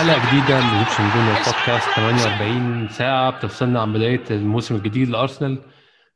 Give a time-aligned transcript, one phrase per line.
[0.00, 5.58] حلقة جديدة من Egyptian Gooner Podcast 48 ساعة بتفصلنا عن بداية الموسم الجديد لأرسنال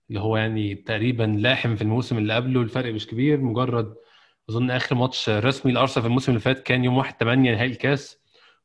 [0.08, 2.62] اللي هو يعني تقريبا لاحم في الموسم اللي قبله.
[2.62, 3.94] الفرق مش كبير مجرد
[4.50, 8.18] أظن آخر ماتش رسمي لأرسنال في الموسم اللي فات كان يوم 1 8 نهائي الكاس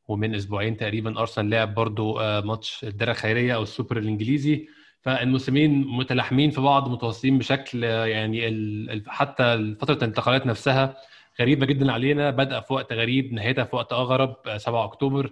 [0.08, 4.68] ومن أسبوعين تقريبا أرسنال لعب برضو آه، ماتش الدرع الخيرية أو السوبر الإنجليزي.
[5.02, 10.96] فالموسمين متلاحمين في بعض متواصلين بشكل آه، يعني حتى فترة الانتقالات نفسها
[11.42, 15.32] غريبة جدا علينا بدأ في وقت غريب نهايتها في وقت أغرب آه، 7 أكتوبر.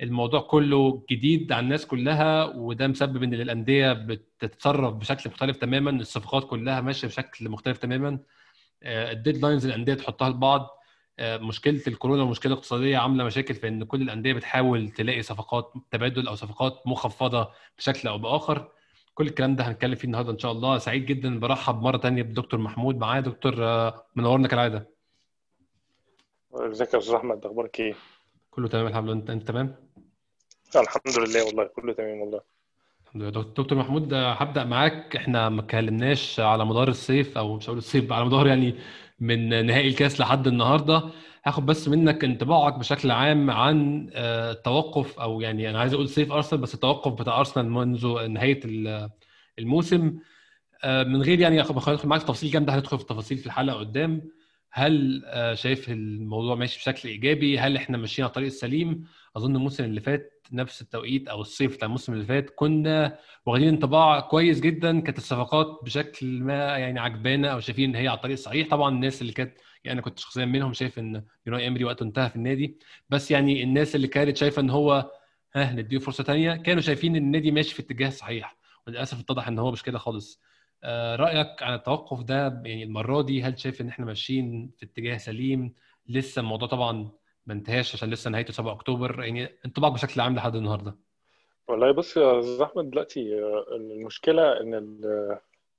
[0.00, 6.44] الموضوع كله جديد على الناس كلها وده مسبب إن الأندية بتتصرف بشكل مختلف تماما الصفقات
[6.44, 8.18] كلها ماشية بشكل مختلف تماما.
[8.82, 10.70] آه، الديدلاينز الأندية تحطها لبعض
[11.18, 16.28] آه، مشكلة الكورونا والمشكلة الاقتصاديه عاملة مشاكل في إن كل الأندية بتحاول تلاقي صفقات تبادل
[16.28, 18.68] أو صفقات مخفضة بشكل أو بآخر.
[19.14, 20.78] كل الكلام ده هنتكلم فيه النهارده إن شاء الله.
[20.78, 22.98] سعيد جدا برحب مرة تانية بدكتور محمود.
[22.98, 24.93] معايا دكتور آه، منورنا كالعادة.
[26.54, 27.94] ازيك يا أستاذ أحمد؟ أخبارك إيه؟
[28.50, 29.12] كله تمام الحمد لله.
[29.18, 29.74] أنت انت تمام؟
[30.76, 32.40] الحمد لله والله كله تمام والله.
[33.06, 33.30] الحمد لله.
[33.30, 35.16] دك- دكتور محمود هبدأ معاك.
[35.16, 38.74] إحنا ما اتكلمناش على مدار الصيف أو مش هقول الصيف على مدار يعني
[39.20, 41.02] من نهائي الكاس لحد النهارده.
[41.46, 46.32] هاخد بس منك انطباعك بشكل عام عن آه، التوقف أو يعني أنا عايز أقول صيف
[46.32, 49.10] أرسنال بس التوقف بتاع أرسنال منذ نهاية ال-
[49.58, 50.18] الموسم.
[50.84, 53.76] آه، من غير يعني أخ- ما ندخل معاك تفاصيل جامدة هندخل في التفاصيل في الحلقة
[53.78, 54.22] قدام.
[54.76, 59.04] هل آه، شايف الموضوع ماشي بشكل إيجابي؟ هل إحنا ماشيين على الطريق السليم؟
[59.36, 64.20] أظن الموسم اللي فات نفس التوقيت أو الصيف بتاع الموسم اللي فات كنا واخدين انطباع
[64.20, 68.68] كويس جدا كانت الصفقات بشكل ما يعني عجبانا أو شايفين إن هي على الطريق الصحيح.
[68.68, 72.30] طبعا الناس اللي كانت يعني أنا كنت شخصيا منهم شايف إن يوناي إمري وقته انتهى
[72.30, 72.78] في النادي.
[73.10, 75.10] بس يعني الناس اللي كانت شايفة إن هو
[75.54, 78.56] ها نديله فرصة تانية كانوا شايفين إن النادي ماشي في اتجاه صحيح.
[78.86, 80.40] وللأسف اتضح إن هو مش كده خالص.
[81.16, 85.74] رأيك عن التوقف ده؟ يعني المرة دي هل شايف إن إحنا ماشيين في اتجاه سليم؟
[86.08, 87.10] لسه الموضوع طبعا
[87.46, 89.24] ما انتهاش عشان لسه نهايته 7 أكتوبر.
[89.24, 90.96] يعني انطباعك بشكل عام لحد النهارده.
[91.68, 95.38] والله بص يا أستاذ أحمد دلوقتي آه، المشكلة إن ال-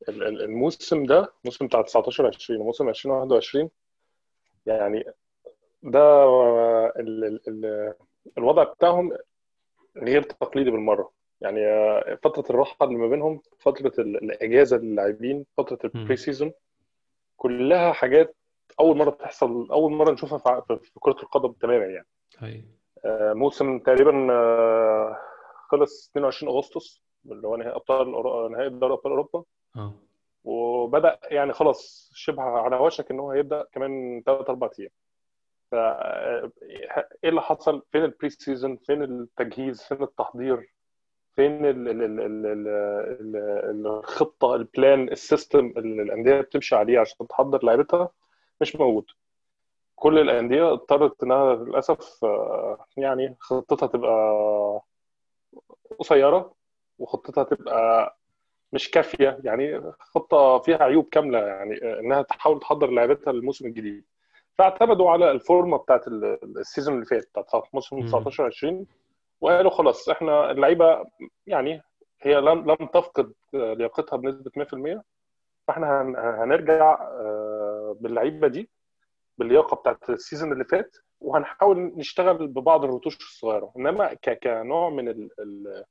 [0.10, 3.70] ال- ال- الموسم ده موسم بتاع 19 20 وموسم 2021
[4.66, 5.04] يعني
[5.84, 7.94] ده آه، ال ال ال
[8.38, 9.12] الوضع بتاعهم
[9.98, 11.12] غير تقليدي بالمرة.
[11.41, 16.53] يعني آه، فترة الراحة اللي ما بينهم فترة ال- الإجازة للاعبين فترة ال pre-season
[17.38, 18.35] كلها حاجات
[18.79, 22.07] أول مرة تحصل أول مرة نشوفها في كرة القدم تماما يعني.
[22.38, 22.66] هاي
[23.06, 25.18] آه، موسم تقريبا آه،
[25.69, 28.12] خلص 22 أغسطس اللي هو نهائي أبطال
[28.51, 29.44] نهائي دوري أبطال أوروبا.
[29.75, 29.94] آه.
[30.44, 34.90] وبدأ يعني خلاص شبه على وشك إن هو هيبدأ كمان ثلاث أربع أيام.
[35.72, 35.75] ف
[37.24, 40.75] إيه اللي حصل؟ فين ال pre-season فين التجهيز؟ فين التحضير؟
[41.35, 43.35] فين ال ال ال ال ال
[43.69, 48.09] ال الخطة ال plan ال system اللي الأندية بتمشي عليه عشان تحضر لعيبتها
[48.62, 49.06] مش موجود.
[49.95, 54.81] كل الأندية اضطرت إنها للأسف آه، يعني خطتها تبقى
[56.00, 56.53] قصيرة
[57.00, 58.18] وخطتها تبقى
[58.74, 59.40] مش كافية.
[59.44, 64.03] يعني خطة فيها عيوب كاملة يعني آه، إنها تحاول تحضر لعيبتها للموسم الجديد.
[64.57, 68.06] فاعتمدوا على الفورمة بتاعت ال- ال season اللي فات بتاعت موسم مم.
[68.06, 68.85] 19 20
[69.41, 71.03] وقالوا خلاص إحنا اللعيبة
[71.47, 71.81] يعني
[72.22, 75.01] هي لم لم تفقد لياقتها بنسبة 100%
[75.68, 78.69] فإحنا هن- هنرجع آه، باللعيبة دي
[79.38, 83.72] باللياقة بتاعت ال season اللي فات وهنحاول نشتغل ببعض الرتوش الصغيرة.
[83.78, 85.84] إنما كنوع من ال- ال-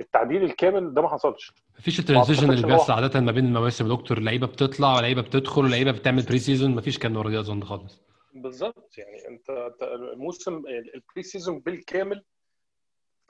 [0.00, 1.52] التعديل الكامل ده ما حصلش.
[1.78, 5.64] مفيش ال transition اللي بيحصل عادة ما بين المواسم يا دكتور لعيبة بتطلع ولعيبة بتدخل
[5.64, 8.02] ولعيبة بتعمل pre-season مفيش كان دي أظن خالص.
[8.34, 10.56] بالظبط يعني انت أنت الموسم
[10.94, 12.22] ال pre-season بالكامل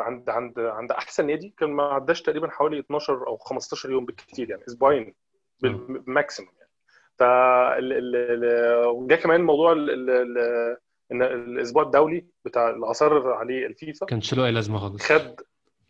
[0.00, 4.50] عند عند عند أحسن نادي كان ما عداش تقريبا حوالي 12 أو 15 يوم بالكثير
[4.50, 5.14] يعني أسبوعين
[5.60, 6.70] بال maximum يعني.
[7.18, 7.22] ف
[8.86, 10.76] وجا كمان موضوع ال- ال- ال-
[11.12, 15.02] إن الأسبوع الدولي بتاع اللي أصر عليه الفيفا كانش له أي لازمة خالص.
[15.12, 15.40] خد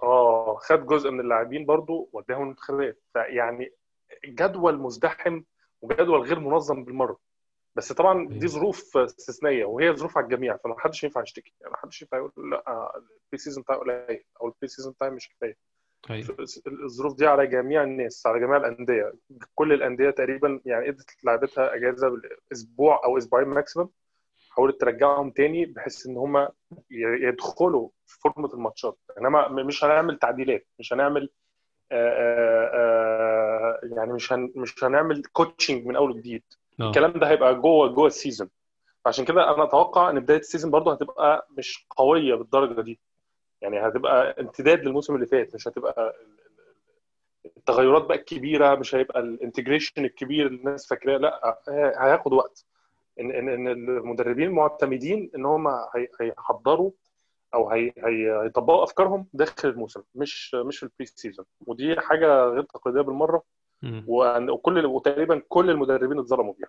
[0.02, 3.72] آه خد جزء من اللاعبين برضو وداهم المنتخبات فيعني
[4.26, 5.42] جدول مزدحم
[5.82, 7.18] وجدول غير منظم بالمرة.
[7.76, 8.46] بس طبعا دي أيوة.
[8.46, 12.50] ظروف استثنائية وهي ظروف على الجميع فما حدش ينفع يشتكي يعني ما حدش ينفع يقول
[12.50, 15.56] لا ال pre-season بتاعي قليل أو ال pre-season بتاعي مش كفاية.
[16.08, 16.24] هاي.
[16.84, 19.12] الظروف دي على جميع الناس على جميع الأندية.
[19.54, 22.20] كل الأندية تقريبا يعني ادت لعبتها أجازة
[22.52, 23.88] أسبوع أو أسبوعين maximum
[24.50, 26.48] حاولت ترجعهم تاني بحيث إن هم
[26.90, 28.98] يدخلوا في فورمه الماتشات.
[29.18, 31.30] إنما مش هنعمل تعديلات مش هنعمل
[31.92, 36.42] آآ آآ يعني مش هن مش هنعمل coaching من أول وجديد.
[36.82, 36.86] آه.
[36.88, 38.48] الكلام ده هيبقى جوه جوه ال season
[39.06, 43.00] عشان كده أنا أتوقع إن بداية ال season برضه هتبقى مش قوية بالدرجة دي.
[43.60, 46.14] يعني هتبقى امتداد للموسم اللي فات مش هتبقى
[47.56, 51.16] التغيرات بقى الكبيرة مش هيبقى ال integration الكبير اللي الناس فاكراه.
[51.18, 51.58] لا
[51.98, 52.64] هياخد وقت.
[53.20, 56.90] إن إن إن المدربين معتمدين إن هم هي- هيحضروا
[57.54, 62.62] أو هي هي هيطبقوا أفكارهم داخل الموسم مش مش في ال pre-season ودي حاجة غير
[62.62, 63.42] تقليدية بالمرة.
[64.06, 66.68] وكل وتقريبا كل المدربين اتظلموا بيها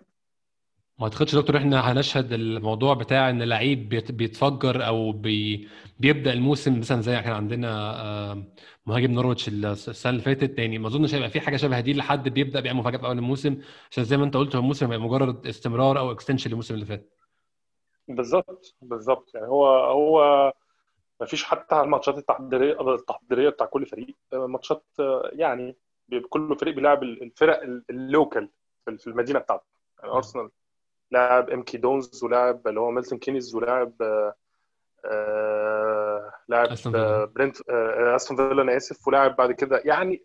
[0.98, 5.68] ما أعتقدش يا دكتور إحنا هنشهد الموضوع بتاع إن لعيب بيت- بيتفجر أو بي
[6.00, 8.44] بيبدأ الموسم مثلا زي كان عندنا آه،
[8.86, 10.58] مهاجم نورويتش السنة اللي فاتت.
[10.58, 13.58] يعني ما أظنش هيبقى في حاجة شبه دي لحد بيبدأ بيعمل مفاجاه في أول الموسم.
[13.90, 17.10] عشان زي ما أنت قلت هو الموسم هيبقى مجرد استمرار أو extension للموسم اللي فات.
[18.08, 19.34] بالظبط بالظبط.
[19.34, 20.52] يعني هو هو
[21.20, 24.14] ما فيش حتى الماتشات التحضيريه التحضيرية بتاع كل فريق.
[24.32, 24.84] ماتشات
[25.32, 25.83] يعني بيبقى
[26.30, 28.48] كل فريق بيلعب الفرق ال local
[28.98, 29.64] في المدينة بتاعته
[30.02, 30.50] يعني أرسنال
[31.10, 34.34] لاعب MK Dons ولاعب اللي هو ميلتون كينيز ولاعب آه،
[35.04, 36.68] آه، لاعب.
[36.94, 40.22] آه، برنت آه، أستون فيلا أنا آسف ولاعب بعد كده يعني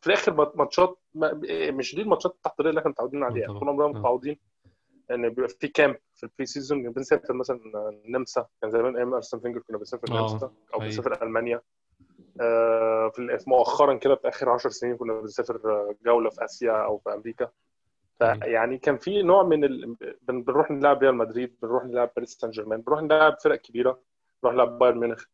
[0.00, 1.40] في الآخر مات- ماتشات ما-
[1.70, 3.46] مش دي الماتشات التحضيرية اللي إحنا متعودين عليها.
[3.58, 3.98] طول عمرنا.
[3.98, 4.38] متعودين
[5.10, 7.60] إن بيبقى في camp في ال pre-season بنسافر مثلا
[8.04, 10.78] النمسا كان زمان أيام ارسن فينجر كنا بنسافر النمسا أو.
[10.78, 11.60] بنسافر ألمانيا
[13.12, 16.98] في ال- مؤخرا كده في آخر 10 سنين كنا بنسافر آه، جولة في آسيا أو
[16.98, 17.50] في أمريكا.
[18.18, 19.96] فيعني كان في نوع من ال...
[20.22, 24.00] بن- بنروح نلعب ريال مدريد بنروح نلعب باريس سان جيرمان بنروح نلعب فرق كبيرة
[24.44, 25.24] نروح نلعب بايرن ميونخ.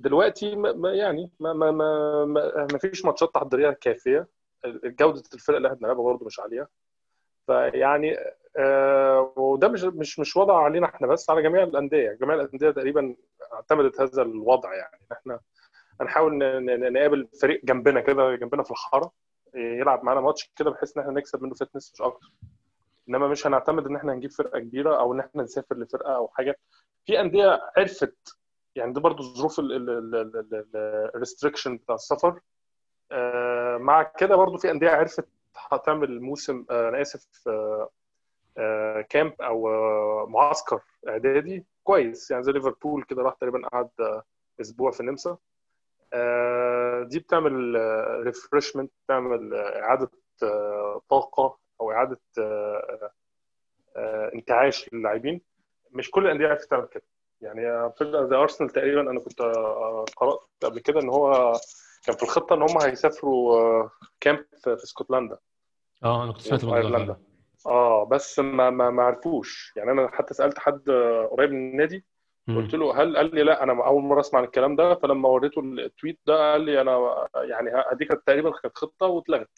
[0.00, 4.28] دلوقتي ما ما- يعني ما ما ما, ما, ما فيش ماتشات تحضيرية كافية.
[4.84, 6.68] جودة الفرق اللي إحنا بنلعبها برضه مش عالية.
[7.46, 8.16] فيعني
[8.56, 12.12] آه وده مش مش مش وضع علينا إحنا بس على جميع الأندية.
[12.12, 13.16] جميع الأندية تقريبا
[13.52, 15.00] اعتمدت هذا الوضع يعني.
[15.12, 15.40] إحنا
[16.00, 16.38] هنحاول
[16.92, 19.12] نقابل فريق جنبنا كده جنبنا في الحارة
[19.54, 22.30] يلعب معانا ماتش كده بحيث إن إحنا نكسب منه فتنس مش أكتر.
[23.08, 26.58] إنما مش هنعتمد إن إحنا نجيب فرقة كبيرة أو إن إحنا نسافر لفرقة أو حاجة.
[27.06, 28.38] في أندية عرفت
[28.74, 29.60] يعني دي برضو ظروف
[31.14, 32.40] ال restriction بتاع السفر.
[33.12, 35.28] آه، مع كده برضو في أندية عرفت
[35.72, 37.90] هتعمل موسم آه، أنا آسف آه،
[38.58, 39.68] آه، camp أو
[40.26, 42.30] معسكر إعدادي كويس.
[42.30, 43.90] يعني زي ليفربول كده راح تقريبا قعد
[44.60, 45.36] أسبوع في النمسا
[47.08, 47.74] دي بتعمل
[48.24, 50.10] refreshment بتعمل آه، إعادة
[50.42, 53.10] آه، طاقة أو إعادة آه،
[53.96, 55.40] آه، انتعاش للاعبين
[55.92, 57.04] مش كل الأندية عرفت تعمل كده
[57.40, 61.52] يعني فرقة زي ارسنال تقريبا أنا كنت آه، قرأت قبل كده إن هو
[62.06, 63.90] كان في الخطة إن هم هيسافروا آه،
[64.20, 65.38] كامب في اسكتلندا
[66.04, 67.16] آه أنا كنت سمعت الموضوع أيرلندا.
[67.66, 72.04] آه بس ما ما ما عرفوش يعني أنا حتى سألت حد آه، قريب من النادي.
[72.56, 76.18] قلت له هل؟ قال لي لا أنا أول مرة أسمع الكلام ده فلما وريته التويت
[76.26, 79.50] ده قال لي أنا يعني دي كانت تقريبا كانت خطة واتلغت.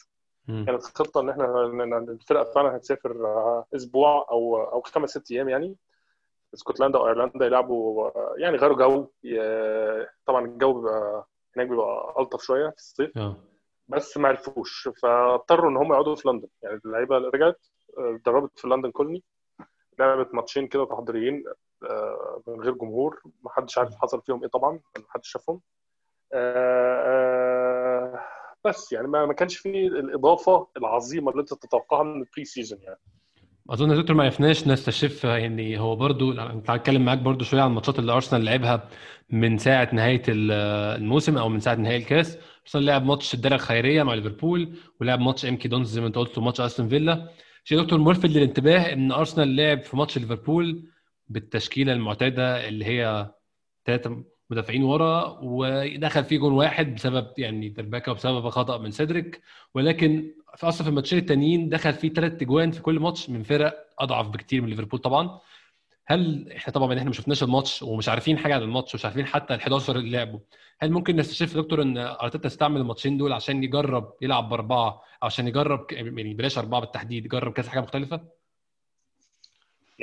[0.66, 1.68] كانت خطة إن إحنا
[2.08, 5.76] الفرقة فعلا هتسافر آه، أسبوع أو أو خمس ست أيام يعني.
[6.54, 11.26] اسكتلندا وايرلندا يلعبوا آه، يعني غيروا جو ي- طبعا الجو بيبقى
[11.56, 13.18] هناك بيبقى ألطف شوية في الصيف.
[13.88, 16.48] بس ما عرفوش فاضطروا إن هم يقعدوا في لندن.
[16.62, 17.66] يعني اللعيبة رجعت
[17.98, 19.22] آه، اتدربت في لندن كولني
[19.98, 21.44] لعبت ماتشين كده تحضيريين.
[21.48, 21.54] آه،
[22.48, 23.22] من غير جمهور.
[23.44, 25.60] ما حدش عارف حصل فيهم إيه طبعا ما حدش شافهم.
[26.32, 28.20] آه، آه،
[28.64, 32.98] بس يعني ما ما كانش فيه الإضافة العظيمة اللي أنت تتوقعها من ال pre-season يعني.
[33.70, 37.68] أظن يا دكتور ما عرفناش نستشف يعني هو برضو انت هتكلم معاك برضو شوية عن
[37.70, 38.88] الماتشات اللي أرسنال لعبها
[39.30, 40.50] من ساعة نهاية ال-
[41.02, 42.38] الموسم أو من ساعة نهائي الكاس.
[42.62, 46.16] أرسنال لعب ماتش الدرع الخيرية مع ليفربول ولعب ماتش إم كي دونز زي ما أنت
[46.18, 47.28] قلت وماتش أستون فيلا.
[47.64, 50.82] شيء دكتور ملفت للانتباه إن أرسنال لعب في ماتش ليفربول
[51.30, 53.30] بالتشكيلة المعتادة اللي هي
[53.86, 59.42] ثلاثة مدافعين ورا ودخل فيه جون واحد بسبب يعني دربكه وبسبب خطأ من سيدريك
[59.74, 63.86] ولكن في أصلا في الماتشين التانيين دخل فيه ثلاث اجوان في كل ماتش من فرق
[63.98, 65.40] أضعف بكتير من ليفربول طبعا
[66.06, 69.54] هل إحنا طبعا إحنا ما شفناش الماتش ومش عارفين حاجة عن الماتش ومش عارفين حتى
[69.54, 70.38] ال 11 اللي لعبوا
[70.80, 75.86] هل ممكن نستشف دكتور إن أرتيتا استعمل الماتشين دول عشان يجرب يلعب بأربعة عشان يجرب
[75.92, 78.39] يعني بلاش أربعة بالتحديد يجرب كذا حاجة مختلفة؟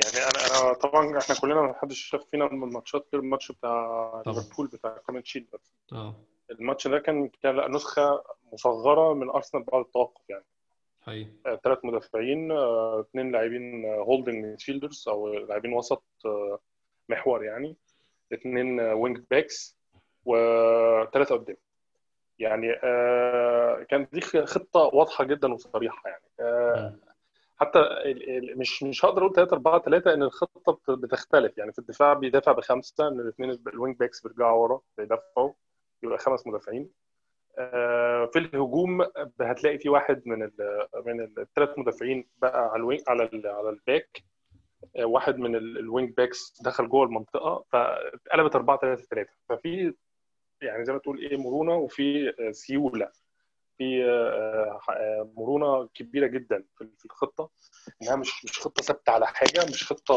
[0.04, 4.22] يعني أنا أنا طبعا إحنا كلنا ما حدش شاف فينا من الماتشات غير الماتش بتاع.
[4.26, 5.72] ليفربول بتاع Community Shield بس.
[5.92, 6.14] آه.
[6.50, 10.44] الماتش ده كان كان نسخة مصغرة من أرسنال بعد التوقف يعني.
[11.02, 11.60] حقيقي.
[11.64, 16.58] ثلاث مدافعين آه، اثنين لاعبين holding midfielders أو لاعبين وسط آه،
[17.08, 17.76] محور يعني.
[18.32, 19.76] اثنين wing backs
[20.24, 21.56] وثلاثه قدام.
[22.38, 26.24] يعني آه، كانت دي خطة واضحة جدا وصريحة يعني.
[26.40, 27.07] آه،.
[27.60, 27.78] حتى
[28.56, 31.58] مش مش هقدر أقول 3 4 3 إن الخطة بت- بتختلف.
[31.58, 35.52] يعني في الدفاع بيدافع بخمسة إن الاثنين ال wing backs بيرجعوا ورا بيدافعوا
[36.02, 36.90] يبقى خمس مدافعين.
[37.58, 39.06] آه، في الهجوم
[39.40, 40.52] هتلاقي في واحد من ال
[41.06, 44.22] من الثلاث مدافعين بقى على ال wing على ال على ال back.
[44.96, 49.94] آه، واحد من ال- ال wing backs دخل جوه المنطقة فقلبت 4 3 3 ففي
[50.62, 53.08] يعني زي ما تقول إيه مرونة وفي آه، سيولة.
[53.78, 57.50] في آه، آه، مرونة كبيرة جدا في الخطة.
[58.02, 60.14] إنها مش مش خطة ثابتة على حاجة مش خطة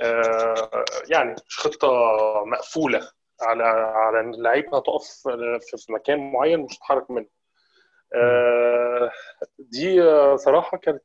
[0.00, 1.88] آه، يعني مش خطة
[2.46, 3.10] مقفولة
[3.42, 5.04] على على إن اللعيبه هتقف
[5.76, 7.28] في مكان معين مش هتتحرك منه.
[9.58, 10.00] دي
[10.36, 11.02] صراحة كانت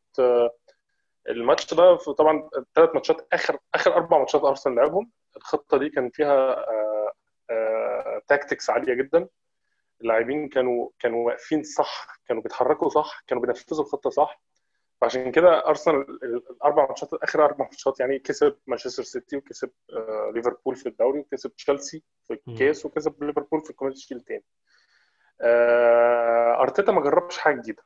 [1.30, 5.12] الماتش ده طبعا الثلاث ماتشات آخر آخر أربع ماتشات أرسنال لعبهم.
[5.38, 6.66] الخطة دي كان فيها
[8.28, 9.28] تاكتكس عالية جدا.
[10.04, 14.42] اللاعبين كانوا كانوا واقفين صح كانوا بيتحركوا صح كانوا بينفذوا الخطة صح.
[15.02, 20.32] فعشان كده أرسنال ال- الأربع ماتشات آخر أربع ماتشات يعني كسب مانشستر سيتي وكسب آه،
[20.36, 24.44] ليفربول في الدوري وكسب تشيلسي في الكاس وكسب ليفربول في ال Community Shield تاني
[25.42, 27.84] آه، أرتيتا ما جربش حاجة جديدة.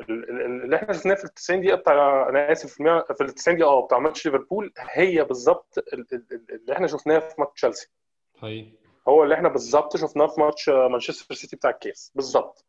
[0.00, 3.56] ال- ال- اللي إحنا شفناه في ال 90 دقيقة بتاع أنا آسف في ال 90
[3.56, 7.60] دقيقة آه بتاع ماتش ليفربول هي بالظبط ال- ال- ال- اللي إحنا شفناه في ماتش
[7.60, 7.90] تشيلسي.
[8.38, 8.72] حقيقي
[9.08, 12.12] هو اللي إحنا بالظبط شفناه في ماتش مانشستر سيتي بتاع الكاس.
[12.14, 12.64] بالظبط.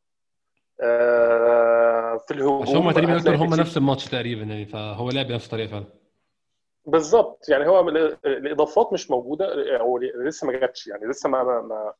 [0.82, 5.68] آه، في الهجوم هم تقريبا أكتر هم نفس الماتش تقريبا يعني فهو لعب بنفس الطريقة
[5.72, 5.86] فعلا.
[6.86, 7.50] بالظبط.
[7.50, 11.94] يعني هو ال- الإضافات مش موجودة أو لسه ما جاتش يعني لسه ما ما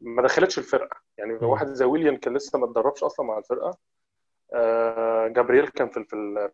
[0.00, 0.96] ما, دخلتش الفرقة.
[1.18, 1.48] يعني مم.
[1.48, 3.78] واحد زي ويليام كان لسه ما اتدربش أصلا مع الفرقة.
[4.54, 6.04] آه، جابرييل كان في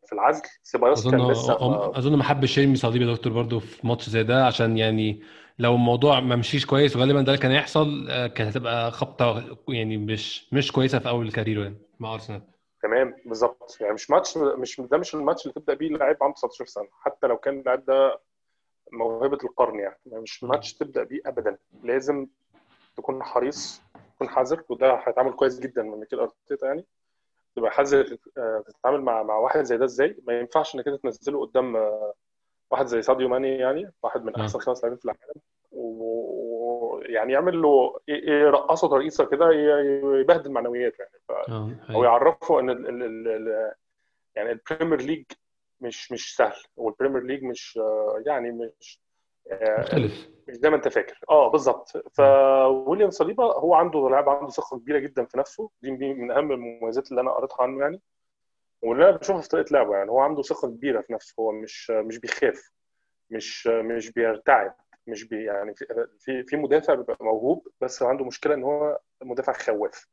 [0.07, 0.43] في العزل.
[0.62, 1.57] سيبايوس كان لسه
[1.99, 5.23] أظن ما حبش يرمي صليب يا دكتور برضو في ماتش زي ده عشان يعني
[5.59, 9.97] لو الموضوع ما مشيش كويس وغالبا ده اللي كان هيحصل آه، كانت هتبقى خبطة يعني
[9.97, 12.43] مش مش كويسة في أول كاريره يعني مع أرسنال.
[12.83, 13.77] تمام بالظبط.
[13.81, 16.89] يعني مش ماتش مش ده مش الماتش اللي تبدأ بيه لاعب عنده 19 سنة.
[17.01, 18.21] حتى لو كان اللاعب ده
[18.93, 20.51] موهبة القرن يعني مش مم.
[20.51, 21.59] ماتش تبدأ بيه ابدا.
[21.83, 22.27] لازم
[22.97, 23.83] تكون حريص
[24.17, 26.85] تكون حذر وده هيتعامل كويس جدا من ميكيل أرتيتا يعني.
[27.57, 31.41] تبقى حذر آه، تتعامل مع مع واحد زي ده إزاي؟ ما ينفعش إنك أنت تنزله
[31.47, 32.15] قدام آه،
[32.70, 34.42] واحد زي ساديو ماني يعني واحد من آه.
[34.42, 35.40] أحسن خمس لاعبين في العالم.
[35.73, 39.50] ويعني يعمل له يرقصه ترقيصة كده
[40.20, 41.20] يبهدل معنوياته يعني.
[41.28, 41.32] ف...
[41.32, 42.04] آه أو.
[42.04, 43.73] يعرفوا إن ال ال ال ال
[44.35, 45.25] يعني ال Premier League
[45.80, 46.62] مش مش سهل.
[46.76, 49.00] وال Premier League مش آه، يعني مش
[49.50, 50.28] آه، مختلف.
[50.49, 51.20] مش زي ما أنت فاكر.
[51.30, 51.92] آه بالظبط.
[52.12, 55.70] فويليام صليبا هو عنده لاعب عنده ثقة كبيرة جدا في نفسه.
[55.82, 58.00] دي من أهم المميزات اللي أنا قريتها عنه يعني.
[58.87, 61.90] واللي أنا بشوفها في طريقة لعبه يعني هو عنده ثقة كبيرة في نفسه هو مش
[61.90, 62.71] مش بيخاف
[63.31, 64.75] مش مش بيرتعب
[65.07, 65.75] مش بي يعني
[66.19, 70.07] في في مدافع بيبقى موهوب بس عنده مشكلة إن هو مدافع خواف.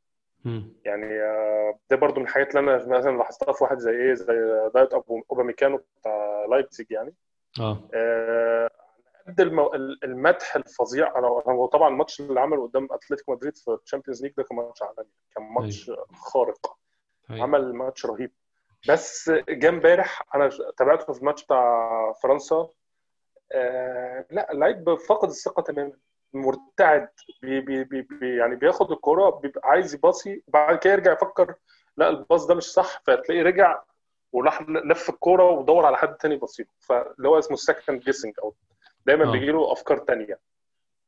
[0.85, 4.69] يعني آه، ده برضو من الحاجات اللي أنا مثلا لاحظتها في واحد زي إيه زي
[4.73, 7.13] دايوت أوباميكانو بتاع لايبزيج يعني
[7.59, 8.69] آه آه،
[9.27, 9.41] قد.
[10.03, 14.33] المدح الفظيع أنا هو طبعا الماتش اللي عمله قدام أتلتيكو مدريد في ال Champions League
[14.37, 16.77] ده كان ماتش عالمي كان ماتش خارق
[17.29, 17.41] حقيقي.
[17.43, 18.31] عمل ماتش رهيب
[18.89, 22.69] بس جه امبارح أنا تابعته في الماتش بتاع فرنسا.
[23.51, 25.93] آه لا اللعيب فقد الثقة تماما.
[26.33, 27.09] مرتعد
[27.41, 31.55] بي بي بي يعني بياخد الكرة بيبقى عايز يباصي وبعد كده يرجع يفكر
[31.97, 33.01] لا ال pass ده مش صح.
[33.05, 33.81] فتلاقيه رجع
[34.31, 38.53] وراح لف الكوره ودور على حد تاني يباصيله فاللي هو اسمه ال second guessing أو
[39.05, 39.31] دايما آه.
[39.31, 40.39] بيجي له أفكار تانية.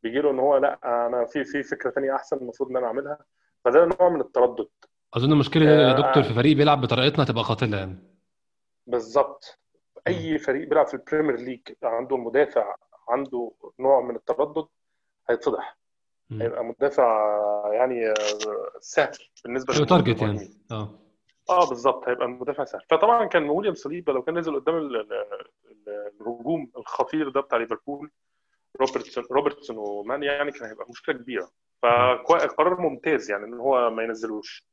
[0.03, 3.17] بيجي له إن هو لا أنا في في فكرة تانية أحسن المفروض إن أنا أعملها.
[3.65, 4.67] فده نوع من التردد.
[5.15, 6.07] أظن المشكلة يا آه.
[6.07, 7.98] دكتور في فريق بيلعب بطريقتنا تبقى قاتلة يعني.
[8.88, 9.60] بالظبط.
[10.07, 12.75] أي فريق بيلعب في ال Premier League عنده المدافع
[13.10, 14.65] عنده نوع من التردد
[15.29, 15.77] هيتفضح.
[16.31, 17.38] هيبقى مدافع
[17.74, 18.13] يعني آه،
[18.79, 19.12] سهل
[19.45, 20.22] بالنسبة هيبقى target.
[20.22, 20.50] يعني.
[20.72, 21.00] آه.
[21.50, 22.81] آه بالظبط هيبقى المدافع سهل.
[22.89, 25.13] فطبعا كان ويليام صليبا لو كان نزل قدام ال- ال-
[25.72, 28.12] ال- الهجوم الخطير ده بتاع ليفربول
[28.81, 31.50] روبرتسون روبرتسون ومان يعني كان هيبقى مشكلة كبيرة.
[31.81, 34.65] فقرار ممتاز يعني إن هو ما ينزلوش.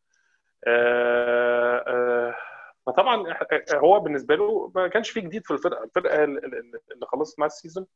[2.87, 3.37] فطبعا
[3.75, 5.85] هو بالنسبة له ما كانش في جديد في الفرقة.
[5.85, 7.87] الفرقة ال- ال- اللي خلصت مع ال season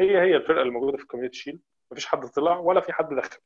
[0.00, 1.60] هي هي الفرقة اللي موجوده في ال Community Shield
[1.90, 3.38] مفيش حد طلع ولا في حد دخل.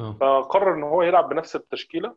[0.00, 0.12] آه.
[0.12, 2.16] فقرر إن هو يلعب بنفس التشكيلة.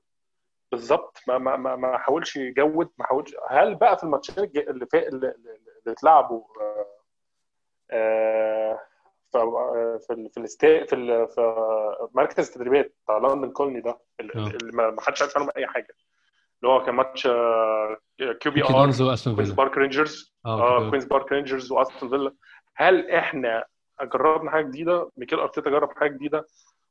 [0.71, 1.17] بالظبط.
[1.27, 3.35] ما ما ما ما حاولش يجرب ما حاولش.
[3.49, 4.63] هل بقى في الماتشين اللي.
[4.69, 5.35] اللي,
[5.87, 6.85] اتلعبوا آه،
[7.91, 8.79] آه، آه،
[9.31, 14.23] في في الاستا في في مركز التدريبات بتاع لندن كولني ده آه.
[14.35, 15.87] اللي ما حدش عارف عنهم أي حاجة.
[16.63, 17.97] اللي هو كان ماتش آه،
[18.39, 19.01] QPR كوينز
[19.51, 20.33] بارك رينجرز.
[20.45, 20.89] آه كده.
[20.89, 22.33] كوينز بارك رينجرز وأستون فيلا.
[22.75, 23.65] هل إحنا
[24.01, 26.47] جربنا حاجة جديدة؟ ميكيل أرتيتا جرب حاجة جديدة؟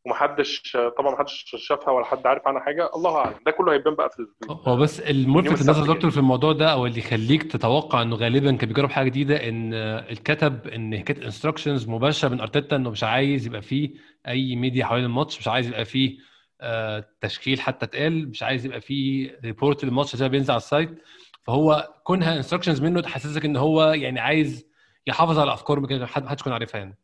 [0.08, 2.90] ومحدش طبعا محدش شافها ولا حد عارف عنها حاجة.
[2.96, 3.34] الله أعلم.
[3.46, 5.94] ده كله هيبان بقى في هو بس الملفت النظر.
[5.94, 9.74] دكتور في الموضوع ده أو اللي يخليك تتوقع إنه غالبا كان بيجرب حاجة جديدة إن
[10.10, 13.90] الكتب إن كانت instructions مباشرة من أرتيتا إنه مش عايز يبقى فيه
[14.28, 16.18] أي ميديا حوالين الماتش مش عايز يبقى فيه
[16.60, 21.02] آه، تشكيل حتى اتقال مش عايز يبقى فيه report للماتش زي بينزل على ال site.
[21.42, 24.66] فهو كونها instructions منه تحسسك إن هو يعني عايز
[25.06, 26.98] يحافظ على افكار ما حد ما حدش يكون عارفها يعني.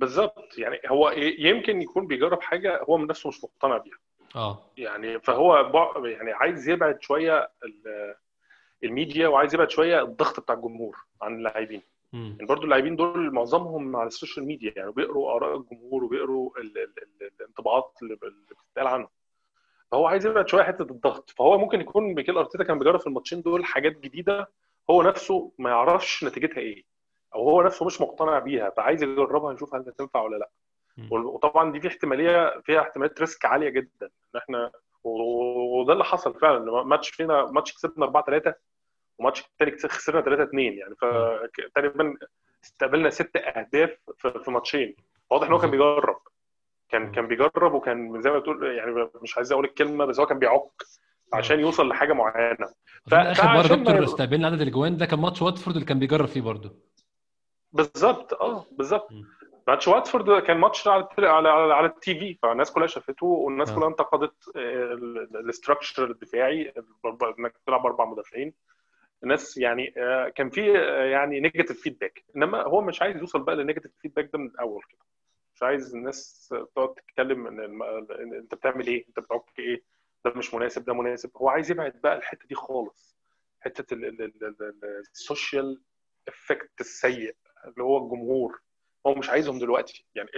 [0.00, 0.58] بالظبط.
[0.58, 3.98] يعني هو يمكن يكون بيجرب حاجة هو من نفسه مش مقتنع بيها.
[4.36, 4.58] آه.
[4.76, 8.14] يعني فهو بع- يعني عايز يبعد شوية ال-
[8.84, 11.82] الميديا وعايز يبعد شوية الضغط بتاع الجمهور عن اللاعبين.
[12.12, 14.72] يعني برضو اللاعبين دول معظمهم على ال social media.
[14.76, 16.92] يعني بيقروا آراء الجمهور وبيقروا ال ال
[17.22, 19.08] ال الانطباعات اللي اللي بتتقال عنه
[19.90, 21.30] فهو عايز يبعد شوية حتة الضغط.
[21.30, 24.48] فهو ممكن يكون ميكيل ارتيتا كان بيجرب في الماتشين دول حاجات جديدة.
[24.90, 26.84] هو نفسه ما يعرفش نتيجتها إيه.
[27.34, 30.48] أو هو نفسه مش مقتنع بيها فعايز يجربها يشوف هل هتنفع ولا لأ.
[31.10, 34.06] وطبعا دي في احتمالية فيها احتمالية risk عالية جدا.
[34.34, 34.70] إن إحنا
[35.04, 38.54] وده اللي حصل فعلا ماتش فينا ماتش كسبنا 4 3
[39.18, 40.94] وماتش التاني كسب- خسرنا 3 2 يعني.
[40.94, 42.14] فتقريبا
[42.64, 43.96] استقبلنا ست أهداف
[44.44, 44.96] في ماتشين.
[45.30, 46.16] واضح إن هو كان بيجرب.
[46.88, 50.38] كان كان بيجرب وكان زي ما بتقول يعني مش عايز أقول الكلمة بس هو كان
[50.38, 50.70] بيعك
[51.32, 52.66] عشان يوصل لحاجة معينة.
[53.10, 56.26] ف- أظن آخر مرة دكتور استقبلنا عدد الأجوان ده كان ماتش واتفورد اللي كان بيجرب
[56.26, 56.89] فيه برضه.
[57.72, 59.08] بالظبط آه بالظبط.
[59.68, 63.74] ماتش واتفورد كان ماتش على على على, على ال TV فالناس كلها شافته والناس آه.
[63.74, 66.72] كلها انتقدت ال structure الدفاعي
[67.38, 68.54] إنك تلعب أربع مدافعين.
[69.22, 73.56] الناس يعني آه، كان في آه، يعني negative feedback إنما هو مش عايز يوصل بقى
[73.56, 75.00] لل negative feedback ده من الأول كده.
[75.54, 77.82] مش عايز الناس تقعد تتكلم إن الم-
[78.22, 79.82] أنت بتعمل إيه أنت بتعك إيه
[80.24, 81.30] ده مش مناسب ده مناسب.
[81.36, 83.16] هو عايز يبعد بقى الحتة دي خالص.
[83.60, 85.80] حتة ال- ال- ال- ال- social
[86.28, 87.36] effect السيء.
[87.64, 88.60] اللي هو الجمهور.
[89.06, 90.06] هو مش عايزهم دلوقتي.
[90.14, 90.28] يعني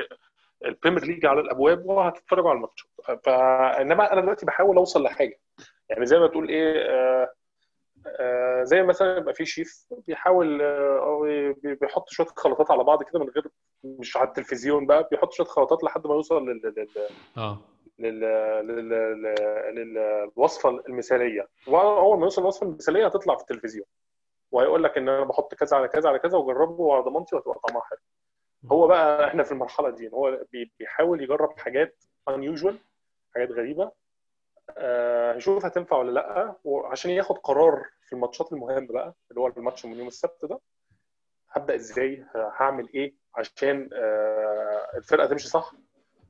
[0.64, 2.90] البريمير ليج على الأبواب وهتتفرجوا على الماتشات
[3.24, 5.40] فإنما أنا دلوقتي بحاول أوصل لحاجة.
[5.88, 7.32] يعني زي ما تقول إيه آه
[8.06, 13.28] آه زي مثلا يبقى في شيف بيحاول آه بيحط شوية خلطات على بعض كده من
[13.28, 13.44] غير
[13.84, 16.88] مش على التلفزيون بقى بيحط شوية خلطات لحد ما يوصل لل لل
[17.36, 17.58] آه.
[17.98, 18.20] لل
[18.66, 19.94] لل لل-
[20.36, 21.48] للوصفة المثالية.
[21.66, 23.86] وأول ما يوصل للوصفة المثالية هتطلع في التلفزيون.
[24.52, 27.82] وهيقول لك إن أنا بحط كذا على كذا على كذا وجربه وعلى ضمانتي وهتبقى طعمها
[27.82, 27.98] حلو.
[28.72, 32.74] هو بقى إحنا في المرحلة دي هو بي- بيحاول يجرب حاجات unusual
[33.34, 33.92] حاجات غريبة.
[34.78, 36.54] آه، يشوف هتنفع ولا لأ.
[36.64, 40.60] وعشان ياخد قرار في الماتشات المهمة بقى اللي هو الماتش من يوم السبت ده
[41.50, 45.72] هبدأ إزاي هعمل إيه عشان آه، الفرقة تمشي صح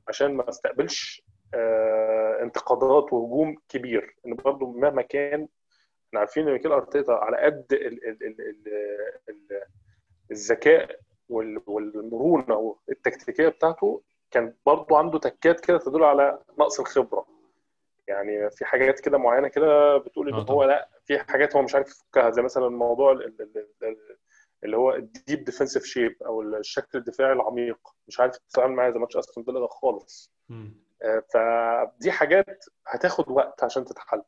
[0.07, 4.15] عشان ما أستقبلش آه، انتقادات وهجوم كبير.
[4.27, 5.47] إن برضه مهما كان
[6.13, 8.67] إحنا عارفين إن ميكيل أرتيتا على قد ال ال ال ال
[9.29, 9.61] ال
[10.31, 10.99] الذكاء
[11.29, 17.25] وال- والمرونة والتكتيكيه بتاعته كان برضه عنده تكات كده تدل على نقص الخبرة
[18.07, 20.63] يعني في حاجات كده معينة كده بتقول إن آه هو.
[20.63, 24.17] لأ في حاجات هو مش عارف يفكها زي مثلا موضوع ال- ال- ال- ال-
[24.63, 28.99] اللي هو ال deep defensive shape أو الشكل الدفاعي العميق مش عارف تتعامل معاه زي
[28.99, 30.31] ماتش أستون فيلا ده خالص.
[31.03, 34.21] آه، فدي حاجات هتاخد وقت عشان تتحل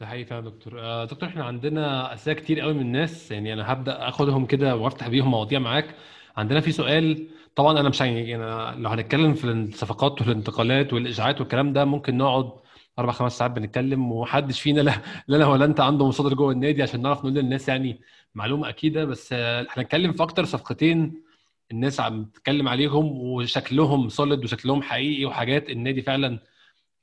[0.00, 0.80] ده حقيقي فعلا يا دكتور.
[0.80, 5.08] آه، دكتور إحنا عندنا أسئلة كتير قوي من الناس يعني أنا هبدأ أخدهم كده وأفتح
[5.08, 5.94] بيهم مواضيع معاك.
[6.36, 8.42] عندنا في سؤال طبعا أنا مش يعني يعني
[8.82, 12.52] لو هنتكلم في الصفقات والانتقالات والإشاعات والكلام ده ممكن نقعد
[12.98, 14.92] أربع خمس ساعات بنتكلم ومحدش فينا لا
[15.28, 18.00] لا أنا ولا أنت عنده مصادر جوه النادي عشان نعرف نقول للناس يعني
[18.34, 19.04] معلومة أكيدة.
[19.04, 21.22] بس آه، هنتكلم في أكتر صفقتين
[21.70, 26.38] الناس عم تتكلم عليهم وشكلهم سوليد وشكلهم حقيقي وحاجات النادي فعلا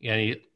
[0.01, 0.50] يعني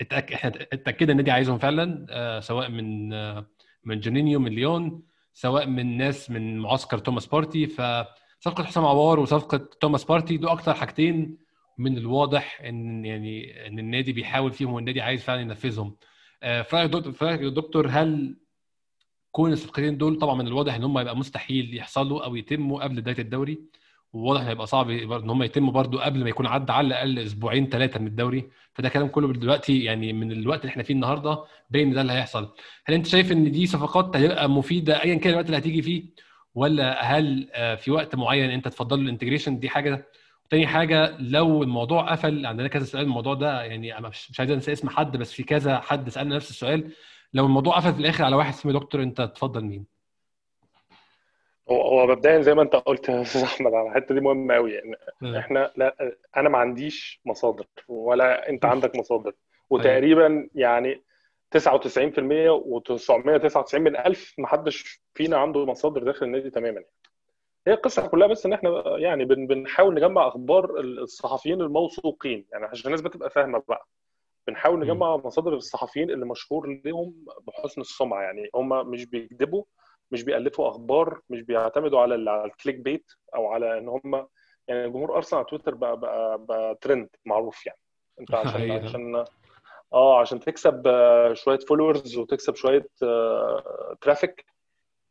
[0.00, 0.32] اتأك...
[0.32, 3.46] إحنا اتأكدنا النادي عايزهم فعلا آه سواء من آه
[3.84, 7.66] من جونينيو من ليون سواء من ناس من معسكر توماس بارتي.
[7.66, 11.38] فصفقة حسام عوار وصفقة توماس بارتي دول أكتر حاجتين
[11.78, 15.96] من الواضح إن يعني إن النادي بيحاول فيهم والنادي عايز فعلا ينفذهم.
[16.42, 16.76] آه في
[17.22, 18.36] رايك يا دكتور هل
[19.32, 23.18] كون الصفقتين دول طبعا من الواضح إن هم يبقى مستحيل يحصلوا أو يتموا قبل بداية
[23.18, 23.58] الدوري؟
[24.16, 28.00] وواضح هيبقى صعب إن هم يتموا برضو قبل ما يكون عدى على الأقل أسبوعين ثلاثة
[28.00, 28.50] من الدوري.
[28.74, 32.54] فده كلام كله دلوقتي يعني من الوقت اللي إحنا فيه النهارده باين ده اللي هيحصل.
[32.86, 36.04] هل أنت شايف إن دي صفقات هتبقى مفيدة ايا كان الوقت اللي هتيجي فيه؟
[36.54, 40.06] ولا هل آه، في وقت معين أنت تفضل ال integration دي حاجة.
[40.50, 43.04] تاني حاجة لو الموضوع قفل عندنا كذا سؤال.
[43.04, 46.50] الموضوع ده يعني أنا مش عايز أنسى اسم حد بس في كذا حد سألنا نفس
[46.50, 46.90] السؤال.
[47.34, 49.95] لو الموضوع قفل في الآخر على واحد اسمه دكتور أنت تفضل مين؟
[51.70, 54.72] هو هو مبدئيا زي ما انت قلت يا أستاذ أحمد على الحتة دي مهمة قوي
[54.72, 54.96] يعني
[55.38, 59.32] إحنا لا أنا ما عنديش مصادر ولا أنت عندك مصادر.
[59.70, 61.02] وتقريبا يعني
[61.50, 61.58] 99%
[62.50, 66.84] و999 من 1000 ما حدش فينا عنده مصادر داخل النادي تماما.
[67.66, 72.46] هي القصة كلها بس إن إحنا يعني بن بنحاول نجمع أخبار الصحفيين الموثوقين.
[72.52, 73.86] يعني عشان الناس بتبقى فاهمة بقى.
[74.46, 78.22] بنحاول نجمع مصادر الصحفيين اللي مشهور لهم بحسن السمعة.
[78.22, 79.64] يعني هم مش بيكذبوا
[80.10, 84.26] مش بيألفوا أخبار مش بيعتمدوا على ال- على الكليك بيت أو على إن هم
[84.68, 87.78] يعني جمهور أرسنال على تويتر بقى بقى, بقى ترند معروف يعني.
[88.20, 88.84] أنت عشان أيوة.
[88.84, 89.24] عشان
[89.92, 92.88] آه عشان تكسب آه، شوية followers وتكسب شوية
[94.00, 94.46] traffic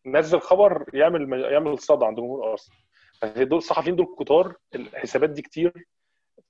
[0.05, 3.49] نزل خبر يعمل يعمل صدى عند جمهور أرسنال.
[3.49, 5.85] دول الصحفيين دول كتار الحسابات دي كتير.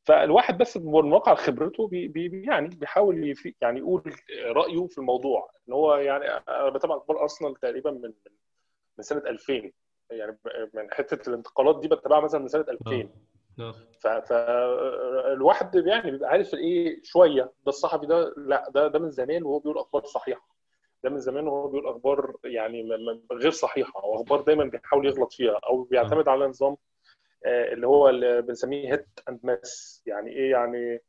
[0.06, 4.02] فالواحد بس من واقع خبرته بي بي يعني بيحاول يفي يعني يقول
[4.46, 5.50] رأيه في الموضوع.
[5.70, 8.14] إن هو يعني أنا بتابع أخبار أرسنال تقريبا من
[8.98, 9.72] من سنة 2000
[10.12, 10.38] يعني
[10.74, 13.10] من حتة الانتقالات دي بتابعها مثلا من سنة 2000
[13.60, 13.74] آه.
[14.20, 17.44] فالواحد يعني بيبقى عارف إيه شوية.
[17.44, 20.48] ده الصحفي ده لا ده ده من زمان وهو بيقول أخبار صحيحة.
[21.04, 22.90] ده من زمان وهو بيقول أخبار يعني
[23.32, 24.04] غير صحيحة.
[24.04, 26.78] أو أخبار دايما بيحاول يغلط فيها أو بيعتمد على نظام آه،
[27.46, 31.00] اللي هو اللي بنسميه هيت اند مس يعني إيه؟ يعني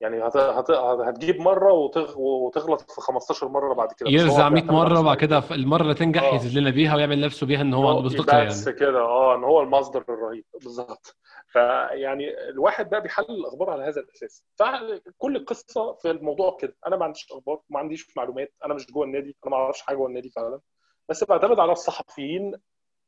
[0.00, 0.36] يعني هت...
[0.36, 0.70] هت...
[0.70, 2.18] هتجيب مرة وتغ...
[2.20, 4.08] وتغلط في 15 مرة بعد كده.
[4.08, 6.34] بس يرزع 100 بيعتمد على مره وبعد كده المرة اللي تنجح آه.
[6.34, 8.78] يزيد لنا بيها ويعمل نفسه بيها إن هو عنده مصداقيه بس يعني.
[8.78, 9.00] كده.
[9.00, 10.44] آه إن هو المصدر الرهيب.
[10.62, 11.16] بالظبط.
[11.46, 14.44] فيعني الواحد بقى بيحلل الأخبار على هذا الأساس.
[14.58, 16.76] فكل قصة في الموضوع كده.
[16.86, 18.52] أنا ما عنديش أخبار ما عنديش معلومات.
[18.64, 19.36] أنا مش جوه النادي.
[19.46, 20.60] أنا ما أعرفش حاجة جوه النادي فعلا.
[21.08, 22.52] بس بعتمد على الصحفيين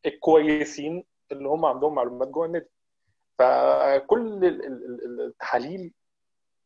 [0.06, 2.70] الكويسين اللي هم عندهم معلومات جوه النادي
[3.38, 5.92] فكل ال- ال- ال- التحاليل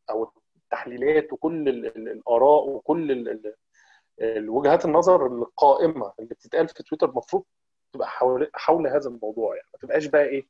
[0.09, 0.31] أو
[0.63, 3.55] التحليلات وكل ال- ال- الآراء وكل ال- ال-
[4.21, 7.43] الوجهات النظر القائمة اللي بتتقال في تويتر المفروض
[7.93, 9.67] تبقى حول حول هذا الموضوع يعني.
[9.73, 10.47] ما تبقاش بقى إيه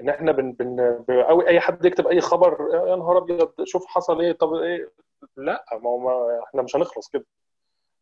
[0.00, 4.20] إن إحنا بن بن أو أي حد يكتب أي خبر يا نهار أبيض شوف حصل
[4.20, 4.92] إيه طب إيه.
[5.36, 7.26] لا ما هو إحنا مش هنخلص كده.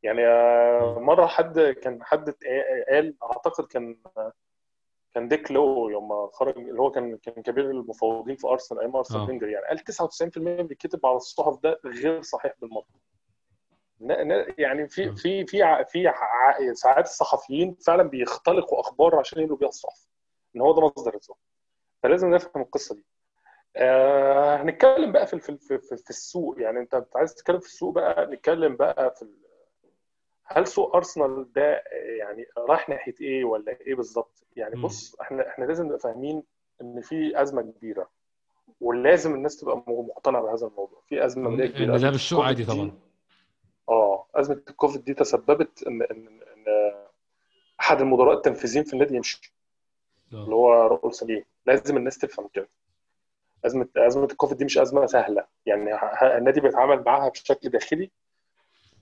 [0.02, 2.34] يعني آه، مرة حد كان حد
[2.90, 3.96] قال أعتقد كان
[5.14, 9.20] كان ديك لو يوم خرج اللي هو كان كان كبير المفوضين في أرسنال أيام أرسنال
[9.20, 9.26] آه.
[9.26, 12.84] فينجر يعني قال 99% اللي بيتكتب على الصحف ده غير صحيح بالمرة
[14.58, 15.10] يعني في آه.
[15.14, 16.12] في في في
[16.74, 20.06] ساعات الصحفيين فعلا بيختلقوا أخبار عشان يملوا بيها الصحف.
[20.56, 21.38] إن هو ده مصدر الصحف
[22.02, 23.04] فلازم نفهم القصة دي.
[23.76, 26.60] آه هنتكلم بقى في في في, في, السوق.
[26.60, 29.22] يعني أنت عايز تتكلم في السوق بقى نتكلم بقى في
[30.50, 31.82] هل سوق أرسنال ده
[32.18, 34.80] يعني رايح ناحية إيه ولا إيه بالظبط؟ يعني.
[34.82, 36.42] بص إحنا إحنا لازم نبقى فاهمين
[36.82, 38.10] إن في أزمة كبيرة
[38.80, 41.02] ولازم الناس تبقى مقتنعة بهذا الموضوع.
[41.08, 41.86] في أزمة ماليه كبيرة.
[41.90, 42.92] ده أزمة بالسوق عادي طبعا.
[43.88, 46.64] آه أزمة الكوفيد دي تسببت إن إن إن
[47.80, 49.54] أحد المدراء التنفيذيين في النادي يمشي.
[50.32, 50.54] اللي آه.
[50.54, 51.44] هو راؤول سليم.
[51.66, 52.68] لازم الناس تفهم كده.
[53.66, 55.46] أزمة أزمة الكوفيد دي مش أزمة سهلة.
[55.66, 55.90] يعني
[56.38, 58.10] النادي بيتعامل معاها بشكل داخلي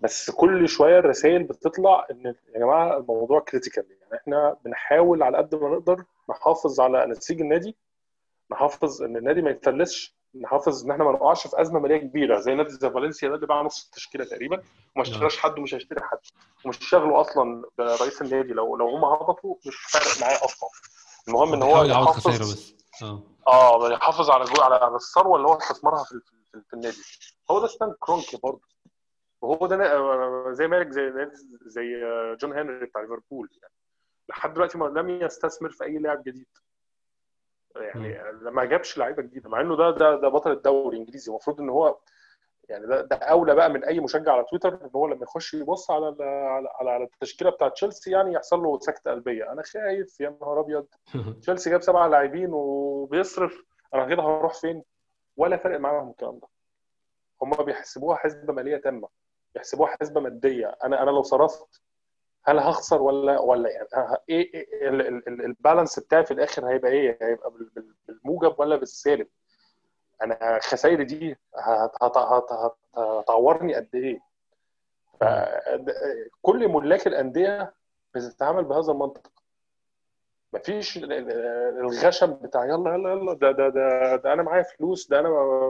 [0.01, 5.55] بس كل شوية الرسائل بتطلع إن يا جماعة الموضوع كريتيكال يعني إحنا بنحاول على قد
[5.55, 7.77] ما نقدر نحافظ على نسيج النادي
[8.53, 12.55] نحافظ إن النادي ما يتفلسش نحافظ إن إحنا ما نقعش في أزمة مالية كبيرة زي
[12.55, 14.63] نادي زي فالنسيا ده اللي باع نص التشكيلة تقريبا
[14.97, 16.19] وما اشتراش حد ومش هيشتري حد
[16.65, 18.53] ومش شغله أصلا برئيس النادي.
[18.53, 20.69] لو لو هم هبطوا مش فارق معاه أصلا.
[21.29, 22.75] المهم إن هو يحافظ بس.
[23.03, 23.23] آه.
[23.47, 26.21] آه يحافظ على على الثروة اللي هو استثمرها في,
[26.53, 27.03] في, في النادي.
[27.51, 28.61] هو ده ستان كرونكي برضه.
[29.43, 31.13] وهو ده نا- زي مالك زي
[31.67, 32.01] زي
[32.41, 33.75] جون هنري بتاع ليفربول يعني.
[34.29, 36.47] لحد دلوقتي ما لم يستثمر في أي لاعب جديد.
[37.77, 38.19] يعني
[38.51, 41.31] ما جابش لعيبة جديدة مع إنه ده ده ده بطل الدوري الإنجليزي.
[41.31, 41.99] المفروض إن هو
[42.69, 45.91] يعني ده, ده أولى بقى من أي مشجع على تويتر إن هو لما يخش يبص
[45.91, 49.53] على على على على التشكيلة بتاعت تشيلسي يعني يحصل له سكتة قلبية.
[49.53, 50.87] أنا خايف يا نهار أبيض.
[51.43, 53.63] تشيلسي جاب سبعة لاعبين وبيصرف.
[53.95, 54.83] أنا كده هروح فين؟
[55.37, 56.49] ولا فارق معاهم الكلام ده.
[57.43, 59.09] هم بيحسبوها حسبة مالية تامة.
[59.57, 60.77] بيحسبوها حسبة مادية.
[60.85, 61.81] أنا أنا لو صرفت
[62.45, 63.89] هل هخسر ولا ولا يعني
[64.29, 69.27] إيه إيه ال- البالانس بتاعي في الآخر هيبقى إيه؟ هيبقى بال- بال- بالموجب ولا بالسالب؟
[70.23, 74.21] أنا خسائري دي هت- هت- هت- هت- هتعورني قد إيه؟
[75.21, 77.75] فكل ملاك الأندية
[78.15, 79.33] بتتعامل بهذا المنطق.
[80.53, 81.31] مفيش ال- ال-
[81.81, 85.29] الغشم بتاع يلا يلا يلا ده ده ده, ده أنا معايا فلوس ده أنا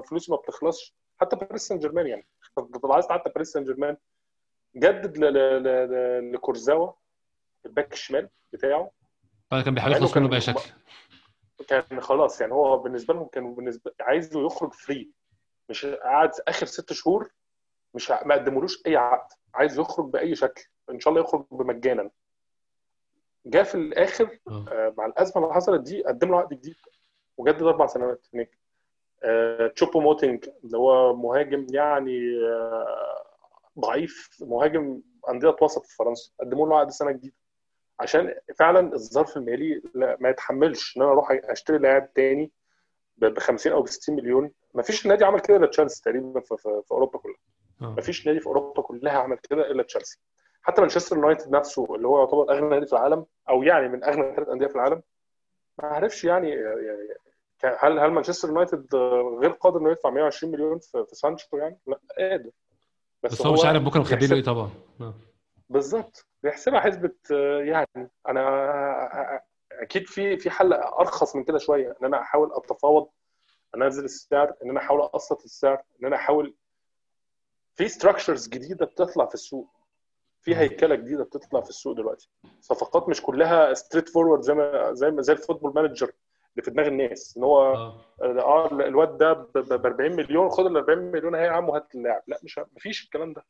[0.09, 0.95] فلوسي ما بتخلصش.
[1.21, 2.27] حتى باريس سان جيرمان يعني.
[2.57, 3.97] طب عايز حتى باريس سان جيرمان
[4.77, 5.19] جدد
[6.35, 6.93] لكورزاوا
[7.67, 8.91] الباك الشمال بتاعه.
[9.51, 10.71] بعد كان بيحاول يخلص منه بأي شكل.
[11.69, 15.11] كان خلاص يعني هو بالنسبة لهم كان بالنسبة عايزه يخرج free.
[15.69, 17.31] مش قعد آخر ست شهور
[17.95, 19.33] مش ما قدمولوش أي عقد.
[19.55, 20.63] عايز يخرج بأي شكل.
[20.91, 22.11] إن شاء الله يخرج بمجانا.
[23.47, 24.65] جاء في الآخر آه.
[24.69, 26.77] آه، مع الأزمة اللي حصلت دي قدم له عقد جديد.
[27.37, 28.51] وجدد أربع سنوات هناك.
[28.51, 28.66] آه،
[29.75, 33.25] تشوبو موتينج اللي هو مهاجم يعني آه،
[33.79, 35.01] ضعيف مهاجم
[35.31, 37.35] أندية وسط في فرنسا قدموا له عقد سنة جديدة.
[38.01, 42.53] عشان فعلا الظرف المالي لا ما يتحملش إن أنا أروح أشتري لاعب تاني
[43.17, 44.51] ب 50 أو ب 60 مليون.
[44.75, 47.37] ما فيش نادي عمل كده إلا تشيلسي تقريبا في, في, في أوروبا كلها.
[47.83, 47.95] آه.
[47.95, 50.21] ما فيش نادي في أوروبا كلها عمل كده إلا تشيلسي.
[50.63, 54.37] حتى مانشستر يونايتد نفسه اللي هو يعتبر أغنى نادي في العالم أو يعني من أغنى
[54.37, 55.03] ثلاث أندية في العالم
[55.83, 57.09] ما عرفش يعني يعني
[57.65, 58.95] هل هل مانشستر يونايتد
[59.41, 62.51] غير قادر إنه يدفع 120 مليون في, سانشو يعني؟ لا قادر.
[63.23, 64.71] بس هو مش عارف بكرة مخبي له إيه طبعا.
[65.01, 65.15] آه
[65.69, 66.27] بالظبط.
[66.43, 68.11] بيحسبها حسبة آه، يعني.
[68.29, 69.43] أنا
[69.73, 71.97] أكيد في في حل أرخص من كده شوية.
[72.01, 73.09] إن أنا أحاول أتفاوض
[73.77, 76.55] أنزل السعر إن أنا أحاول أقسط السعر إن أنا احاول
[77.75, 79.69] في structures جديدة بتطلع في السوق.
[80.41, 80.57] في.
[80.57, 82.31] هيكلة جديدة بتطلع في السوق دلوقتي.
[82.61, 86.13] صفقات مش كلها straightforward زي ما زي ما زي ال Football Manager
[86.57, 88.01] اللي في دماغ الناس إن هو آه.
[88.23, 92.23] آه الواد ده ب 40 مليون خد ال 40 مليون اهي يا عم وهات اللاعب.
[92.27, 93.45] لا مش مفيش الكلام ده.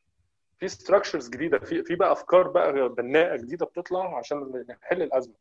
[0.59, 5.33] في structures جديدة في في بقى أفكار بقى بناءة جديدة بتطلع عشان نحل الأزمة.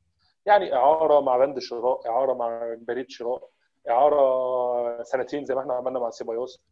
[0.46, 3.48] يعني إعارة مع بند شراء إعارة مع بند شراء
[3.88, 6.62] إعارة سنتين زي ما إحنا عملنا مع سيبايوس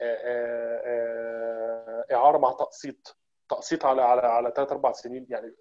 [0.00, 0.82] آه، آه،
[2.10, 3.16] آه، إعارة مع تقسيط.
[3.50, 5.26] تقسيط على على على ثلاث أربع سنين.
[5.30, 5.54] يعني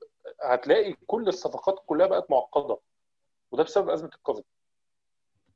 [0.43, 2.77] هتلاقي كل الصفقات كلها بقت معقدة
[3.51, 4.43] وده بسبب أزمة الكوفيد.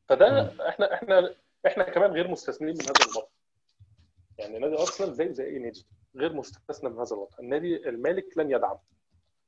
[0.09, 1.33] فده إحنا إحنا
[1.67, 3.27] إحنا كمان غير مستثنين من هذا الوضع
[4.37, 5.85] يعني نادي أرسنال زيه زي أي نادي
[6.15, 8.77] غير مستثنى من هذا الوضع النادي المالك لن يدعم.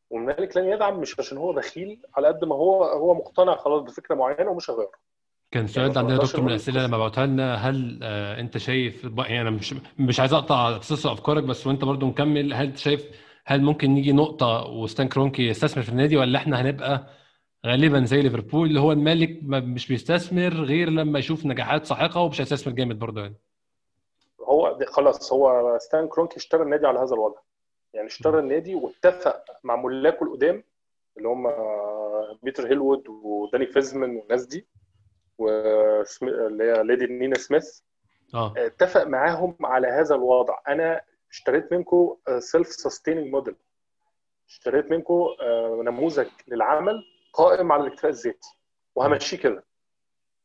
[0.09, 4.15] والمالك لن يدعم مش عشان هو بخيل على قد ما هو هو مقتنع خلاص بفكرة
[4.15, 4.99] معينة ومش هيغيرها
[5.51, 9.41] كان سؤال ما عندنا دكتور من الأسئلة لما بعتها لنا هل آه، أنت شايف يعني
[9.41, 13.09] أنا مش مش عايز أقطع أساس أفكارك بس وأنت برضو مكمل هل انت شايف
[13.45, 17.07] هل ممكن نيجي نقطة وستان كرونكي يستثمر في النادي ولا إحنا هنبقى
[17.65, 22.41] غالبا زي ليفربول اللي هو المالك ما- مش بيستثمر غير لما يشوف نجاحات ساحقة ومش
[22.41, 23.35] هيستثمر جامد برضه يعني.
[24.41, 27.39] هو خلاص هو ستان كرونكي اشترى النادي على هذا الوضع.
[27.93, 30.63] يعني اشترى النادي واتفق مع ملاكه القدام
[31.17, 31.47] اللي هم
[32.43, 34.65] بيتر هيلوود وداني فيزمان والناس دي
[35.37, 37.79] واللي هي ليدي نينا سميث.
[38.33, 38.53] آه.
[38.57, 40.57] اتفق معاهم على هذا الوضع.
[40.67, 41.01] أنا
[41.31, 43.55] اشتريت منكم self-sustaining model
[44.49, 45.25] اشتريت منكم
[45.85, 47.03] نموذج للعمل
[47.35, 48.57] قائم على الاكتفاء الذاتي.
[48.95, 49.63] وهمشيه كده.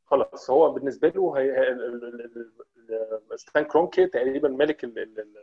[0.07, 1.77] خلاص هو بالنسبة له هي
[3.37, 5.37] ستان كرونكي تقريبا مالك ال- ال- ال-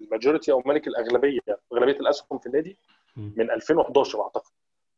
[0.00, 1.40] ال majority أو مالك الأغلبية
[1.72, 2.76] أغلبية الأسهم في النادي.
[3.16, 4.50] من 2011 أعتقد.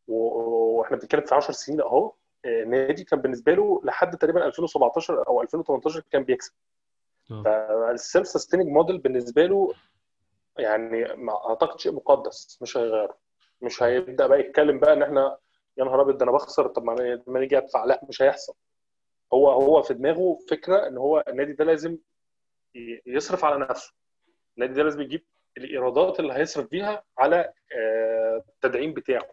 [0.09, 2.13] وإحنا بنتكلم في 10 سنين أهو.
[2.45, 6.53] آه، النادي كان بالنسبة له لحد تقريبا 2017 أو 2018 كان بيكسب.
[7.31, 7.43] آه.
[7.43, 9.75] فال self-sustaining model بالنسبة له
[10.59, 13.17] يعني ما اعتقد شيء مقدس مش هيغيره.
[13.63, 15.37] مش هيبدأ بقى يتكلم بقى إن إحنا
[15.79, 18.55] يا نهار أبيض ده أنا بخسر طب ما ما نيجي أدفع؟ لا مش هيحصل.
[19.33, 21.99] هو هو في دماغه فكرة إن هو النادي ده لازم
[23.07, 23.93] يصرف على نفسه.
[24.57, 25.25] النادي ده لازم يجيب
[25.59, 29.29] الإيرادات اللي هيصرف بيها على آه، التدعيم بتاعه.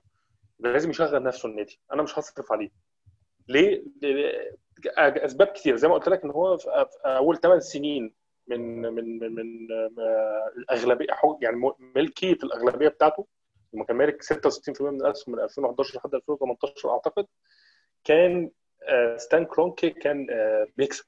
[0.60, 1.80] لازم يشغل نفسه النادي.
[1.93, 2.69] أنا مش هصرف عليه.
[3.47, 3.84] ليه؟
[4.97, 8.13] أسباب كتير زي ما قلت لك إن هو في أول 8 سنين
[8.47, 11.08] من من من, من آه، الأغلبية
[11.41, 13.27] يعني ملكية الأغلبية بتاعته
[13.74, 17.26] لما كان مالك 66% من الاسهم من 2011 لحد 2018 أعتقد
[18.04, 18.52] كان
[18.84, 21.06] آه، ستان كرونكي كان آه، بيكسب.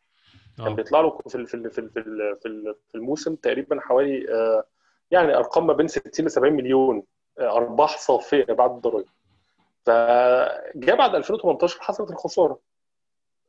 [0.58, 0.74] كان آه.
[0.76, 2.00] بيطلع له في في في في في
[2.48, 4.64] ال- في الموسم تقريبا حوالي آه،
[5.12, 7.04] يعني أرقام ما بين 60 ل 70 مليون
[7.40, 9.06] آه، أرباح صافية بعد الضرائب
[9.86, 12.60] فجاء بعد 2018 حصلت الخسارة.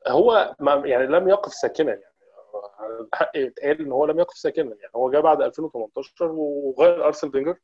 [0.09, 2.05] هو ما يعني لم يقف ساكنا يعني
[3.01, 7.57] الحق يتقال إن هو لم يقف ساكنا يعني هو جاء بعد 2018 وغير ارسن فينجر.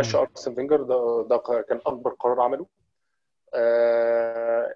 [0.00, 0.22] مشى مم.
[0.22, 1.36] أرسن فينجر ده ده
[1.68, 2.66] كان أكبر قرار عمله.
[3.54, 4.74] آه،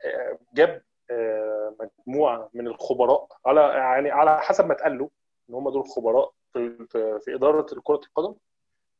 [0.54, 1.74] جاب آه،
[2.08, 5.10] مجموعة من الخبراء على يعني على حسب ما اتقال له
[5.50, 8.34] إن هم دول خبراء في إدارة كره القدم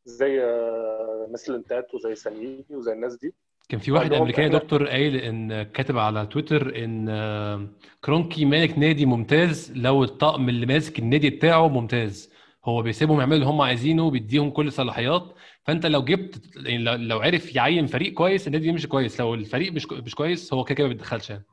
[0.05, 3.35] زي آه، مسلنتات وزي سانيني وزي الناس دي.
[3.69, 7.67] كان في واحد أمريكاني دكتور قايل إن كاتب على تويتر إن آه،
[8.05, 12.33] كرونكي مالك نادي ممتاز لو الطقم اللي ماسك النادي بتاعه ممتاز.
[12.65, 15.23] هو بيسيبهم يعملوا اللي هم عايزينه بيديهم كل الصلاحيات
[15.65, 19.21] فانت لو جبت يعني لو عرف يعين فريق كويس النادي يمشي كويس.
[19.21, 21.45] لو الفريق مش مش كويس هو كده كده ما بيتدخلش يعني.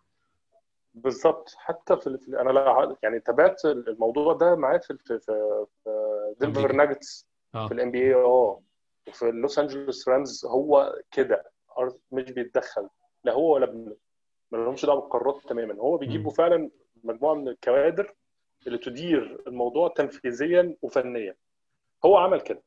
[0.93, 1.56] بالظبط.
[1.58, 6.74] حتى في, في أنا لا يعني تابعت الموضوع ده معاه في في في دنفر.
[6.74, 7.67] ناجتس آه.
[7.67, 8.62] في ال NBA آه.
[9.08, 11.52] وفي اللوس انجلوس رامز هو كده.
[12.12, 12.88] مش بيتدخل.
[13.24, 13.95] لا هو ولا ابنه.
[14.52, 15.74] ما لهمش دعوة بالقرارات تماما.
[15.74, 16.32] هو بيجيبوا.
[16.32, 16.69] فعلا
[17.04, 18.13] مجموعة من الكوادر
[18.67, 21.36] اللي تدير الموضوع تنفيذيا وفنيا.
[22.06, 22.62] هو عمل كده.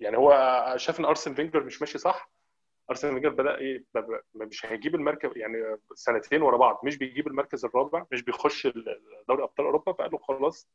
[0.00, 0.32] يعني هو
[0.76, 2.30] شاف إن أرسن فينجر مش ماشي صح.
[2.90, 3.84] أرسن فينجر بدأ إيه
[4.34, 8.66] مش هيجيب المركز يعني سنتين ورا بعض مش بيجيب المركز الرابع مش بيخش
[9.28, 10.68] دوري أبطال أوروبا فقال له خلاص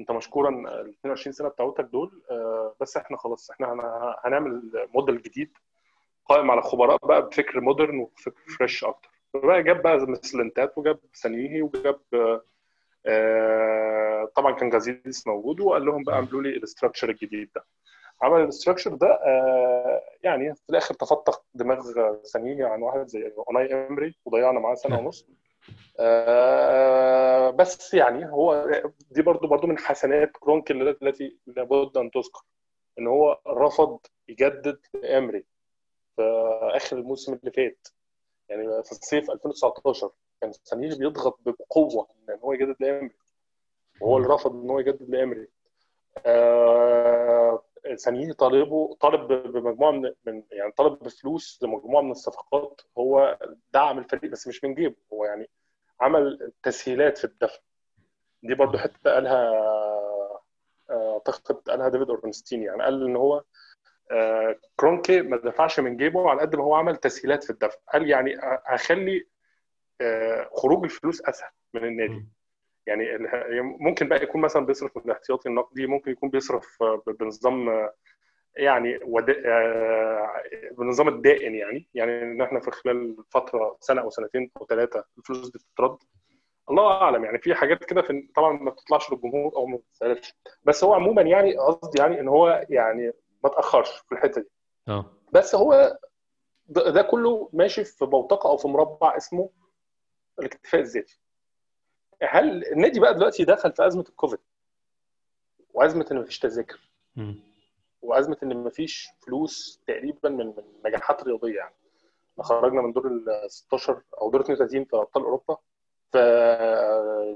[0.00, 5.22] أنت مشكورا ال 22 سنة بتاعتك دول آه، بس إحنا خلاص إحنا هن- هنعمل موديل
[5.22, 5.50] جديد
[6.24, 9.10] قائم على خبراء بقى بفكر modern وفكر fresh أكتر.
[9.34, 12.00] فبقى جاب بقى مسلنتات وجاب سانييهي وجاب
[13.06, 17.64] آه، طبعا كان جازيديس موجود وقال لهم بقى اعملوا لي ال structure الجديد ده.
[18.22, 21.82] عمل ال structure ده آه، يعني في الآخر تفتق دماغ
[22.22, 25.26] سانيهي عن واحد زي أوناي إيمري وضيعنا معاه سنة ونص.
[26.00, 28.70] آه، بس يعني هو
[29.10, 32.42] دي برضو برضو من حسنات كرونكي التي لابد أن تذكر
[32.98, 35.44] إن هو رفض يجدد إمري
[36.16, 36.22] في
[36.74, 37.88] آخر الموسم اللي فات.
[38.48, 43.10] يعني في الصيف 2019 كان سانيه بيضغط بقوة إن هو يجدد لإمري
[44.00, 45.48] وهو اللي رفض إن هو يجدد لإمري.
[46.26, 47.62] آه
[47.94, 53.38] سانيه طالبه طالب بمجموعة من, من يعني طالب بفلوس لمجموعة من الصفقات هو
[53.72, 55.50] دعم الفريق بس مش من جيبه هو يعني
[56.00, 57.58] عمل تسهيلات في الدفع.
[58.42, 59.52] دي برضو حتة قالها
[60.90, 63.42] أعتقد قالها ديفيد اورنستين يعني قال إن هو
[64.10, 67.76] آه كرونكي ما دفعش من جيبه على قد ما هو عمل تسهيلات في الدفع.
[67.92, 68.36] قال يعني
[68.66, 69.26] هخلي
[70.00, 72.26] آه خروج الفلوس أسهل من النادي.
[72.88, 76.82] يعني ممكن بقى يكون مثلا بيصرف من الاحتياطي النقدي ممكن يكون بيصرف
[77.20, 77.88] بنظام
[78.56, 78.98] يعني
[80.78, 81.88] بنظام الدائن يعني.
[81.94, 85.98] يعني إن إحنا في خلال فترة سنة أو سنتين أو ثلاثة الفلوس دي تترد.
[86.70, 90.34] الله أعلم يعني في حاجات كده في طبعا ما بتطلعش للجمهور أو ما بتتسألش.
[90.64, 93.12] بس هو عموما يعني قصدي يعني إن هو يعني
[93.44, 94.48] ما تأخرش في الحتة دي.
[94.88, 95.12] آه.
[95.32, 95.98] بس هو
[96.68, 99.50] ده كله ماشي في بوتقة أو في مربع اسمه
[100.38, 101.20] الاكتفاء الذاتي.
[102.22, 104.38] هل النادي بقى دلوقتي دخل في أزمة الكوفيد؟
[105.74, 106.80] وأزمة إن مفيش تذاكر.
[108.02, 111.74] وأزمة إن مفيش فلوس تقريبا من من نجاحات رياضية يعني.
[112.40, 115.56] خرجنا من دور ال 16 أو دور 32 في أبطال أوروبا
[116.12, 116.18] في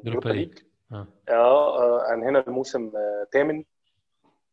[0.05, 0.59] Europa League.
[0.92, 1.07] آه.
[1.29, 2.92] آه انهينا الموسم
[3.33, 3.64] ثامن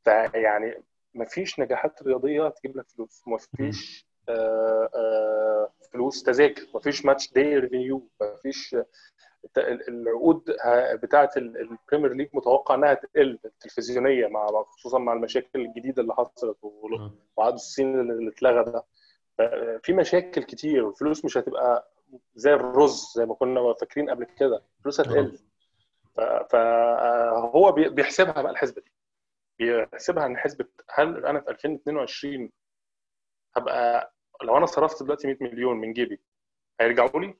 [0.04, 3.24] فيعني مفيش نجاحات رياضية تجيب لك فلوس.
[3.28, 6.68] مفيش آه آه فلوس تذاكر.
[6.76, 8.76] مفيش match day revenue مفيش
[9.58, 10.44] العقود
[11.04, 16.58] بتاعه ال Premier League متوقع إنها تقل التلفزيونيه مع خصوصا مع المشاكل الجديدة اللي حصلت
[17.38, 18.84] وعقد الصين اللي اتلغى ده.
[19.84, 21.92] في مشاكل كتير والفلوس مش هتبقى
[22.36, 25.40] زي الرز زي ما كنا فاكرين قبل كده الفلوس هتقل.
[26.50, 28.92] فهو بيحسبها بقى الحسبة دي.
[29.60, 32.52] بيحسبها إن حسبة هل أنا في 2022
[33.56, 36.20] هبقى لو أنا صرفت دلوقتي 100 مليون من جيبي
[36.82, 37.36] هيرجعوا لي؟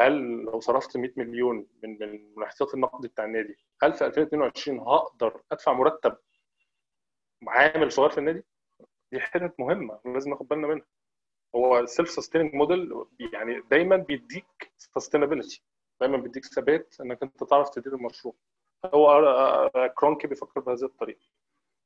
[0.00, 5.42] هل لو صرفت 100 مليون من من الاحتياطي النقدي بتاع النادي هل في 2022 هقدر
[5.52, 6.16] أدفع مرتب
[7.48, 8.44] عامل صغير في النادي؟
[9.12, 10.86] دي حتت مهمة لازم ناخد بالنا منها
[11.54, 15.62] هو ال self-sustaining model يعني دايما بيديك sustainability
[16.00, 18.34] دايما بيديك ثبات إنك أنت تعرف تدير المشروع
[18.84, 21.20] هو كرونكي بيفكر بهذه الطريقة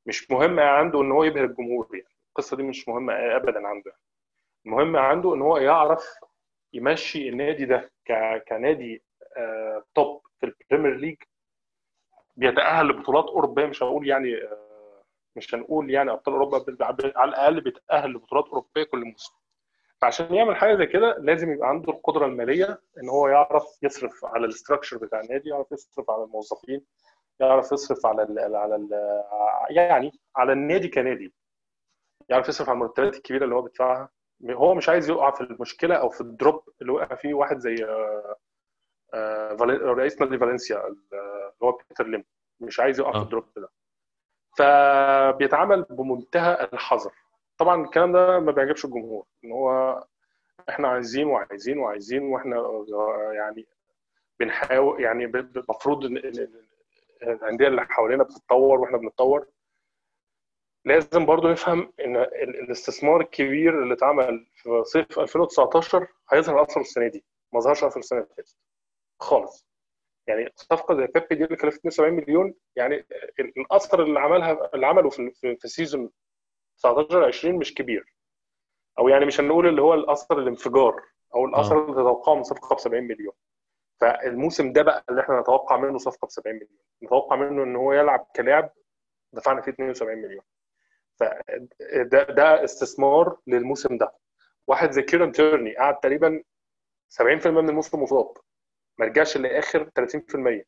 [0.05, 4.01] مش مهم عنده إن هو يبهر الجمهور يعني القصة دي مش مهمة ابدا عنده يعني.
[4.65, 6.05] المهم عنده إن هو يعرف
[6.73, 7.94] يمشي النادي ده
[8.47, 9.03] كنادي
[9.37, 11.17] آه top في ال Premier League
[12.35, 15.03] بيتأهل لبطولات أوروبية مش هقول يعني آه
[15.35, 19.33] مش هنقول يعني أبطال أوروبا على الأقل بيتأهل لبطولات أوروبية كل موسم.
[20.01, 24.45] فعشان يعمل حاجة زي كده لازم يبقى عنده القدرة المالية إن هو يعرف يصرف على
[24.45, 26.85] ال structure بتاع النادي يعرف يصرف على الموظفين
[27.39, 28.89] يعرف يصرف على ال على ال
[29.69, 31.33] يعني على النادي كنادي
[32.29, 34.09] يعرف يصرف على المرتبات الكبيرة اللي هو بيدفعها.
[34.49, 37.75] هو مش عايز يقع في المشكلة أو في ال drop اللي وقع فيه واحد زي
[39.81, 42.23] رئيس نادي فالنسيا اللي هو بيتر ليم
[42.59, 43.69] مش عايز يقع في ال drop ده.
[44.57, 47.11] فبيتعامل بمنتهى الحذر.
[47.57, 50.03] طبعا الكلام ده ما بيعجبش الجمهور إن هو
[50.69, 52.85] إحنا عايزين وعايزين وعايزين وإحنا
[53.33, 53.65] يعني
[54.39, 56.17] بنحاول يعني المفروض إن
[57.23, 59.47] الأندية اللي حوالينا بتتطور وإحنا بنتطور.
[60.85, 67.25] لازم برضو نفهم إن الاستثمار الكبير اللي اتعمل في صيف 2019 هيظهر اثره السنة دي
[67.53, 68.55] ما ظهرش اثره السنة اللي فاتت.
[69.19, 69.65] خالص.
[70.27, 73.05] يعني صفقة زي بيبي دي اللي كلفت 72 مليون يعني
[73.39, 76.11] الاثر اللي عملها اللي عمله في في سيزون
[76.77, 78.15] 19 20 مش كبير.
[78.99, 81.01] أو يعني مش هنقول اللي هو الاثر الانفجار
[81.35, 83.33] أو الاثر اللي تتوقعه من صفقة ب 70 مليون.
[84.01, 86.69] فالموسم ده بقى اللي إحنا نتوقع منه صفقة ب 70 مليون.
[87.03, 88.69] نتوقع منه إن هو يلعب كلاعب
[89.33, 90.43] دفعنا فيه 72 مليون.
[91.19, 94.13] فده ده استثمار للموسم ده.
[94.67, 96.43] واحد زي كيرن تيرني قعد تقريبا
[97.09, 98.37] 70% من الموسم مصاب
[98.97, 100.63] ما رجعش لآخر 30% ما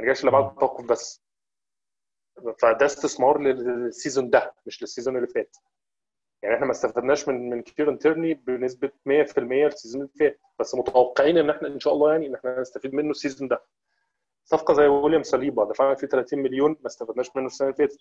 [0.00, 1.22] رجعش الا بعد التوقف بس.
[2.58, 5.56] فده استثمار لل season ده مش لل season اللي فات.
[6.42, 10.40] يعني إحنا ما استفدناش من من كيرن تيرني بنسبة 100% ال season اللي فات.
[10.58, 13.62] بس متوقعين إن إحنا إن شاء الله يعني إن إحنا نستفيد منه ال season ده.
[14.44, 17.98] صفقة زي ويليام صليبا دفعنا فيه 30 مليون ما استفدناش منه السنة اللي فاتت.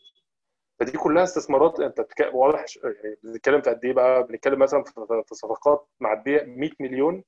[0.82, 4.84] فدي كلها استثمارات انت واضح يعني بنتكلم في قد إيه بقى؟ بنتكلم مثلا
[5.24, 7.24] في صفقات معدية 100 مليون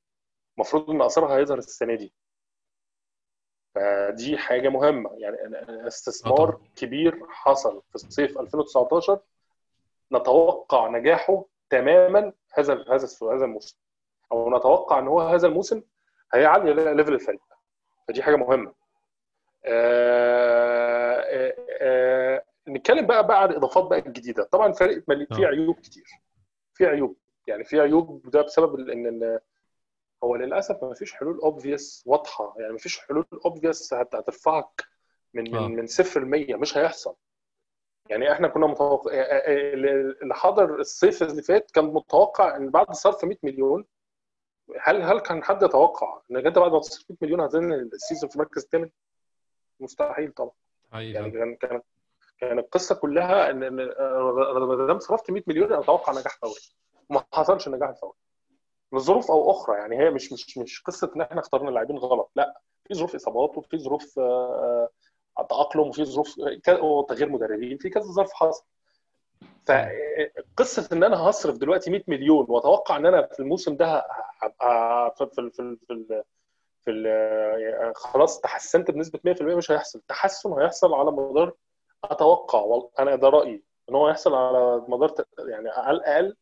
[0.58, 2.14] المفروض إن أثرها هيظهر السنة دي.
[3.76, 5.10] فدي حاجة مهمة.
[5.14, 5.38] يعني
[5.88, 6.68] استثمار طبعا.
[6.76, 9.20] كبير حصل في صيف 2019
[10.12, 13.78] نتوقع نجاحه تماما هذا هذا هذا الموسم.
[14.32, 15.82] أو نتوقع إن هو هذا الموسم
[16.34, 17.42] هيعلي ليفل الفريق.
[18.08, 18.74] فدي حاجة مهمة.
[19.66, 24.44] آه آه آه نتكلم بقى بقى عن الإضافات بقى الجديدة.
[24.44, 25.04] طبعا الفريق
[25.36, 26.06] فيه عيوب كتير.
[26.74, 27.18] في عيوب.
[27.48, 29.40] يعني في عيوب ده بسبب ان
[30.24, 32.56] هو للأسف ما فيش حلول obvious واضحة.
[32.60, 34.84] يعني ما فيش حلول obvious هترفعك
[35.34, 35.68] من آه.
[35.68, 37.16] من من صفر ل 100 مش هيحصل.
[38.10, 39.12] يعني إحنا كنا متوقع
[40.22, 43.86] اللي حضر الصيف اللي فات كان متوقع إن بعد صرف 100 مليون
[44.82, 48.30] هل هل كان حد يتوقع انك انت بعد ما تصرف 100 مليون هتنهي ال season
[48.30, 48.90] في مركز الثامن؟
[49.80, 50.52] مستحيل طبعا.
[50.94, 51.84] يعني حقيقي كان كانت
[52.50, 56.62] كان القصة كلها ان ما دام صرفت 100 مليون أنا أتوقع نجاح فوري
[57.10, 58.14] وما حصلش نجاح فوري
[58.94, 62.62] لظروف أو أخرى يعني هي مش مش مش قصه ان إحنا اخترنا اللاعبين غلط لا
[62.88, 64.90] في ظروف اصابات وفي ظروف آه،
[65.40, 66.36] آه، تاقلم وفي ظروف
[66.82, 68.66] وتغيير مدربين في كذا ظرف حصل
[69.66, 74.06] فقصه ان أنا هصرف دلوقتي 100 مليون واتوقع ان أنا في الموسم ده
[75.18, 76.24] في في في في,
[76.86, 81.54] في خلاص تحسنت بنسبه 100% مش هيحصل التحسن هيحصل على مدار
[82.04, 86.36] أتوقع أنا ده رأيي إن هو يحصل على مدار يعني على الأقل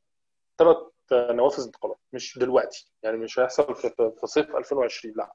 [0.58, 0.78] ثلاث
[1.12, 5.34] نوافذ انتقالات مش دلوقتي يعني مش هيحصل في, صيف 2020 لأ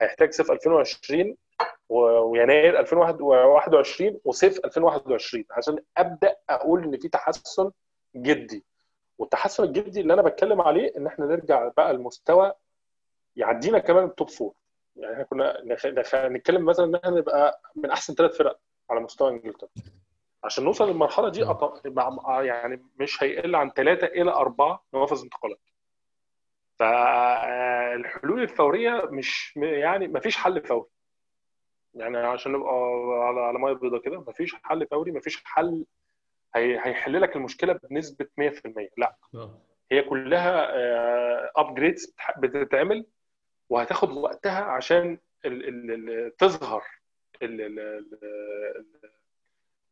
[0.00, 1.36] هيحتاج صيف 2020
[1.88, 7.70] و- ويناير 2021 وصيف 2021 عشان أبدأ أقول إن في تحسن
[8.16, 8.64] جدي
[9.18, 12.52] والتحسن الجدي اللي أنا بتكلم عليه إن إحنا نرجع بقى لمستوى
[13.36, 14.52] يعدينا كمان ال top four
[14.96, 16.28] يعني إحنا كنا.
[16.28, 18.58] نتكلم مثلا إن إحنا نبقى من أحسن ثلاث فرق
[18.90, 19.68] على مستوى إنجلترا.
[20.44, 21.86] عشان نوصل للمرحلة دي أط...
[22.28, 25.60] يعني مش هيقل عن ثلاثة إلى أربعة نوافذ انتقالات.
[26.78, 30.88] فالحلول الفورية مش يعني ما فيش حل فوري.
[31.94, 32.72] يعني عشان نبقى
[33.28, 35.84] على على مية بيضاء كده ما فيش حل فوري ما فيش حل
[36.54, 36.78] هي...
[36.82, 38.52] هيحل لك المشكلة بنسبة 100%
[38.96, 39.16] لا.
[39.34, 39.58] آه.
[39.92, 40.70] هي كلها
[41.60, 43.06] upgrades بتتعمل
[43.68, 46.82] وهتاخد وقتها عشان ال ال ال تظهر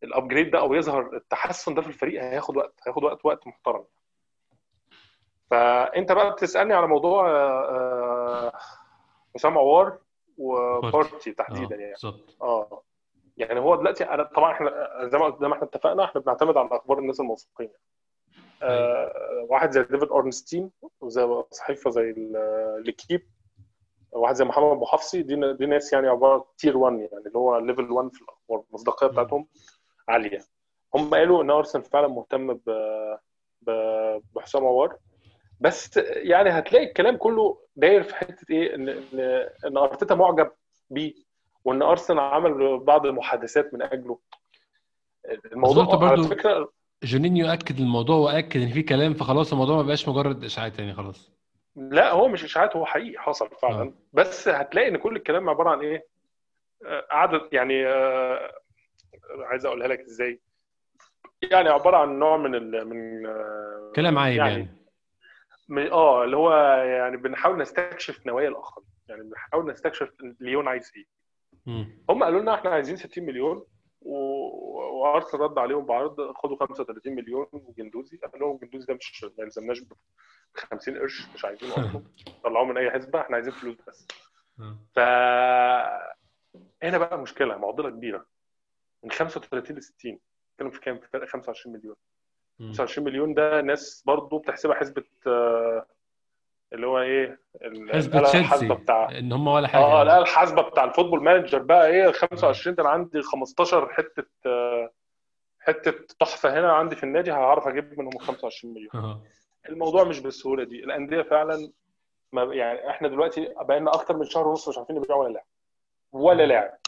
[0.03, 3.85] ال upgrade ده أو يظهر التحسن ده في الفريق هياخد وقت هياخد وقت وقت محترم.
[5.51, 8.53] فأنت بقى بتسألني على موضوع آه،
[9.35, 9.99] حسام عوار
[10.39, 11.93] وبارتي تحديدا آه، يعني.
[11.93, 12.37] بالظبط.
[12.43, 12.83] آه
[13.37, 14.71] يعني هو دلوقتي أنا طبعا إحنا
[15.13, 17.71] زي ما زي ما إحنا اتفقنا إحنا بنعتمد على أخبار الناس الموثوقين.
[18.63, 20.71] آه واحد زي ديفيد أورنستين
[21.01, 23.27] وزي صحيفة زي ال- ليكيب
[24.15, 27.59] واحد زي محمد ابو حفصي دي دي ناس يعني عبارة tier 1 يعني اللي هو
[27.59, 29.47] level 1 في الاخبار المصداقية بتاعتهم
[30.09, 30.39] عالية.
[30.95, 33.71] هم قالوا إن ارسنال فعلا مهتم ب
[34.37, 34.97] بحسام عوار.
[35.61, 39.21] بس يعني هتلاقي الكلام كله داير في حتة إيه؟ ان ان
[39.67, 40.51] إن أرتيتا معجب
[40.91, 41.15] بيه
[41.65, 44.19] وإن ارسنال عمل بعض المحادثات من أجله.
[45.53, 46.73] الموضوع أظن على برضو- فكرة
[47.05, 51.34] جونينيو أكد الموضوع وأكد إن في كلام فخلاص الموضوع ما بقاش مجرد إشاعات يعني خلاص.
[51.77, 53.83] لا هو مش إشاعات هو حقيقي حصل فعلا.
[53.83, 53.93] آه.
[54.13, 56.07] بس هتلاقي إن كل الكلام عبارة عن إيه؟
[56.87, 58.53] آه، عدد يعني آه،
[59.39, 60.41] عايز أقولها لك إزاي؟
[61.43, 64.69] يعني عبارة عن نوع من ال من آه، كلام عايم يعني يعني,
[65.69, 66.53] من آه اللي هو
[66.83, 70.11] يعني بنحاول نستكشف نوايا الاخرين يعني بنحاول نستكشف
[70.41, 71.07] ليون عايز إيه.
[72.11, 73.65] هم قالوا لنا إحنا عايزين 60 مليون.
[74.05, 79.81] وارسنال رد عليهم بعرض خدوا 35 مليون وجندوزي قال لهم جندوزي ده مش ما يلزمناش
[79.81, 79.93] ب
[80.55, 82.03] 50 قرش مش عايزينه أصلا
[82.45, 84.07] طلعوه من أي حسبه إحنا عايزين فلوس بس
[84.61, 84.77] آه.
[84.95, 84.99] ف
[86.83, 88.27] هنا بقى مشكلة معضلة كبيرة
[89.05, 90.19] من 35 ل 60
[90.59, 91.97] كانوا في كام؟ في فرق 25 مليون
[92.59, 92.73] مم.
[92.73, 95.87] 25 مليون ده ناس برضو بتحسبها حسبة آه،
[96.75, 97.39] اللي هو إيه
[97.93, 100.03] حسبة تشيلسي بتاع إن هم ولا حاجة آه.
[100.03, 104.25] لا الحاسبه بتاع ال Football Manager بقى إيه 25 ده أنا عندي 15 حتة
[105.61, 109.21] حتة تحفة هنا عندي في النادي هعرف أجيب منهم 25 مليون آه.
[109.69, 111.71] الموضوع مش بالسهولة دي الأندية فعلا
[112.33, 115.47] ما يعني إحنا دلوقتي بقى لنا أكتر من شهر ونص مش عارفين نبيع ولا لاعب
[116.13, 116.79] ولا لاعب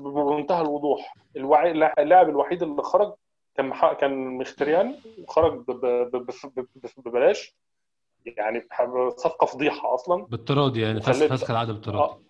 [0.00, 3.12] بمنتهى الوضوح الوعي اللاعب الوحيد اللي خرج
[3.54, 3.72] كان.
[4.00, 5.70] كان مختريان وخرج ب...
[5.70, 5.86] ب...
[6.16, 6.26] ب...
[6.44, 6.60] ب...
[6.60, 6.88] ب...
[6.96, 7.54] ببلاش
[8.26, 8.68] يعني
[9.16, 10.24] صفقه فضيحة أصلا.
[10.24, 12.20] بالطراد يعني فسخ وخليت- فسخ العقد بالطراد آه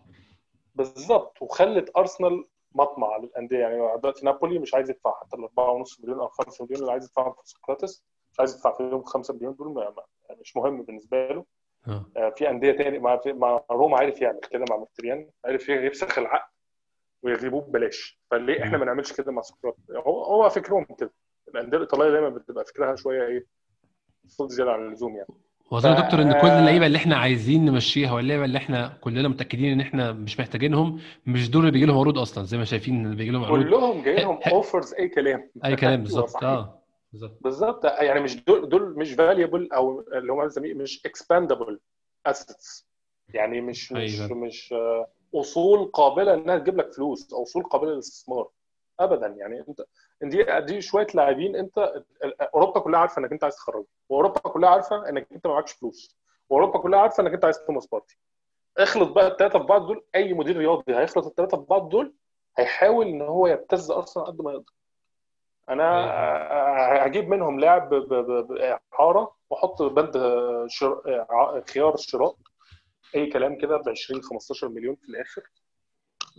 [0.74, 1.42] بالظبط.
[1.42, 3.58] وخلت أرسنال مطمع للأندية.
[3.58, 7.04] يعني دلوقتي نابولي مش عايز يدفع حتى ال 4.5 مليون أو 5 مليون اللي عايز
[7.04, 8.04] يدفعهم في سقراطس.
[8.32, 9.94] مش عايز يدفع فيهم 5 مليون دول ما-
[10.40, 11.44] مش مهم بالنسبة له.
[11.88, 12.04] آه.
[12.16, 16.50] آه، في أندية تاني مع مع روما عارف يعمل كده مع مختريان عارف يفسخ العقد
[17.22, 18.20] ويغلبوه ببلاش.
[18.30, 19.76] فليه إحنا ما نعملش كده مع سقراط
[20.06, 21.12] هو هو فكرهم كده.
[21.48, 23.46] الأندية الإيطالية دايما بتبقى فكرها شوية إيه
[24.26, 25.34] صوت زيادة عن اللزوم يعني.
[25.70, 26.46] واظن يا دكتور ان كل.
[26.46, 31.50] اللعيبة اللي إحنا عايزين نمشيها واللعيبه اللي إحنا كلنا متأكدين ان إحنا مش محتاجينهم مش
[31.50, 34.16] دول اللي بيجي لهم عروض أصلا زي ما شايفين إن بيجي لهم عروض كلهم جاي
[34.16, 36.44] لهم offers أي كلام أي كلام بالظبط.
[36.44, 36.80] آه
[37.40, 41.80] بالظبط يعني مش دول دول مش valuable أو اللي هم مش expendable
[42.26, 42.88] assets
[43.34, 44.34] يعني مش مش أيوة.
[44.34, 48.48] مش آه، أصول قابلة إنها تجيب لك فلوس أو أصول قابلة للاستثمار
[49.00, 49.26] ابدا.
[49.26, 49.82] يعني أنت
[50.22, 51.92] دي دي شوية لاعبين أنت
[52.54, 56.16] أوروبا كلها عارفة إنك أنت عايز تخرج وأوروبا كلها عارفة إنك أنت ما معكش فلوس
[56.48, 58.18] وأوروبا كلها عارفة إنك أنت عايز توماس بارتي.
[58.78, 62.14] اخلط بقى الثلاثه في بعض دول أي مدير رياضي هيخلط الثلاثه في بعض دول
[62.58, 64.72] هيحاول إن هو يبتز أرسنال قد ما يقدر.
[65.68, 67.06] أنا.
[67.06, 70.12] هجيب منهم لاعب باعاره وأحط بند
[70.68, 71.02] شر...
[71.74, 72.36] خيار الشراء
[73.16, 75.42] أي كلام كده ب 20 15 مليون في الآخر.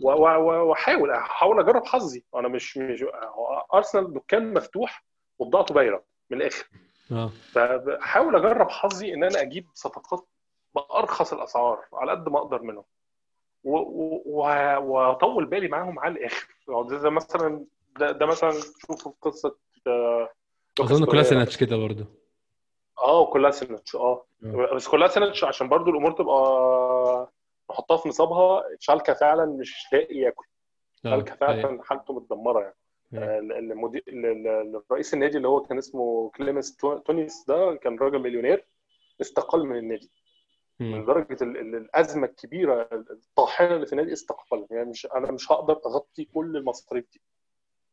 [0.00, 2.24] وأحاول أحاول أجرب حظي.
[2.34, 5.04] أنا مش مش هو أرسنال دكان مفتوح
[5.38, 6.68] وبضاعته بايرة من الآخر.
[7.12, 7.30] آه.
[7.52, 10.26] فبحاول أجرب حظي إن أنا أجيب صفقات
[10.74, 12.84] بأرخص الأسعار على قد ما أقدر منهم.
[13.64, 16.46] وأطول بالي معاهم على الآخر.
[16.68, 17.64] يعني ده مثلا
[17.98, 20.28] ده, ده مثلا شوفوا في قصة آه،
[20.80, 21.22] أظن.
[21.22, 22.06] سنتش كده برضه.
[22.98, 24.24] آه كلها سنتش آه.
[24.44, 24.74] آه.
[24.74, 27.30] بس كلها سنتش عشان برضو الأمور تبقى
[27.72, 30.46] نحطها في نصابها شالكا فعلا مش لاقي ياكل.
[31.04, 31.62] شالكا أيوة.
[31.62, 32.74] فعلا حالته متدمرة يعني.
[33.14, 33.24] أيوة.
[33.24, 37.98] آه، المدير ال- ال- رئيس النادي اللي هو كان اسمه كليمنس تو- تونيس ده كان
[37.98, 38.66] راجل مليونير
[39.20, 40.10] استقال من النادي.
[40.80, 41.04] من.
[41.04, 45.80] درجه ال- ال- الأزمة الكبيرة الطاحنة اللي في النادي استقال يعني مش أنا مش هقدر
[45.86, 47.20] أغطي كل المصاريف دي.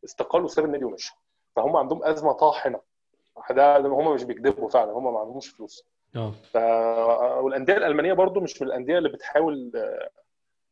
[0.05, 1.13] استقال وساب النادي ومشي.
[1.55, 2.81] فهم عندهم أزمة طاحنة.
[3.51, 5.83] ده هم مش بيكذبوا فعلا هم ما عندهمش فلوس.
[6.53, 6.55] ف...
[7.43, 10.09] والأندية الألمانية برضو مش من الأندية اللي بتحاول آه،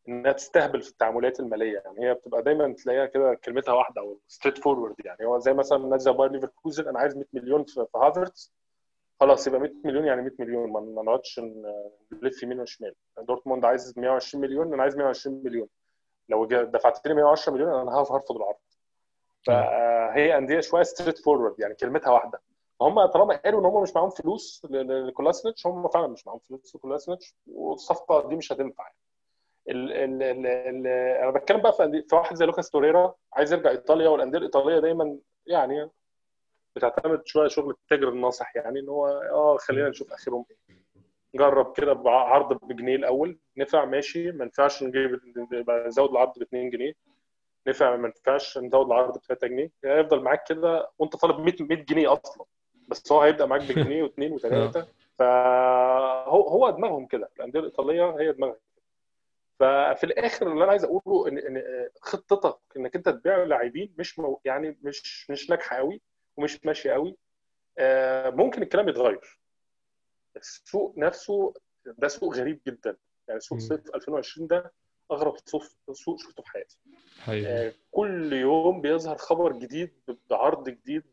[0.08, 1.82] إنها تستهبل في التعاملات المالية.
[1.86, 5.26] يعني هي بتبقى دايما تلاقيها كده كلمتها واحدة أو straightforward يعني.
[5.26, 8.54] هو زي مثلا نادي زي باير ليفركوزن أنا عايز 100 مليون في هافرتز
[9.20, 10.72] خلاص يبقى 100 مليون يعني 100 مليون.
[10.72, 11.42] ما نقعدش
[12.24, 12.94] نلف يمين وشمال.
[13.18, 15.68] دورتموند عايز 120 مليون أنا عايز 120 مليون.
[16.30, 18.56] لو دفعت لي 110 مليون أنا هرف- هرفض العرض.
[19.46, 22.42] فهي أندية شوية straightforward يعني كلمتها واحدة.
[22.82, 26.39] هم طالما قالوا إن هم مش معاهم فلوس ل- ل- لكولاسينيتش هم فعلا مش معاهم
[26.39, 28.97] فلوس لكولاسينيتش والصفقة دي مش هتنفع يعني.
[29.69, 30.88] ال ال ال ال
[31.23, 35.17] أنا بتكلم بقى في, واحد زي لوكاس توريرا عايز يرجع إيطاليا والأندية الإيطالية دايما
[35.47, 35.89] يعني
[36.75, 40.78] بتعتمد شوية شغل التاجر الناصح يعني إن هو آه خلينا نشوف آخرهم إيه
[41.36, 45.19] جرب كده بعرض بجنيه الأول نفع ماشي ما نفعش نجيب
[45.88, 46.93] نزود العرض ب 2 جنيه
[47.67, 51.78] نفع ما نفعش نزود العرض ب 3 جنيه هيفضل معاك كده وأنت طالب 100 100
[51.86, 52.45] جنيه أصلا
[52.88, 54.88] بس هو هيبدأ معاك بجنيه واثنين وثلاثه
[55.20, 57.30] فهو هو دماغهم كده.
[57.38, 58.58] الأندية الإيطالية هي دماغها.
[59.60, 61.64] ففي الآخر اللي أنا عايز أقوله ان إن
[62.02, 66.02] خطتك إنك أنت تبيع لاعبين مش مو يعني مش مش ناجحة قوي
[66.38, 67.16] ومش ماشية قوي
[67.80, 69.40] آه، ممكن الكلام يتغير.
[70.36, 71.54] السوق نفسه
[71.86, 72.98] ده سوق غريب جدا.
[73.28, 73.58] يعني سوق.
[73.60, 74.72] صيف 2020 ده
[75.12, 75.36] أغرب
[75.93, 76.78] سوق شفته في حياتي.
[77.20, 77.47] حقيقي.
[77.68, 79.93] آه، كل يوم بيظهر خبر جديد
[80.30, 81.03] بعرض جديد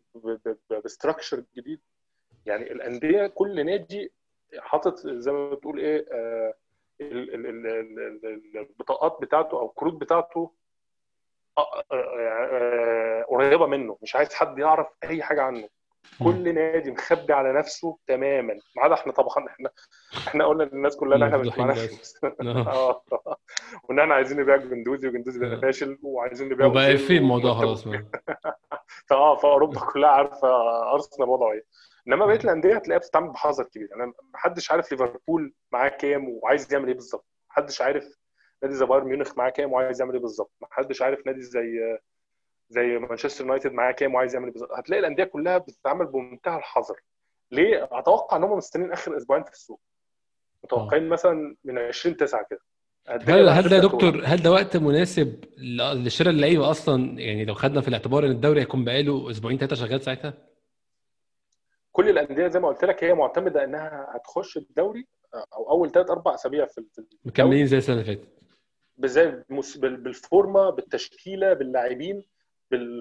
[0.84, 1.80] بستراكشر جديد.
[2.47, 4.12] يعني الأندية كل نادي
[4.59, 6.55] حاطط زي ما بتقول إيه آه،
[7.01, 10.51] ال- ال- ال- ال- ال- البطاقات بتاعته أو الكروت بتاعته
[11.59, 15.68] آه، قريبة منه مش عايز حد يعرف أي حاجة عنه.
[16.24, 18.55] كل نادي مخبي على نفسه تماما.
[18.76, 19.70] ما عدا إحنا طبعا إحنا
[20.28, 21.74] إحنا قلنا للناس كلها إن إحنا مش معانا.
[21.74, 22.14] فلوس.
[22.24, 23.02] آه.
[23.12, 23.36] آه.
[23.88, 25.61] وإن إحنا عايزين نبيع جندوزي وجندوزي بقى آه.
[25.61, 27.88] فاشل وعايزين نبيع وبقى في الموضوع خلاص.
[29.09, 30.48] فاه فأوروبا كلها عارفة
[30.92, 31.64] أرسنال وضعه إيه.
[32.09, 33.88] إنما بقية الأندية هتلاقيها بتتعامل بحذر كبير.
[33.90, 37.26] يعني محدش عارف ليفربول معاه كام وعايز يعمل إيه بالظبط.
[37.50, 38.18] محدش عارف
[38.62, 40.52] نادي زي بايرن ميونخ معاه كام وعايز يعمل إيه بالظبط.
[40.62, 41.98] محدش عارف نادي زي
[42.68, 47.00] زي مانشستر يونايتد معاه كام وعايز يعمل بالظبط هتلاقي الأندية كلها بتتعامل بمنتهى الحذر
[47.52, 49.80] ليه؟ أتوقع إن هم مستنيين آخر أسبوعين في السوق.
[50.64, 52.60] متوقعين مثلا من 20 9 كده.
[53.08, 53.80] هل هل ده يا.
[53.82, 55.44] دكتور هل ده وقت مناسب
[55.94, 60.02] لشراء اللعيبة أصلا؟ يعني لو خدنا في الاعتبار إن الدوري هيكون بقاله أسبوعين ثلاثة شغال
[60.02, 60.34] ساعتها؟
[61.92, 66.34] كل الأندية زي ما قلت لك هي معتمدة إنها هتخش الدوري أو أول ثلاث أربع
[66.34, 66.84] أسابيع في
[67.24, 68.28] مكملين زي السنة اللي فاتت.
[69.78, 72.14] بالفورمة بالتشكيلة باللاعبين.
[72.16, 72.24] بال-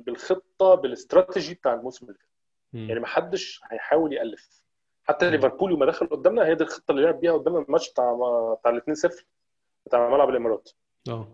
[0.05, 2.27] بالخطة بالاستراتيجي بتاع الموسم اللي فات.
[2.73, 4.61] يعني ما حدش هيحاول يألف.
[5.03, 8.13] حتى ليفربول يوم ما دخل قدامنا هي دي الخطة اللي لعب بيها قدامنا الماتش بتاع
[8.59, 9.23] بتاع ال 2-0
[9.85, 10.69] بتاع ملعب الإمارات.
[11.09, 11.27] آه.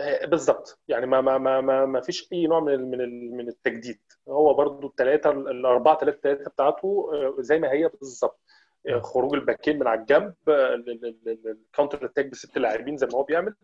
[0.00, 0.78] آه، بالظبط.
[0.88, 4.00] يعني ما ما ما ما, ما فيش أي نوع من من من التجديد.
[4.28, 8.40] هو برضو الثلاثه الأربعة ثلاثة ثلاثة بتاعته آه، زي ما هي بالظبط.
[8.88, 13.06] آه، خروج الباكين من على الجنب ال- ال- ال- ال counter attack بست لاعبين زي
[13.06, 13.54] ما هو بيعمل.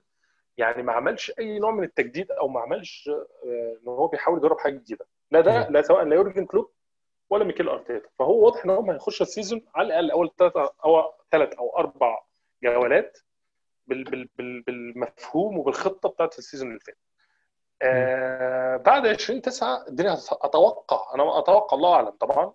[0.61, 4.59] يعني ما عملش أي نوع من التجديد أو ما عملش آه، إن هو بيحاول يجرب
[4.59, 5.69] حاجة جديدة لا ده.
[5.69, 6.71] لا سواء لا يورجن كلوب
[7.31, 11.13] ولا ميكيل أرتيتا فهو واضح إن هم هيخشوا ال season على الأقل أول ثلاث أو
[11.31, 12.23] ثلاث أو أربع
[12.63, 13.19] جولات
[13.87, 16.97] بال بال بال بالمفهوم وبالخطة بتاعت ال season اللي فات.
[17.83, 22.53] آه بعد 20 9 الدنيا أتوقع أنا أتوقع الله أعلم طبعا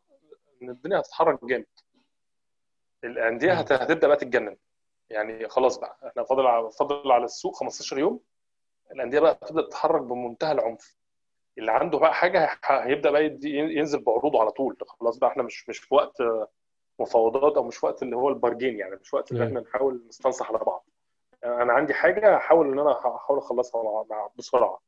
[0.61, 1.65] إن الدنيا هتتحرك جامد.
[3.03, 4.57] الأندية هتبدأ بقى تتجنن.
[5.09, 8.19] يعني خلاص بقى إحنا فاضل على فاضل على السوق 15 يوم
[8.91, 10.95] الأندية بقى تبدأ تتحرك بمنتهى العنف.
[11.57, 14.77] اللي عنده بقى حاجة هيبدأ بقى ينزل بعروضه على طول.
[14.87, 16.17] خلاص بقى إحنا مش مش في وقت
[16.99, 19.45] مفاوضات أو مش وقت اللي هو البارجين يعني مش وقت أيوة.
[19.47, 20.85] إحنا نحاول نستنصح على بعض.
[21.43, 24.05] أنا عندي حاجة هحاول إن أنا هحاول أخلصها
[24.37, 24.79] بسرعة.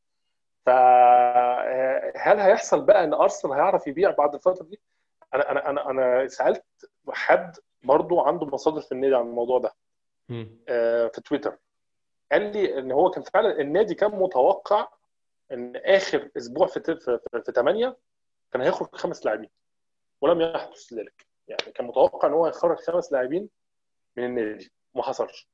[0.65, 4.80] فهل هيحصل بقى إن أرسنال هيعرف يبيع بعد الفترة دي؟
[5.34, 6.65] أنا أنا أنا أنا سألت
[7.09, 9.74] حد برضو عنده مصادر في النادي عن الموضوع ده.
[10.28, 11.57] في تويتر.
[12.32, 14.88] قال لي إن هو كان فعلا النادي كان متوقع
[15.51, 17.97] إن آخر أسبوع في في, في, في 8
[18.51, 19.49] كان هيخرج خمس لاعبين.
[20.21, 21.25] ولم يحدث ذلك.
[21.47, 23.49] يعني كان متوقع إن هو يخرج خمس لاعبين
[24.17, 24.71] من النادي.
[24.95, 25.47] ما حصلش.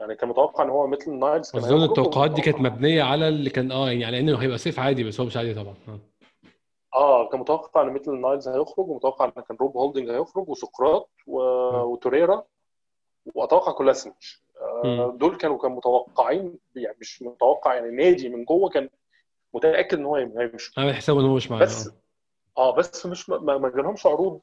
[0.00, 3.28] يعني كان متوقع إن هو مثل نايلز كان أظن هيخرج التوقعات دي كانت مبنية على
[3.28, 5.74] اللي كان آه يعني على إنه هيبقى صيف عادي بس هو مش عادي طبعا.
[5.88, 6.00] آه.
[6.94, 11.40] آه كان متوقع إن مثل نايلز هيخرج ومتوقع إن كان روب هولدنج هيخرج وسقراط و...
[11.82, 12.44] وتوريرا
[13.34, 14.42] وأتوقع كولاسينش
[14.84, 15.16] آه.
[15.16, 18.88] دول كانوا كانوا متوقعين يعني مش متوقع يعني النادي من جوه كان
[19.54, 20.72] متأكد إن هو هيمشي.
[20.78, 21.64] عامل حسابه إن هو مش معانا.
[21.64, 21.90] بس.
[22.58, 24.40] آه بس مش ما, ما جالهمش عروض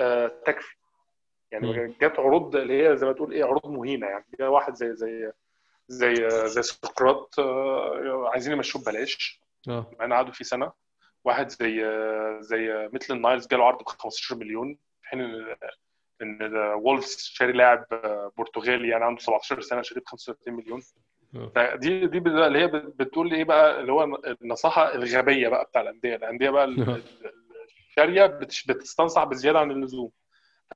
[0.00, 0.76] آه تكفي.
[1.52, 1.94] يعني.
[2.00, 4.24] جات عروض اللي هي زي ما تقول إيه عروض مهينة يعني.
[4.40, 5.32] جه واحد زي زي
[5.88, 6.14] زي
[6.48, 9.40] زي سقراط آه عايزين يمشوه ببلاش.
[9.68, 9.86] آه.
[9.98, 10.72] مع إن قعدوا فيه سنة.
[11.24, 11.84] واحد زي
[12.40, 15.20] زي ميتلاند نايلز جاله عرض ب 15 مليون في حين
[16.22, 17.84] إن وولفز شاري لاعب
[18.38, 20.82] برتغالي يعني عنده 17 سنة شاريه ب 35 مليون.
[21.56, 21.74] آه.
[21.76, 24.04] دي بقى اللي هي بتقول إيه بقى؟ اللي هو
[24.42, 26.16] النصيحة الغبية بقى بتاع الأندية.
[26.16, 27.02] الأندية بقى ال-
[27.88, 28.26] الشارية
[28.68, 30.10] بتستنصح بزيادة عن اللزوم.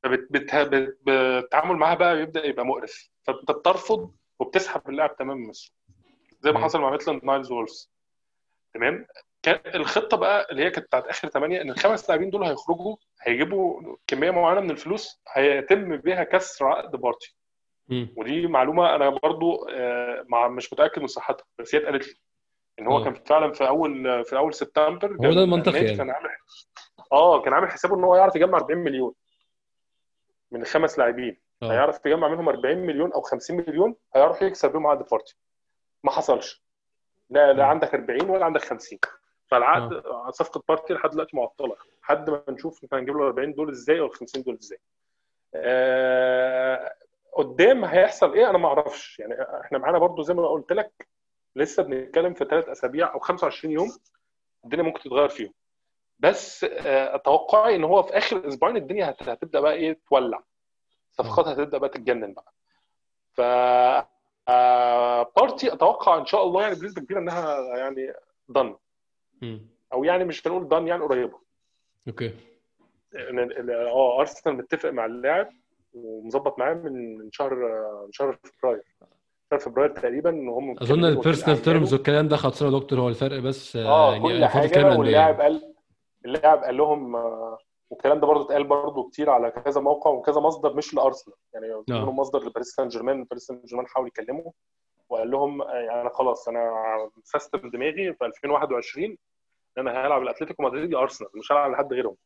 [0.03, 3.11] فالتعامل معاها بقى بيبدا يبقى مقرف.
[3.23, 5.75] فأنت بترفض وبتسحب اللاعب تماما من السوق
[6.41, 6.65] زي ما.
[6.65, 7.91] حصل مع ميتلاند نايلز وولفز.
[8.75, 9.07] تمام؟
[9.75, 14.31] الخطة بقى اللي هي كانت بتاعت آخر ثمانية إن الخمس لاعبين دول هيخرجوا هيجيبوا كمية
[14.31, 17.35] معينة من الفلوس هيتم بيها كسر عقد بارتي.
[18.17, 22.15] ودي معلومة أنا برضو آه، مع مش متأكد من صحتها بس هي اتقالت لي
[22.79, 23.05] إن هو آه.
[23.05, 25.97] كان فعلا في أول في أول سبتمبر هو ده المنطقي يعني.
[25.97, 26.29] كان عامل
[27.13, 29.15] آه كان عامل حسابه إن هو يعرف يجمع 40 مليون
[30.51, 34.87] من الخمس لاعبين آه هيعرف يجمع منهم 40 مليون أو 50 مليون هيعرف يكسر بيهم
[34.87, 35.37] عقد بارتي
[36.05, 36.65] ما حصلش
[37.31, 37.65] لا لا.
[37.67, 38.99] عندك 40 ولا عندك 50
[39.51, 41.77] فالعقد صفقة بارتي لحد دلوقتي معطلة.
[42.03, 44.79] لحد ما نشوف إحنا هنجيب له 40 دول إزاي أو ال 50 دول إزاي.
[45.55, 46.95] آه
[47.37, 49.19] قدام هيحصل إيه؟ أنا ما أعرفش.
[49.19, 49.35] يعني
[49.65, 51.09] إحنا معانا برضو زي ما قلت لك
[51.57, 53.89] لسه بنتكلم في ثلاث أسابيع أو 25 يوم
[54.65, 55.55] الدنيا ممكن تتغير فيهم.
[56.19, 60.43] بس آه توقعي إن هو في آخر أسبوعين الدنيا هت- هتبدأ بقى إيه؟ تولع.
[61.11, 62.53] صفقات هتبدأ بقى تتجنن بقى.
[63.35, 63.41] ف
[64.49, 68.13] آه بارتي أتوقع إن شاء الله يعني بنسبة كبيرة إنها يعني
[68.53, 68.77] done.
[69.93, 71.39] أو يعني مش هنقول done يعني قريبة.
[72.09, 72.31] أوكي.
[73.15, 75.49] إن- آه أرسنال متفق مع اللاعب
[75.95, 77.55] ومظبط معاه من شهر
[78.07, 78.83] من شهر فبراير.
[79.51, 81.63] شهر فبراير تقريبا إن هم أظن ال personal.
[81.63, 85.41] terms والكلام ده خلصنا يا دكتور هو الفرق بس آه يعني كل حاجة واللاعب.
[85.41, 85.75] قال
[86.25, 87.59] اللاعب قال لهم آه،
[87.91, 91.37] والكلام ده برضه اتقال برضه كتير على كذا موقع وكذا مصدر مش لأرسنال.
[91.55, 94.53] يعني منهم مصدر لباريس سان جيرمان باريس سان جيرمان حاول يكلمه
[95.09, 96.71] وقال لهم آه، يعني أنا خلاص أنا
[97.25, 99.17] سيستم دماغي في 2021 ان
[99.79, 102.17] أنا هلعب لاتلتيكو مدريد يا ارسنال مش هلعب لحد غيرهم.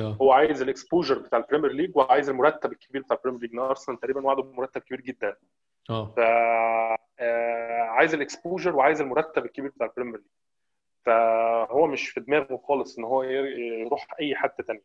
[0.00, 4.00] آه هو عايز ال exposure بتاع البريمير ليج وعايز المرتب الكبير بتاع البريمير ليج أرسنال
[4.00, 5.36] تقريبا وعده بمرتب كبير جدا.
[5.90, 6.14] آه.
[6.16, 6.18] ف
[7.20, 10.26] آه، عايز ال exposure وعايز المرتب الكبير بتاع البريمير ليج.
[11.04, 14.82] فهو مش في دماغه خالص إن هو ير- يروح أي حد تاني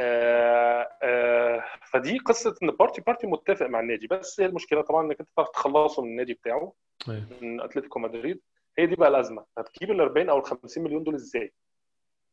[0.00, 4.06] آه، آه، فدي قصة إن بارتي بارتي متفق مع النادي.
[4.06, 6.72] بس هي المشكلة طبعا إنك أنت تعرف تخلصه من النادي بتاعه
[7.08, 7.22] أيوة.
[7.42, 8.40] من أتلتيكو مدريد.
[8.78, 9.44] هي دي بقى الأزمة.
[9.58, 11.52] هتجيب ال 40 أو ال 50 مليون دول إزاي؟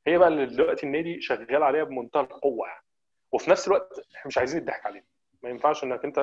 [0.08, 2.84] هي بقى اللي دلوقتي النادي شغال عليها بمنتهى القوة يعني.
[3.32, 5.06] وفي نفس الوقت إحنا مش عايزين يضحك علينا
[5.44, 6.20] ما ينفعش إنك أنت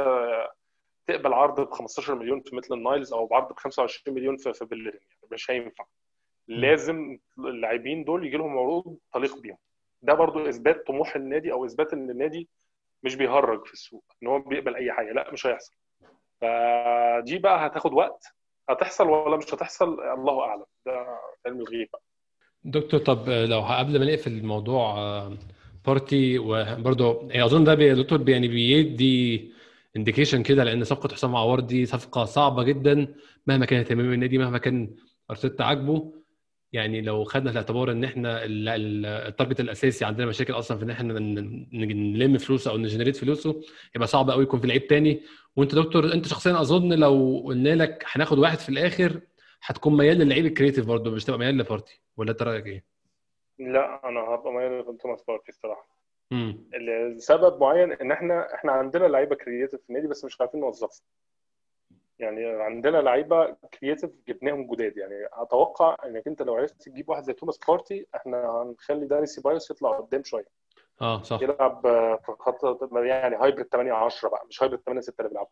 [1.07, 4.65] تقبل عرض ب 15 مليون في ميتلاند نايلز أو بعرض ب 25 مليون في في
[4.65, 5.85] بلرين يعني مش هينفع.
[6.49, 9.59] لازم اللاعبين دول يجي لهم عروض تليق بيهم.
[10.03, 12.49] ده برضو إثبات طموح النادي أو إثبات إن النادي
[13.03, 15.13] مش بيهرج في السوق إن هو بيقبل أي حاجة.
[15.13, 15.75] لأ مش هيحصل.
[16.41, 18.25] فدي بقى هتاخد وقت.
[18.69, 21.07] هتحصل ولا مش هتحصل الله أعلم ده
[21.47, 21.89] علم الغيب.
[22.65, 25.37] دكتور طب لو قبل ما نقفل الموضوع آه،
[25.87, 29.53] بارتي وبرضه يعني أظن ده دكتور يعني بيدي
[29.97, 33.15] indication كده لأن صفقة حسام عوار دي صفقة صعبة جدا
[33.47, 34.97] مهما كان اهتمام النادي مهما كان
[35.31, 36.13] أرتيتا عاجبه
[36.73, 40.79] يعني لو خدنا في الاعتبار إن إحنا ال- ال- ال target الأساسي عندنا مشاكل أصلا
[40.79, 41.13] في إن إحنا
[41.73, 43.63] نلم فلوسه أو ن generate فلوسه
[43.97, 45.23] يبقى صعب قوي يكون في لعيب تاني.
[45.57, 49.21] وأنت دكتور أنت شخصيا أظن لو قلنا لك هناخد واحد في الآخر
[49.63, 52.85] هتكون ميال للعيب ال creative برضه مش تبقى ميال لبارتي ولا أنت رأيك إيه؟
[53.59, 55.89] لا أنا هبقى مايل لتوماس بارتي الصراحة.
[57.17, 61.07] لسبب معين إن إحنا إحنا عندنا لعيبة creative في النادي بس مش عارفين نوظفهم.
[62.21, 64.97] يعني عندنا لعيبة creative جبناهم جداد.
[64.97, 69.71] يعني أتوقع إنك أنت لو عرفت تجيب واحد زي توماس بارتي إحنا هنخلي داني سيبايوس
[69.71, 70.47] يطلع قدام شوية.
[71.01, 71.43] آه صح.
[71.43, 71.81] يلعب
[72.27, 75.49] في خط يعني hybrid 8 10 بقى مش hybrid 8 6 اللي بيلعب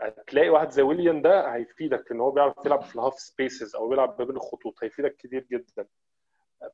[0.00, 3.88] هتلاقي واحد زي ويليان ده هيفيدك إن هو بيعرف يلعب في ال half spaces أو
[3.88, 5.86] بيلعب ما بين الخطوط هيفيدك كتير جدا.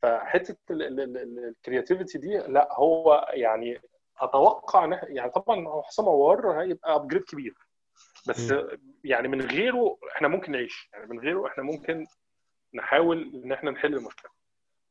[0.02, 3.80] فحتة ال creativity دي لا هو يعني
[4.20, 7.54] أتوقع يعني طبعا حسام عوار هيبقى upgrade كبير.
[8.28, 8.54] بس.
[9.04, 10.88] يعني من غيره إحنا ممكن نعيش.
[10.92, 12.06] يعني من غيره إحنا ممكن
[12.74, 14.30] نحاول إن إحنا نحل المشكلة.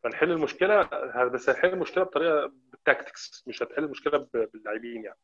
[0.03, 0.84] فنحل المشكلة
[1.27, 5.17] بس هنحل المشكلة بطريقة بال tactics مش هتحل المشكلة باللاعبين يعني.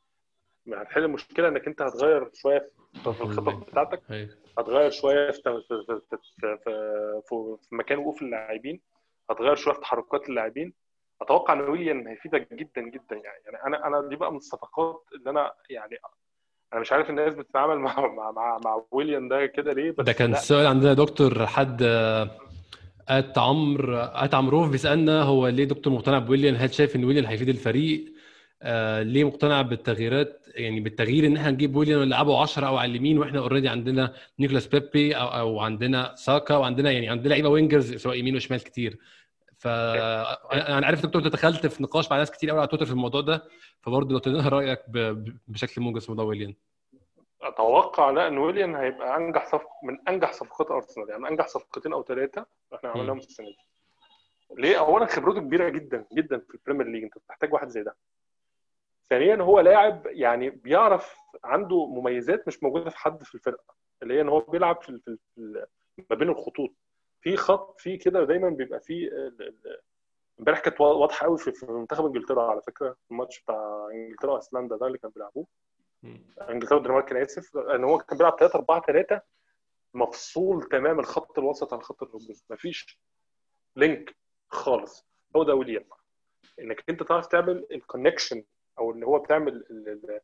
[0.73, 2.71] هتحل المشكلة إنك أنت هتغير شوية
[3.03, 4.29] في الخطط بتاعتك أيوة.
[4.57, 8.81] هتغير شوية في في في في, في, مكان وقوف اللاعبين
[9.29, 10.73] هتغير شوية في تحركات اللاعبين.
[11.21, 13.63] أتوقع إن ويليان هيفيدك جدا جدا يعني يعني.
[13.65, 15.97] أنا أنا دي بقى من الصفقات اللي أنا يعني
[16.73, 20.11] أنا مش عارف الناس بتتعامل مع مع مع, مع ويليان ده كده ليه بس ده
[20.11, 20.37] كان لا.
[20.37, 22.29] السؤال عندنا دكتور حد آه،
[23.09, 27.49] at عمرو at عمروف بيسألنا هو ليه دكتور مقتنع بويليان هل شايف إن ويليان هيفيد
[27.49, 28.13] الفريق؟
[28.61, 33.17] آه ليه مقتنع بالتغييرات؟ يعني بالتغيير إن إحنا نجيب ويليان ونلعبه 10 أو على اليمين
[33.19, 38.15] وإحنا already عندنا نيكولاس بيبي أو أو عندنا ساكا وعندنا يعني عندنا لعيبة wingers سواء
[38.19, 38.97] يمين وشمال كتير.
[39.59, 42.85] ف أنا أنا عارف دكتور انت دخلت في نقاش مع ناس كتير قوي على تويتر
[42.85, 43.43] في الموضوع ده
[43.81, 44.79] فبرضه لو تدينا رأيك
[45.47, 46.55] بشكل موجز في موضوع ويليان.
[47.41, 52.03] أتوقع لا إن ويليان هيبقى أنجح صفقه من أنجح صفقات أرسنال يعني أنجح صفقتين أو
[52.03, 52.45] ثلاثة
[52.75, 53.57] إحنا عملناهم السنة دي.
[54.57, 57.95] ليه؟ اولا خبرته كبيرة جدا جدا في ال Premier League أنت بتحتاج واحد زي ده.
[59.09, 64.21] ثانيا هو لاعب يعني بيعرف عنده مميزات مش موجودة في حد في الفرقة اللي هي
[64.21, 65.17] إن هو بيلعب في,
[66.09, 66.73] ما بين الخطوط.
[67.21, 69.79] في خط في كده دايما بيبقى في ال- ال-
[70.39, 74.97] امبارح كانت واضحة قوي في منتخب إنجلترا على فكرة الماتش بتاع إنجلترا وأيسلندا ده اللي
[74.97, 75.47] كانوا بيلعبوه.
[76.49, 79.21] إنجلترا والدنمارك أنا آسف إن هو كان بيلعب 3 4 3
[79.93, 82.35] مفصول تمام الخط الوسط عن خط الهجوم.
[82.49, 82.99] مفيش
[83.75, 84.15] link
[84.49, 85.05] خالص.
[85.35, 85.85] هو ده ويليام
[86.59, 88.43] إنك أنت تعرف تعمل ال connection
[88.79, 90.21] أو اللي هو بتعمل ال- ال-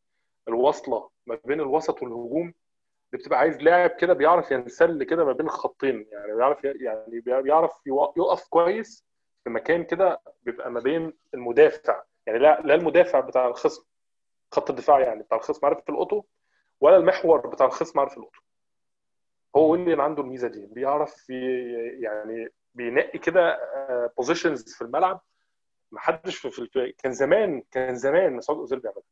[0.48, 2.54] الوصلة ما بين الوسط والهجوم
[3.16, 6.08] بتبقى عايز لاعب كده بيعرف ينسل كده ما بين الخطين.
[6.12, 7.82] يعني بيعرف يعني بيعرف
[8.18, 9.06] يقف كويس
[9.44, 12.04] في مكان كده بيبقى ما بين المدافع.
[12.28, 13.84] يعني لا لا المدافع بتاع الخصم
[14.52, 16.24] خط الدفاع يعني بتاع الخصم عارف القطو
[16.82, 18.40] ولا المحور بتاع الخصم عارف القطو
[19.56, 21.30] هو ويليام عنده الميزة دي بيعرف
[22.00, 23.60] يعني بينقي كده
[24.18, 25.22] بوزيشنز في الملعب.
[25.92, 29.04] ما حدش في, في كان زمان كان زمان مسعود أوزيل بيعملها.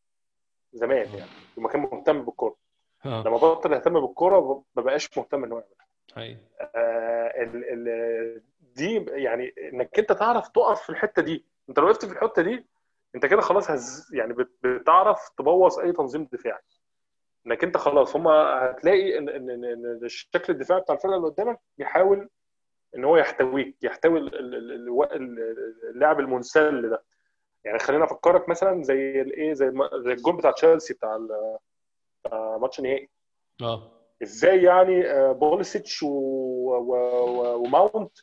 [0.73, 2.55] زمان يعني لما كان مهتم بالكورة.
[3.05, 3.23] آه.
[3.25, 5.87] لما بطل يهتم بالكورة ما بقاش مهتم ان هو يعملها
[6.75, 8.41] آه ال ال
[8.75, 11.45] دي يعني إنك أنت تعرف تقف في الحتة دي.
[11.69, 12.65] أنت لو وقفت في الحتة دي
[13.15, 16.61] أنت كده خلاص هز يعني بت- بتعرف تبوظ أي تنظيم دفاعي.
[17.47, 21.59] إنك أنت خلاص هم هتلاقي ان ان ان إن الشكل الدفاعي بتاع الفرقة اللي قدامك
[21.77, 22.29] بيحاول
[22.95, 27.03] إن هو يحتويك يحتوي ال- ال- ال- ال- اللاعب المنسل ده.
[27.65, 31.15] يعني خلينا أفكرك مثلا زي الايه زي زي الجول بتاع تشيلسي بتاع
[32.31, 33.09] ماتش النهائي
[33.61, 33.91] آه.
[34.23, 36.07] إزاي يعني آه، بوليسيتش و...
[36.07, 36.95] و...
[36.95, 37.55] و...
[37.63, 38.17] وماونت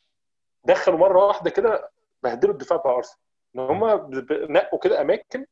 [0.64, 1.90] دخلوا مرة واحدة كده
[2.22, 3.18] بهدلوا الدفاع بتاع أرسنال.
[3.57, 3.84] إن هم
[4.30, 5.46] نقوا كده أماكن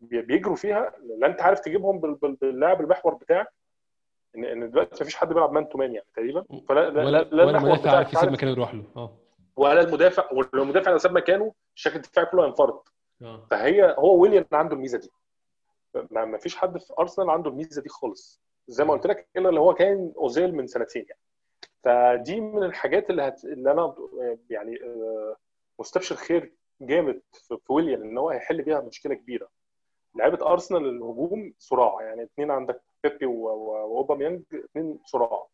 [0.00, 3.46] بي- بيجروا فيها لا أنت عارف تجيبهم بال- بال- باللاعب المحور بتاعك.
[4.36, 6.44] ان إن دلوقتي مفيش حد بيلعب man to man يعني تقريبا.
[6.68, 8.84] فلا لا, ولا لا ولا المحور مدافع بتاعك عارف يسيب مكانه يروح له.
[8.96, 9.18] آه.
[9.56, 12.92] ولا المدافع ولو المدافع لو ساب مكانه الشكل الدفاعي كله هينفرط.
[13.22, 13.46] آه.
[13.50, 15.10] فهي هو ويليام عنده الميزة دي.
[16.10, 18.42] ما فيش حد في أرسنال عنده الميزة دي خالص.
[18.68, 21.20] زي ما قلت لك الا اللي هو كان أوزيل من سنتين يعني.
[21.82, 23.44] فدي من الحاجات اللي هت...
[23.44, 23.94] اللي أنا
[24.50, 25.36] يعني آه،
[25.78, 29.48] مستبشر خير جامد في ويليام إن هو هيحل بيها مشكلة كبيرة.
[30.14, 32.22] لعيبة أرسنال الهجوم صراع يعني.
[32.22, 35.46] اثنين عندك بيبي وأوباميانج اثنين صراع.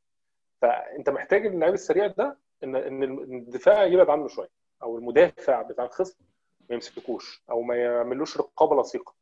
[0.63, 4.49] فأنت محتاج اللعيب السريع ده ان إن الدفاع يبعد عنه شوية
[4.83, 6.25] أو المدافع بتاع الخصم
[6.69, 9.15] ما يمسكوش أو ما يعملوش رقابة لصيقة.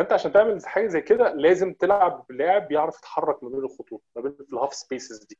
[0.00, 4.22] فأنت عشان تعمل حاجة زي كده لازم تلعب بلاعب بيعرف يتحرك ما بين الخطوط ما
[4.22, 5.38] بين ال half spaces دي.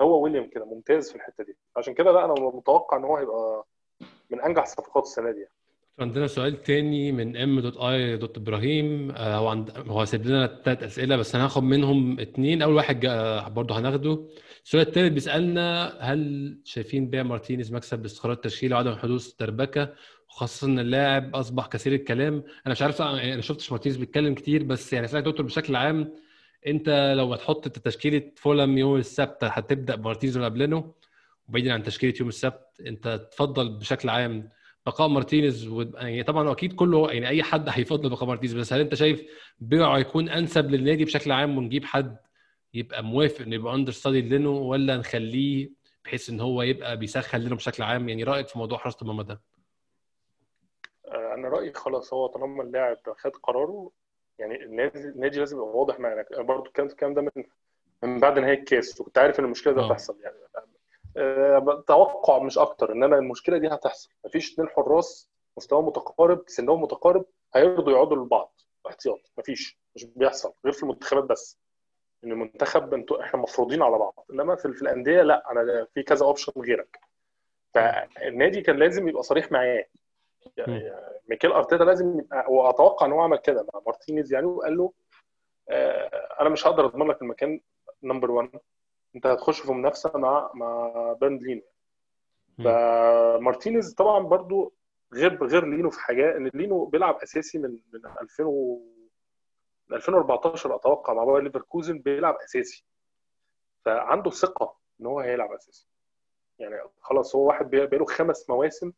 [0.00, 1.56] هو ويليام كده ممتاز في الحتة دي.
[1.76, 3.66] عشان كده لا أنا متوقع إن هو هيبقى
[4.30, 5.52] من أنجح صفقات السنة دي يعني.
[5.98, 9.10] عندنا سؤال تاني من M dot A dot إبراهيم.
[9.10, 9.70] آه، هو عند...
[9.88, 12.62] هو سايب لنا ثلاث أسئلة بس أنا هاخد منهم اتنين.
[12.62, 13.48] أول واحد جا...
[13.48, 14.26] برضه هناخده.
[14.64, 19.94] السؤال التالت بيسألنا هل شايفين بيع مارتينيز مكسب باستقرار التشكيلة وعدم حدوث دربكه
[20.28, 22.34] وخاصه إن اللاعب أصبح كثير الكلام.
[22.66, 26.12] أنا مش عارف يعني أنا شفتش مارتينيز بيتكلم كتير بس يعني اسالك دكتور بشكل عام
[26.66, 30.94] أنت لو هتحط تشكيلة فولهام يوم السبت هتبدأ بمارتينيز ولا بلينو
[31.48, 34.48] وبعيدا عن تشكيلة يوم السبت أنت تفضل بشكل عام
[34.86, 35.82] بقاء مارتينيز و...
[35.82, 38.54] يعني طبعا أكيد كله يعني أي حد هيفضل بقاء مارتينيز.
[38.54, 39.22] بس هل أنت شايف
[39.60, 42.16] بيعه يكون أنسب للنادي بشكل عام ونجيب حد
[42.74, 45.70] يبقى موافق إنه يبقى understudy لينو ولا نخليه
[46.04, 49.40] بحيث إن هو يبقى بيسخن لينو بشكل عام؟ يعني رأيك في موضوع حراسة المرمى ده؟
[51.38, 53.90] أنا رأيي خلاص هو طالما اللاعب خد قراره
[54.38, 56.24] يعني النادي النادي لازم يبقى واضح معانا.
[56.34, 57.44] أنا برضه كان الكلام ده من
[58.02, 59.86] من بعد نهاية الكاس وكنت عارف إن المشكلة دي آه.
[59.86, 60.36] هتحصل يعني.
[61.16, 64.10] أه توقع مش أكتر ان أنا المشكلة دي هتحصل.
[64.24, 67.24] مفيش اتنين حراس مستوى متقارب سنهم متقارب
[67.54, 68.54] هيرضوا يقعدوا لبعض.
[68.86, 69.78] احتياط مفيش.
[69.94, 70.52] مش بيحصل.
[70.64, 71.58] غير في المنتخبات بس.
[72.24, 74.26] إن المنتخب أنتوا إحنا مفروضين على بعض.
[74.32, 75.50] إنما في, في الأندية لا.
[75.52, 76.98] أنا في كذا اوبشن غيرك.
[77.74, 79.84] فالنادي كان لازم يبقى صريح معاه.
[80.56, 80.92] يعني
[81.28, 84.92] ميكيل أرتيتا لازم يبقى وأتوقع إن هو عمل كده مع مارتينيز يعني وقال له
[85.70, 87.60] آه، أنا مش هقدر أضمن لك المكان
[88.02, 88.50] number 1
[89.16, 91.62] أنت هتخش في منافسة مع مع بيرند لينو.
[92.64, 94.72] فمارتينيز طبعا برضو
[95.14, 98.80] غير غير لينو في حاجة إن لينو بيلعب أساسي من من 2000 و...
[99.88, 102.84] من 2014 أتوقع مع باير ليفركوزن بيلعب أساسي.
[103.84, 105.86] فعنده ثقة إن هو هيلعب أساسي.
[106.58, 108.92] يعني خلاص هو واحد بقاله خمس مواسم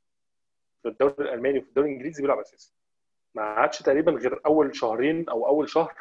[0.82, 2.72] في الدوري الألماني وفي الدوري الإنجليزي بيلعب أساسي.
[3.34, 5.94] ما عادش تقريبا غير أول شهرين أو أول شهر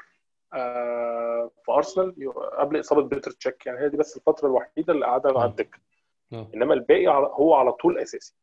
[0.53, 2.15] آه، في أرسنال
[2.57, 3.65] قبل إصابة بيتر تشيك.
[3.65, 5.79] يعني هي دي بس الفترة الوحيدة اللي قعدها على الدكه
[6.33, 6.47] آه.
[6.55, 8.35] إنما الباقي هو على طول أساسي.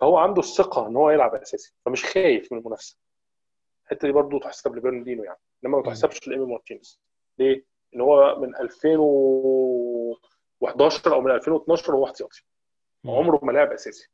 [0.00, 1.74] فهو عنده الثقة إن هو يلعب أساسي.
[1.84, 2.96] فمش خايف من المنافسة.
[3.84, 5.38] الحتة دي برضو تحسب لبيرند لينو يعني.
[5.64, 5.84] إنما ما.
[5.84, 7.00] تحسبش لإيمي مارتينيز.
[7.38, 7.64] ليه؟
[7.94, 12.44] إن هو من 2011 أو من 2012 هو احتياطي.
[13.06, 14.10] عمره ما لعب أساسي.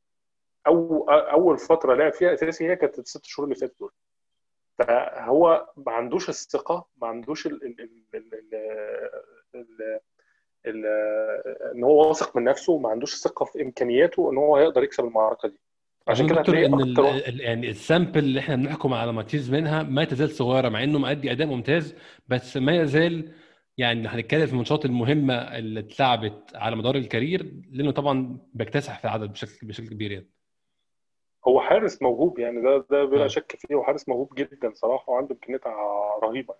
[0.67, 3.93] أو أول فترة لعب فيها أساسي هي كانت الست شهور اللي فاتوا دول.
[4.79, 8.55] فهو ما عندوش الثقة ما عندوش ال ال ال ال
[9.55, 10.01] ال
[10.67, 10.87] ال
[11.75, 15.49] إن هو واثق من نفسه وما عندوش ثقة في إمكانياته إن هو هيقدر يكسب المعركة
[15.49, 15.59] دي.
[16.09, 16.99] عشان كده دكتور إن ال...
[17.29, 20.99] ال- يعني ال sample اللي إحنا بنحكم على مارتينيز منها ما تزال صغيرة مع إنه
[20.99, 21.95] مؤدي أداء ممتاز
[22.29, 23.33] بس ما يزال
[23.79, 29.05] يعني هنتكلم في الماتشات المهمة اللي اتلعبت على مدار ال career لأنه طبعا بيكتسح في
[29.05, 30.27] العدد بشكل بشكل كبير يعني.
[31.49, 33.29] هو حارس موهوب يعني ده ده بلا آه.
[33.29, 35.67] شك فيه هو حارس موهوب جدا صراحة وعنده امكانيات
[36.23, 36.55] رهيبة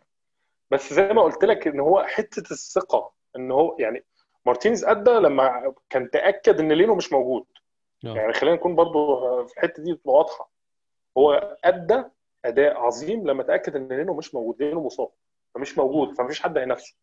[0.71, 4.05] بس زي ما قلت لك إن هو حتة الثقة إن هو يعني
[4.47, 7.45] مارتينيز أدى لما كان تأكد إن لينو مش موجود.
[8.07, 8.09] آه.
[8.17, 9.17] يعني خلينا نكون برضو
[9.47, 10.51] في الحتة دي تبقى واضحة.
[11.19, 12.05] هو أدى
[12.45, 15.09] أداء عظيم لما تأكد إن لينو مش موجود لينو مصاب
[15.55, 16.97] فمش موجود فمفيش حد هينافسه.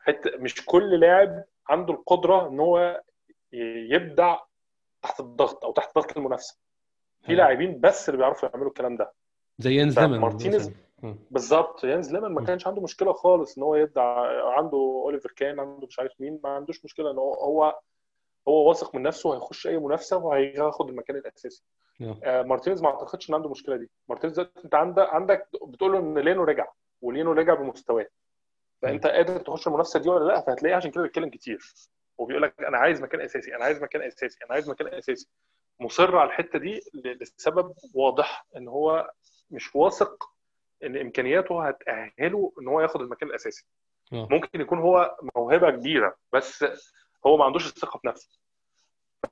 [0.00, 3.02] حتة مش كل لاعب عنده القدرة إن هو
[3.52, 4.38] يبدع
[5.02, 6.58] تحت الضغط أو تحت ضغط المنافسة.
[7.22, 7.38] في أيوه.
[7.38, 9.12] لاعبين بس اللي بيعرفوا يعملوا الكلام ده.
[9.58, 10.74] زي فمارتينيز مثلا.
[11.04, 11.84] آه بالظبط.
[11.84, 12.44] يانز ليمان ما.
[12.44, 14.02] كانش عنده مشكلة خالص إن هو يبدع
[14.58, 17.78] عنده أوليفر كان عنده مش عارف مين ما عندوش مشكلة إن هو هو
[18.48, 21.62] هو واثق من نفسه هيخش أي منافسة وهياخد المكان الأساسي.
[22.02, 23.90] آه آه، مارتينيز ما أعتقدش إن عنده المشكلة دي.
[24.08, 26.66] مارتينيز أنت عندك عندك بتقول له إن لينو رجع
[27.02, 28.06] ولينو رجع بمستواه.
[28.82, 29.06] فأنت.
[29.06, 31.74] قادر تخش المنافسة دي ولا لأ؟ فهتلاقيه عشان كده بيتكلم كتير.
[32.18, 35.28] وبيقول لك أنا عايز مكان أساسي أنا عايز مكان أساسي أنا عايز مكان أساسي.
[35.80, 39.10] مصر على الحتة دي لسبب واضح إن هو
[39.50, 40.30] مش واثق
[40.84, 43.64] إن إمكانياته هتأهله إن هو ياخد المكان الأساسي.
[44.12, 44.28] آه.
[44.30, 46.64] ممكن يكون هو موهبة كبيرة بس
[47.26, 48.38] هو ما عندوش الثقة في نفسه.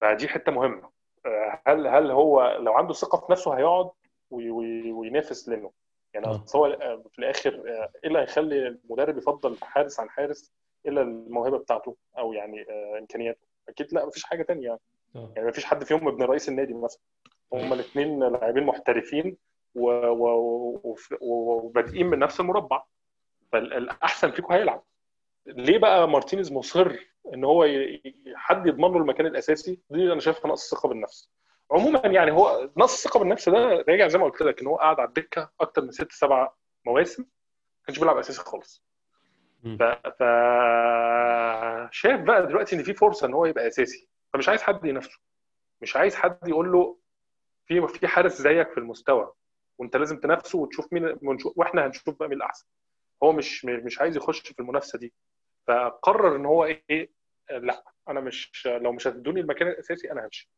[0.00, 0.90] فدي حتة مهمة.
[1.26, 3.90] آه، هل هل هو لو عنده ثقه في نفسه هيقعد
[4.30, 5.72] وي- وي- وينافس لينو
[6.14, 10.52] يعني أصل هو آه، في الآخر آه، إيه اللي هيخلي المدرب يفضل حارس عن حارس؟
[10.86, 13.40] إلا الموهبة بتاعته أو يعني آه، إمكانياته.
[13.68, 14.80] أكيد لا مفيش حاجة تانية يعني.
[15.16, 15.32] آه.
[15.36, 17.00] يعني مفيش حد فيهم ابن رئيس النادي مثلا.
[17.52, 19.36] هما الاثنين لاعبين محترفين
[21.20, 22.82] وبادئين من نفس المربع.
[23.52, 24.82] فالأحسن فيكم هيلعب.
[25.46, 26.96] ليه بقى مارتينيز مصر
[27.34, 28.02] إن هو ي-
[28.34, 31.30] حد يضمن له المكان الأساسي؟ دي أنا شايفها نقص ثقة بالنفس.
[31.70, 35.00] عموما يعني هو نقص الثقه بالنفس ده راجع زي ما قلت لك إن هو قاعد
[35.00, 36.50] على الدكة أكتر من ست سبع
[36.84, 37.22] مواسم.
[37.22, 37.28] ما
[37.86, 38.82] كانش بيلعب أساسي خالص.
[39.74, 40.22] ف...
[41.90, 44.08] شايف بقى دلوقتي إن في فرصة إن هو يبقى أساسي.
[44.32, 45.18] فمش عايز حد ينافسه.
[45.82, 46.96] مش عايز حد يقول له
[47.66, 49.32] في في حارس زيك في المستوى
[49.78, 51.16] وأنت لازم تنافسه وتشوف مين
[51.56, 52.66] وإحنا هنشوف بقى مين الأحسن.
[53.22, 55.12] هو مش مش عايز يخش في المنافسة دي.
[55.66, 57.10] فقرر إن هو إيه
[57.50, 60.50] لأ أنا مش لو مش هتدوني المكان الأساسي أنا همشي.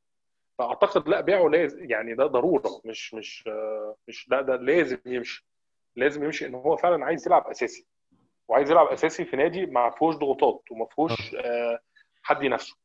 [0.59, 2.81] فأعتقد لأ بيعه لازم يعني ده ضرورة.
[2.85, 3.49] مش مش
[4.09, 5.47] مش لأ ده لازم يمشي.
[5.97, 7.87] لازم يمشي إن هو فعلا عايز يلعب أساسي.
[8.49, 11.79] وعايز يلعب أساسي في نادي ما فيهوش ضغوطات وما فيهوش آه،
[12.23, 12.77] حد ينافسه.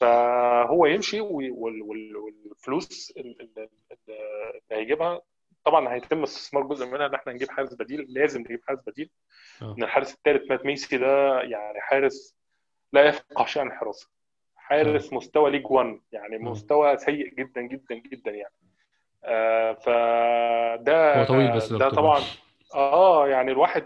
[0.00, 3.68] فهو يمشي وال- وال- وال- والفلوس ال- ال- ال-
[4.08, 5.20] اللي هيجيبها
[5.64, 9.10] طبعا هيتم استثمار جزء منها إن إحنا نجيب حارس بديل لازم نجيب حارس بديل.
[9.62, 9.74] آه.
[9.78, 12.36] إن الحارس الثالث مات ميسي ده يعني حارس
[12.92, 14.08] لا يفقه شأن الحراسه
[14.56, 18.54] حارس مستوى ليج 1 يعني مستوى سيء جدا جدا جدا يعني.
[19.24, 22.20] آه فده هو طويل بس ده طبعا
[22.74, 23.82] آه يعني الواحد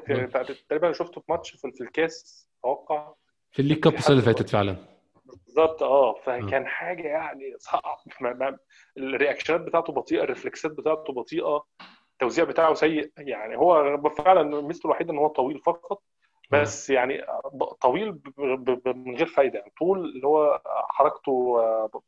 [0.69, 3.15] تقريبا شفته في ماتش في الكاس أتوقع.
[3.53, 4.77] في ال league السنة اللي فاتت فعلا.
[5.25, 7.83] بالظبط آه فكان حاجة يعني صعب.
[8.99, 11.65] الرياكشنات بتاعته بطيئة الرفلكسات بتاعته بطيئة
[12.13, 13.13] التوزيع بتاعه سيء.
[13.19, 16.03] يعني هو فعلا ميزته الوحيدة إن هو طويل فقط
[16.51, 17.23] بس يعني
[17.81, 18.21] طويل
[18.87, 19.59] من غير فايدة.
[19.59, 22.03] يعني طول اللي هو حركته آه،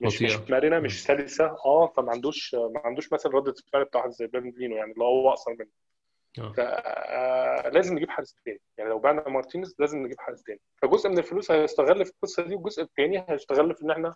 [0.00, 0.50] مش مش.
[0.50, 4.76] مرنة مش سلسة آه فما عندوش ما عندوش مثلا ردة الفعل بتاع زي بيرند لينو
[4.76, 5.68] يعني اللي هو أقصر منه.
[5.68, 5.97] آه.
[6.36, 8.60] فلازم نجيب حارس تاني.
[8.78, 10.60] يعني لو بعنا مارتينيز لازم نجيب حارس تاني.
[10.82, 14.14] فجزء من الفلوس هيستغل في القصة دي والجزء التاني هيستغل في إن إحنا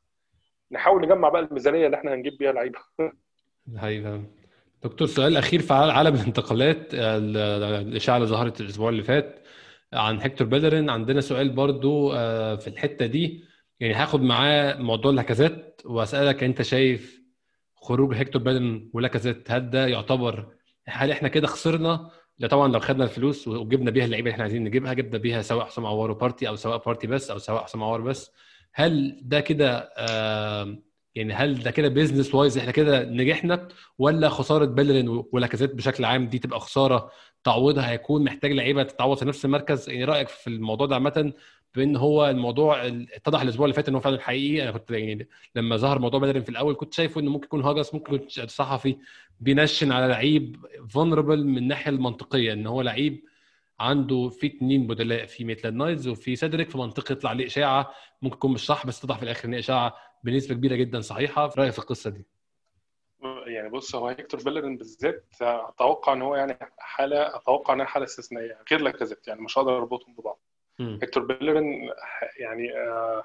[0.73, 2.79] نحاول نجمع بقى الميزانية اللي إحنا هنجيب بيها لعيبة.
[3.77, 4.21] هيبقى
[4.85, 7.37] دكتور سؤال أخير في عالم الانتقالات ال-
[7.89, 9.43] الإشاعة اللي ظهرت الأسبوع اللي فات
[9.93, 10.91] عن هيكتور بيلرين.
[10.91, 13.45] عندنا سؤال برضو آه، في الحتة دي.
[13.81, 17.23] يعني هاخد معاه موضوع لاكازيت وأسألك أنت شايف
[17.77, 20.55] خروج هيكتور بيلرين ولاكازيت هل ده يعتبر
[20.89, 24.65] هل إحنا كده خسرنا؟ لا طبعا لو خدنا الفلوس وجبنا بيها اللعيبة اللي إحنا عايزين
[24.65, 28.01] نجيبها جبنا بيها سواء حسام عوار وبارتي أو سواء بارتي بس أو سواء حسام عوار
[28.01, 28.33] بس.
[28.75, 29.89] هل ده كده
[31.15, 33.69] يعني هل ده كده business wise إحنا كده نجحنا؟
[33.99, 37.11] ولا خسارة بيلرين ولاكازيت بشكل عام دي تبقى خسارة
[37.45, 41.33] تعويضها هيكون محتاج لعيبة تتعوض في نفس المركز؟ يعني رأيك في الموضوع ده عامة؟
[41.75, 44.63] بما إن هو الموضوع اتضح الأسبوع اللي فات إن هو فعلا حقيقي.
[44.63, 47.95] أنا كنت يعني لما ظهر موضوع بيلرين في الأول كنت شايفه إنه ممكن يكون هاجس
[47.95, 48.97] ممكن يكون صحفي
[49.41, 53.25] بينشن على لعيب vulnerable من الناحيه المنطقية إن هو لعيب
[53.81, 57.91] عنده في اثنين بدلاء في ميتلاند نايلز وفي سيدريك في منطقه يطلع عليه إشاعة
[58.23, 59.95] ممكن تكون مش صح بس اتضح في الآخر إن إشاعة
[60.25, 61.49] بنسبة كبيرة جدا صحيحة.
[61.49, 62.27] في رأيك في القصة دي؟
[63.47, 68.59] يعني بص هو هيكتور بيلرين بالذات أتوقع إن هو يعني حالة أتوقع إنها حالة استثنائية
[68.71, 70.41] غير لاكازيت يعني مش هقدر أربطهم ببعض.
[70.81, 71.91] هيكتور بيلرين
[72.39, 73.25] يعني آه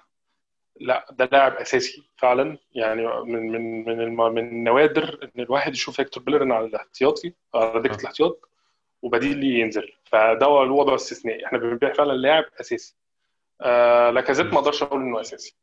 [0.79, 2.57] لا ده لاعب أساسي فعلا.
[2.75, 7.81] يعني من من من الم- من النوادر إن الواحد يشوف هيكتور بيلرين على الاحتياطي على
[7.81, 7.99] دكة آه.
[7.99, 8.49] الاحتياط
[9.01, 9.91] وبديل ليه ينزل.
[10.05, 11.45] فده هو الوضع الاستثنائي.
[11.45, 12.95] إحنا بنبيع فعلا لاعب أساسي.
[13.61, 15.55] آه لاكازيت ما أقدرش أقول إنه أساسي.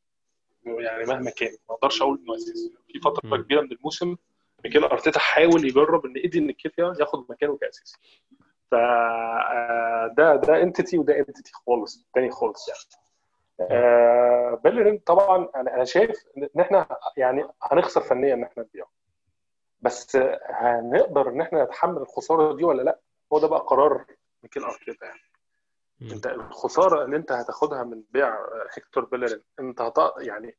[0.67, 2.73] يعني مهما كان ما أقدرش أقول إنه أساسي.
[2.93, 3.37] في فترة.
[3.37, 4.17] كبيرة من الموسم
[4.65, 7.97] ميكيل أرتيتا حاول يجرب إن إيدي نكيتيا ياخد مكانه كأساسي.
[8.71, 12.69] ف آه، ده ده entity وده entity خالص تاني خالص.
[12.69, 16.87] يعني آه بيلرين طبعا أنا شايف إن إحنا
[17.17, 18.89] يعني هنخسر فنيا إن إحنا نبيعه.
[19.81, 20.17] بس
[20.51, 22.99] هنقدر إن إحنا نتحمل الخسارة دي ولا لأ؟
[23.33, 24.05] هو ده بقى قرار
[24.43, 25.21] ميكيل أرتيتا يعني.
[26.13, 28.39] أنت الخسارة اللي أنت هتاخدها من بيع
[28.77, 30.57] هيكتور بيلرين أنت هت يعني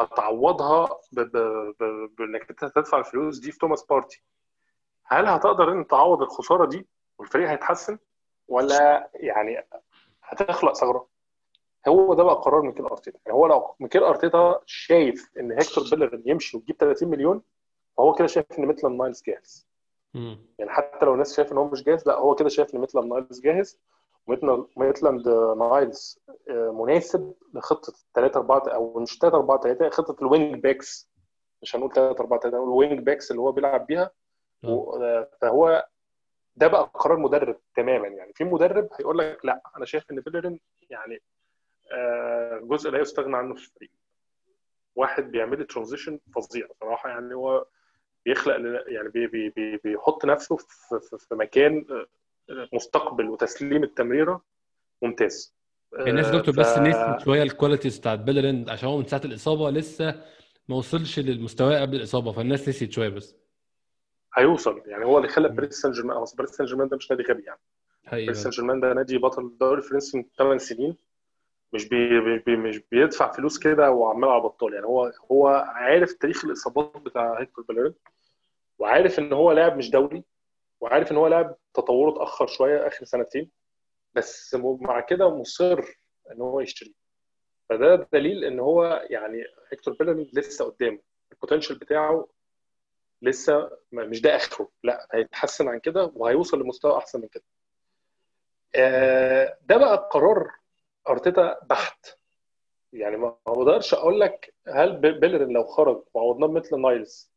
[0.00, 0.88] هتعوضها.
[2.18, 4.22] بإنك أنت تدفع الفلوس دي في توماس بارتي.
[5.04, 6.86] هل هتقدر إن تعوض الخسارة دي؟
[7.18, 7.98] والفريق هيتحسن
[8.48, 9.64] ولا يعني
[10.22, 11.06] هتخلق ثغرة؟
[11.88, 13.18] هو ده بقى قرار ميكيل أرتيتا.
[13.26, 17.42] يعني هو لو ميكيل أرتيتا شايف إن هيكتور بيلرين يمشي ويجيب 30 مليون
[17.96, 19.66] فهو كده شايف إن ميتلاند نايلز جاهز.
[20.58, 23.12] يعني حتى لو الناس شايف إن هو مش جاهز لأ هو كده شايف إن ميتلاند
[23.12, 23.80] نايلز جاهز.
[24.26, 26.18] وميتلاند ميتلاند نايلز
[26.50, 31.08] آه، مناسب لخطة 3 4 أو مش 3 4 3 خطة ال wing backs.
[31.62, 34.10] مش هنقول 3 4 3 هنقول ال wing backs اللي هو بيلعب بيها.
[34.64, 34.98] آه.
[35.02, 35.86] آه، فهو
[36.56, 38.08] ده بقى قرار مدرب تماما.
[38.08, 41.22] يعني في مدرب هيقول لك لا أنا شايف إن بيلرين يعني
[41.92, 43.90] آه، جزء لا يستغنى عنه في الفريق.
[44.96, 47.08] واحد بيعمل لي transition فظيع صراحة.
[47.08, 47.66] يعني هو
[48.24, 48.54] بيخلق
[48.88, 51.86] يعني بي بي بي بيحط نفسه في, في, في مكان
[52.50, 54.42] آه، مستقبل وتسليم التمريرة
[55.02, 55.56] ممتاز.
[55.98, 59.20] الناس آه، دكتور ف- بس نسيت شوية ال qualities بتاعت بيلرين عشان هو من ساعة
[59.24, 60.22] الإصابة لسه
[60.68, 63.36] ما وصلش للمستوى قبل الإصابة فالناس نسيت شوية بس.
[64.36, 64.82] هيوصل.
[64.86, 65.48] يعني هو اللي خلى.
[65.48, 67.60] باريس سان جيرمان أصل باريس سان جيرمان ده مش نادي غبي يعني.
[68.12, 70.96] باريس سان جيرمان ده نادي بطل الدوري الفرنسي من 8 سنين
[71.72, 74.74] مش بي بي بي مش بيدفع فلوس كده وعمال على بطال.
[74.74, 77.94] يعني هو هو عارف تاريخ الإصابات بتاع هيكتور بيلرين
[78.78, 80.24] وعارف إن هو لاعب مش دولي
[80.80, 83.50] وعارف إن هو لاعب تطوره اتأخر شوية آخر سنتين
[84.14, 85.78] بس مع كده مصر
[86.32, 86.94] إن هو يشتري
[87.68, 90.98] فده دليل إن هو يعني هيكتور بيلرين لسه قدامه.
[91.32, 92.26] ال potential بتاعه
[93.22, 94.68] لسه مش ده آخره.
[94.82, 97.44] لا هيتحسن عن كده وهيوصل لمستوى أحسن من كده.
[98.74, 100.50] آه، ده بقى قرار
[101.08, 102.06] أرتيتا بحت.
[102.92, 107.30] يعني ما أقدرش أقول لك هل بي- بيلرين لو خرج وعوضناه ميتلاند نايلز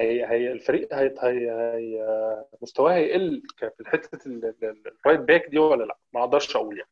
[0.00, 5.46] هي هي الفريق هي هي هي مستواه هيقل في حتة ال- ال- ال right back
[5.46, 6.90] دي ولا لا؟ ما أقدرش أقول يعني.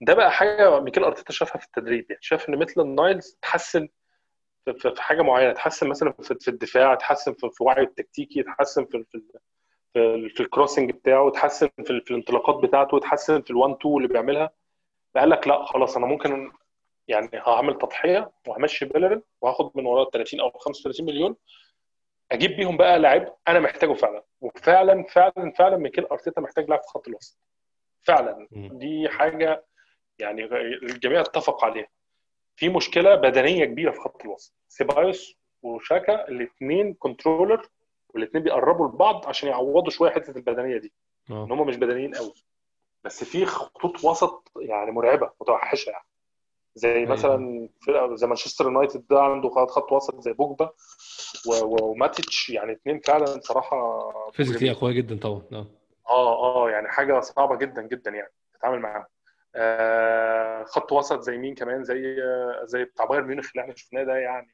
[0.00, 2.22] ده بقى حاجة ميكيل أرتيتا شافها في التدريب يعني.
[2.22, 3.88] شاف إن ميتلاند نايلز تحسن
[4.64, 9.04] في, حاجة معينة تحسن مثلا في, في الدفاع تحسن في, في وعيه التكتيكي تحسن في
[9.10, 9.22] في
[9.92, 13.78] في, في ال crossing بتاعه تحسن في, ال- في الانطلاقات بتاعته تحسن في ال one
[13.78, 14.50] two اللي بيعملها.
[15.14, 16.52] فقال لك لا خلاص أنا ممكن
[17.08, 21.36] يعني هعمل تضحية وهمشي بيلرين وهاخد من وراه 30 أو 35 مليون
[22.32, 24.24] أجيب بيهم بقى لاعب أنا محتاجه فعلا.
[24.40, 27.38] وفعلا فعلا فعلا ميكيل أرتيتا محتاج لاعب في خط الوسط.
[28.02, 28.48] فعلا.
[28.52, 29.64] دي حاجة
[30.18, 30.44] يعني
[30.82, 31.88] الجميع اتفق عليها.
[32.60, 34.54] في مشكلة بدنية كبيرة في خط الوسط.
[34.68, 37.68] سيبايوس وشاكا الاثنين controller
[38.14, 40.92] والاثنين بيقربوا لبعض عشان يعوضوا شوية حتة البدنية دي.
[41.30, 42.32] إن آه هم مش بدنيين قوي.
[43.04, 46.04] بس في خطوط وسط يعني مرعبة متوحشة يعني.
[46.74, 47.10] زي أيوه.
[47.12, 50.70] مثلا فرقة زي مانشستر يونايتد ده عنده خط خط وسط زي بوجبا
[51.46, 52.50] وماتيتش.
[52.50, 55.66] يعني اثنين فعلا صراحة physically أقوياء جدا طبعا آه.
[56.08, 59.04] آه آه يعني حاجة صعبة جدا جدا يعني تتعامل معاهم.
[59.04, 59.06] آه
[60.64, 64.14] خط وسط زي مين كمان زي آه زي بتاع بايرن ميونخ اللي إحنا شفناه ده
[64.16, 64.48] يعني.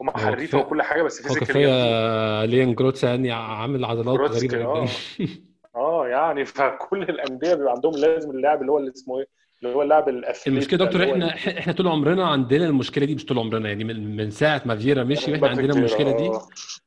[0.00, 4.64] هم حريفة وكل حاجة بس physical ليون جوريتسكا يعني عامل عضلات غريبة جدا.
[4.64, 4.88] آه.
[5.76, 9.26] آه يعني فكل الأندية بيبقى عندهم لازم اللاعب اللي هو اللي اسمه إيه؟
[9.62, 13.24] اللي هو اللاعب ال athlete المشكلة دكتور إحنا إحنا طول عمرنا عندنا المشكلة دي مش
[13.24, 16.30] طول عمرنا يعني من, من ساعة ما فييرا مشي باتريك عندنا المشكلة دي.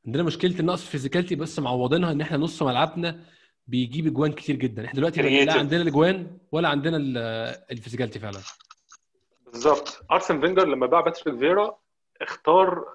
[0.05, 3.19] عندنا مشكلة النقص physicality بس معوضينها إن إحنا نص ملعبنا
[3.67, 4.85] بيجيب اجوان كتير جدا.
[4.85, 7.17] إحنا دلوقتي لا عندنا الاجوان ولا عندنا ال-
[7.71, 8.39] ال physicality فعلا.
[9.45, 10.05] بالظبط.
[10.11, 11.77] أرسن فينجر لما باع باتريك فيرا
[12.21, 12.85] اختار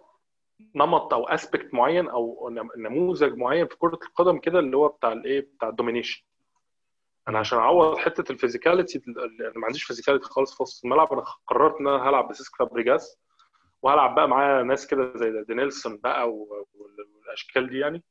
[0.74, 5.12] نمط أو aspect معين أو نم- نموذج معين في كرة القدم كده اللي هو بتاع
[5.12, 6.22] الايه بتاع ال domination
[7.28, 7.38] أنا.
[7.38, 11.12] عشان أعوض حتة ال physicality أنا ما عنديش physicality خالص في وسط الملعب.
[11.12, 13.18] أنا قررت إن أنا هلعب بسيسك فابريجاس
[13.82, 18.02] وهلعب بقى معايا ناس كده زي دينيلسون بقى والأشكال دي يعني.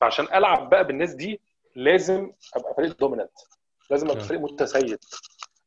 [0.00, 1.40] فعشان ألعب بقى بالناس دي
[1.74, 3.30] لازم أبقى فريق dominant
[3.90, 4.98] لازم أبقى آه فريق متسيد.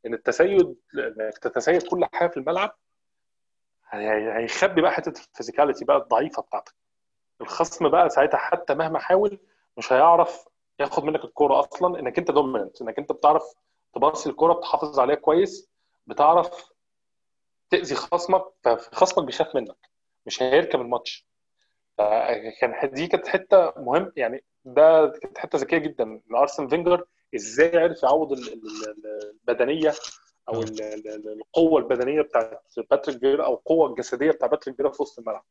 [0.06, 2.76] إن التسيد إنك تتسيد كل حاجة في الملعب
[3.90, 6.74] هي- هيخبي بقى حتة ال physicality بقى الضعيفة بتاعتك.
[7.42, 9.40] الخصم بقى ساعتها حتى مهما حاول
[9.78, 10.46] مش هيعرف
[10.80, 12.00] ياخد منك الكورة أصلا.
[12.00, 13.44] إنك أنت dominant إنك أنت بتعرف
[13.96, 15.70] تباصي الكورة بتحافظ عليها كويس
[16.08, 16.70] بتعرف
[17.70, 19.90] تأذي خصمك فخصمك بيخاف منك
[20.26, 21.26] مش هيركب الماتش.
[21.98, 24.44] فكان دي كانت حتة مهم يعني
[24.74, 27.06] ده كانت حتة ذكيه جدا ان ارسن فينجر
[27.36, 29.94] إزاي عرف يعوض ال- ال- ال- البدنيه
[30.50, 32.62] أو ال- ال- ال- القوه البدنيه بتاعت
[32.92, 35.46] باتريك فيرا أو القوه الجسديه بتاع باتريك فيرا في وسط الملعب.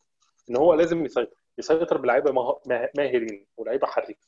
[0.51, 1.31] ان هو لازم يسيطر.
[1.59, 2.57] يسيطر بلعيبه
[2.97, 4.27] ماهرين ولاعيبه حريفه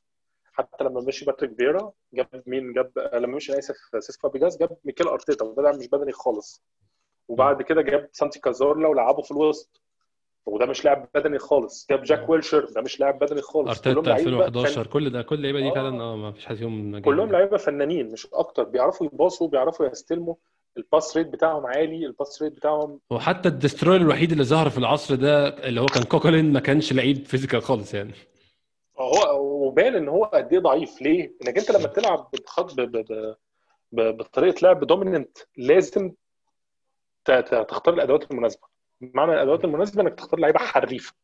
[0.53, 4.77] حتى لما مشي باتريك فيرا جاب مين؟ جاب لما مشي أنا آسف سيسك فابريجاس جاب
[4.85, 6.63] ميكيل أرتيتا وده لاعب مش بدني خالص.
[7.29, 9.81] وبعد كده جاب سانتي كازورلا ولعبه في الوسط.
[10.49, 11.87] وده مش لاعب بدني خالص.
[11.91, 12.31] جاب جاك آه.
[12.31, 13.69] ويلشير ده مش لاعب بدني خالص.
[13.69, 16.99] أرتيتا لعيبة 2011 فن كل ده كل اللعيبة دي فعلا آه ما فيش حد فيهم
[16.99, 18.63] كلهم لعيبة فنانين مش أكتر.
[18.65, 20.35] بيعرفوا يباصوا بيعرفوا يستلموا.
[20.77, 24.71] ال pass rate بتاعهم عالي ال pass rate بتاعهم وحتى ال destroyer الوحيد اللي ظهر
[24.71, 28.13] في العصر ده اللي هو كان كوكلين ما كانش لعيب physical خالص يعني.
[28.99, 31.03] هو وبان إن هو قد إيه ضعيف.
[31.03, 33.35] ليه؟ إنك أنت لما تلعب بخط ب- ب-
[33.93, 36.13] ب- بطريقة لعب dominant لازم
[37.25, 38.63] ت- تختار الأدوات المناسبة.
[39.01, 41.15] معنى الأدوات المناسبة إنك تختار لعيبة حريفة.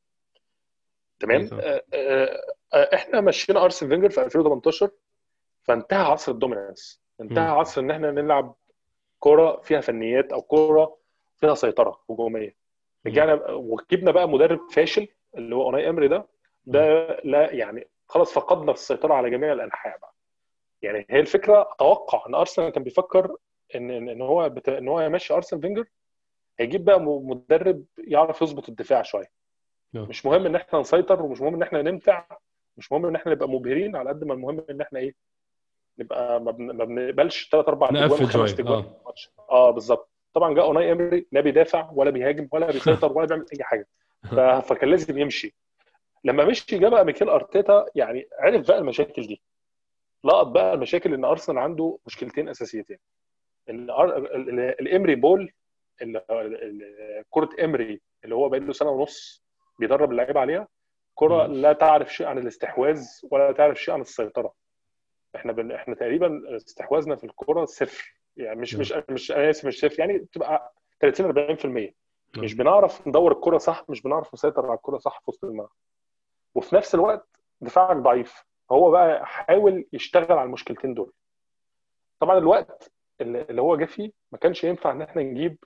[1.21, 2.41] تمام؟ آه، آه،
[2.75, 4.91] آه، إحنا مشينا أرسن فينجر في 2018
[5.63, 7.03] فانتهى عصر ال dominance.
[7.21, 7.51] انتهى مم.
[7.59, 8.55] عصر إن إحنا نلعب
[9.19, 10.97] كوره فيها فنيات أو كوره
[11.37, 12.57] فيها سيطرة هجومية.
[13.07, 16.27] رجعنا وجبنا بقى مدرب فاشل اللي هو أوناي إمري ده.
[16.67, 20.15] ده لا يعني خلاص فقدنا السيطرة على جميع الأنحاء بقى.
[20.83, 23.37] يعني هي الفكرة أتوقع إن أرسنال كان بيفكر
[23.75, 24.69] إن إن هو بت...
[24.69, 25.85] إن هو يمشي أرسن فينجر
[26.61, 29.31] هيجيب بقى مدرب يعرف يظبط الدفاع شوية.
[29.97, 29.99] آه.
[29.99, 32.25] مش مهم إن إحنا نسيطر ومش مهم إن إحنا نمتع
[32.77, 35.15] مش مهم إن إحنا نبقى مبهرين على قد ما المهم إن إحنا إيه
[35.99, 39.15] نبقى ما بن- ما بنقبلش ثلاث أربع أجوان شوية اجوان آه.
[39.51, 40.09] آه بالظبط.
[40.35, 43.87] طبعا جاء أوناي إمري لا بيدافع ولا بيهاجم ولا بيسيطر ولا بيعمل أي حاجة.
[44.31, 44.35] ف...
[44.41, 45.55] فكان لازم يمشي.
[46.25, 49.41] لما مشي جه بقى ميكيل أرتيتا يعني عرف بقى المشاكل دي.
[50.25, 52.99] لقط بقى المشاكل إن أرسنال عنده مشكلتين أساسيتين.
[53.71, 53.91] إن
[54.81, 55.53] الإمري بول
[57.31, 59.45] كرة امري اللي هو بقى له سنة ونص
[59.79, 60.69] بيدرب اللعيبة عليها
[61.15, 61.47] كرة.
[61.47, 64.53] لا تعرف شيء عن الاستحواذ ولا تعرف شيء عن السيطرة.
[65.37, 65.73] إحنا بن...
[65.73, 68.15] إحنا تقريبا استحواذنا في الكرة صفر.
[68.37, 71.57] يعني مش مش مش أنا آسف مش صفر يعني بتبقى 30
[71.91, 71.93] 40%
[72.39, 75.71] مش بنعرف ندور الكرة صح مش بنعرف نسيطر على الكرة صح في وسط الملعب.
[76.55, 77.29] وفي نفس الوقت
[77.61, 78.45] دفاعك ضعيف.
[78.73, 81.13] هو بقى حاول يشتغل على المشكلتين دول.
[82.21, 85.59] طبعا الوقت اللي اللي هو جه فيه ما كانش ينفع إن إحنا نجيب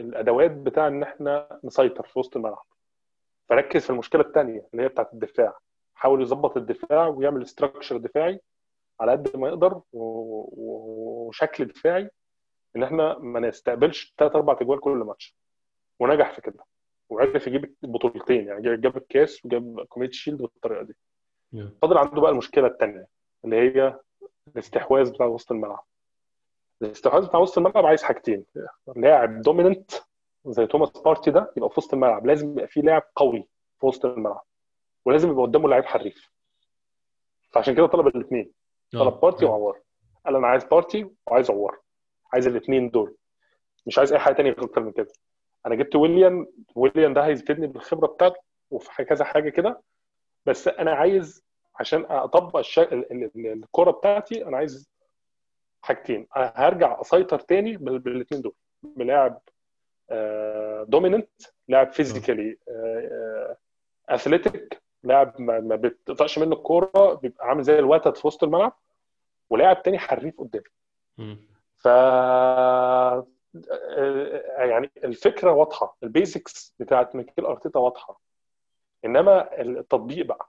[0.00, 2.64] الأدوات بتاع إن إحنا نسيطر في وسط الملعب.
[3.48, 5.58] فركز في المشكلة الثانية اللي هي بتاعت الدفاع.
[5.94, 8.40] حاول يظبط الدفاع ويعمل استراكشر دفاعي
[9.00, 12.10] على قد ما يقدر وشكل دفاعي
[12.76, 15.36] إن إحنا ما نستقبلش ثلاث أربع اجوال كل ماتش.
[16.00, 16.64] ونجح في كده.
[17.08, 18.46] وعرف يجيب بطولتين.
[18.46, 20.96] يعني جاب الكاس وجاب Community Shield بالطريقة دي.
[21.82, 23.06] فضل عنده بقى المشكلة الثانية
[23.44, 23.98] اللي هي
[24.48, 25.84] الاستحواذ بتاع وسط الملعب.
[26.82, 28.44] الاستحواذ بتاع وسط الملعب عايز حاجتين.
[28.96, 29.90] لاعب dominant
[30.46, 32.26] زي توماس بارتي ده يبقى في وسط الملعب.
[32.26, 33.48] لازم يبقى فيه لاعب قوي
[33.80, 34.44] في وسط الملعب.
[35.04, 36.30] ولازم يبقى قدامه لعيب حريف.
[37.52, 38.52] فعشان كده طلب الاثنين.
[38.92, 39.48] طلب آه بارتي آه.
[39.48, 39.80] وعوار.
[40.26, 41.78] قال أنا عايز بارتي وعايز عوار.
[42.32, 43.16] عايز الاثنين دول.
[43.86, 45.12] مش عايز أي حاجة تانية أكتر من كده.
[45.66, 46.46] أنا جبت ويليان.
[46.74, 48.40] ويليان ده هيفيدني بالخبرة بتاعته
[48.70, 49.80] وفي كذا حاجة كده.
[50.46, 51.44] بس أنا عايز
[51.76, 52.78] عشان أطبق الش...
[52.78, 54.90] ال- ال- ال- الكورة بتاعتي أنا عايز
[55.82, 56.26] حاجتين.
[56.36, 58.54] أنا هرجع أسيطر تاني بالاثنين دول.
[58.82, 59.40] بلاعب
[60.88, 61.28] dominant
[61.68, 62.56] لاعب physically
[64.08, 68.72] athletic لاعب ما بتقطعش منه الكورة بيبقى عامل زي الوتد في وسط الملعب
[69.50, 70.64] ولاعب تاني حريف قدامي.
[71.78, 73.26] ف آه،
[74.58, 75.96] يعني الفكرة واضحة.
[76.02, 78.20] ال basics بتاعت ميكيل أرتيتا واضحة.
[79.04, 80.48] إنما التطبيق بقى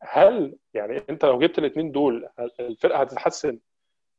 [0.00, 2.28] هل يعني أنت لو جبت الاثنين دول
[2.60, 3.58] الفرقة هتتحسن؟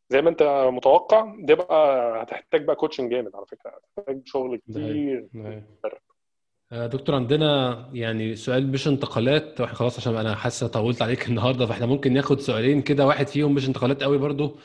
[0.10, 3.72] زي ما انت متوقع ده بقى هتحتاج بقى coaching جامد على فكرة.
[3.98, 4.58] هتحتاج شغل.
[4.58, 5.28] كتير.
[6.72, 9.62] آه، دكتور عندنا يعني سؤال مش انتقالات.
[9.62, 13.06] وإحنا خلاص عشان أنا حاسس طولت عليك النهارده فإحنا ممكن ناخد سؤالين كده.
[13.08, 14.58] واحد فيهم مش انتقالات قوي برضو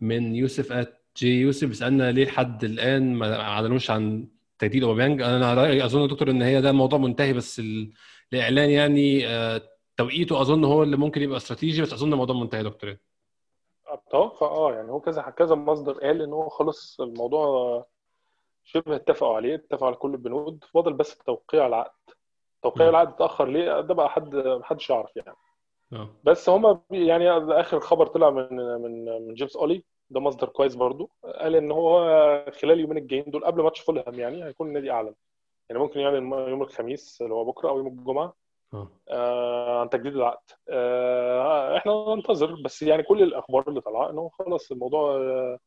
[0.00, 1.68] من يوسف ات جي يوسف.
[1.68, 4.28] بيسألنا ليه لحد الآن ما أعلنوش عن
[4.58, 5.22] تجديد أوباميانج.
[5.22, 7.92] أنا رأيي أظن يا دكتور إن هي ده موضوع منتهي بس ال-
[8.32, 9.62] الإعلان يعني آه،
[9.96, 12.96] توقيته أظن هو اللي ممكن يبقى استراتيجي بس أظن الموضوع منتهي يا دكتور.
[14.08, 17.84] أتوقع آه يعني هو كذا كذا مصدر قال إن هو خلص الموضوع
[18.64, 21.92] شبه اتفقوا عليه اتفقوا على كل البنود فاضل بس توقيع العقد.
[22.62, 22.88] توقيع.
[22.88, 25.36] العقد اتأخر ليه؟ ده بقى حد محدش يعرف يعني.
[25.92, 26.08] آه.
[26.24, 31.10] بس هما يعني آخر خبر طلع من من من جيمس أولي ده مصدر كويس برضو
[31.24, 31.98] قال إن هو
[32.60, 35.14] خلال اليومين الجايين دول قبل ماتش فولهام يعني هيكون النادي اعلن
[35.68, 36.16] يعني ممكن يعني
[36.50, 38.34] يوم الخميس اللي هو بكرة أو يوم الجمعة
[38.74, 39.80] آه.
[39.80, 40.50] عن تجديد العقد.
[40.68, 45.58] آه إحنا ننتظر بس يعني كل الأخبار اللي طالعة إنه خلاص الموضوع آه،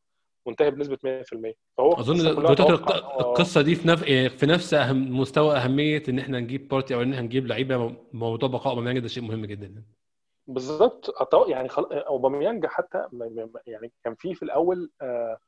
[0.46, 4.04] منتهي بنسبة 100% فهو أظن القصة دي في نفس
[4.38, 8.48] في نفس أهم مستوى أهمية إن إحنا نجيب بارتي أو إن إحنا نجيب لعيبة موضوع
[8.48, 9.82] بقاء أوباميانج ده شيء مهم جدا.
[10.46, 11.14] بالظبط.
[11.48, 11.84] يعني خل...
[11.92, 13.06] أوباميانج حتى
[13.66, 15.38] يعني كان في في الأول آه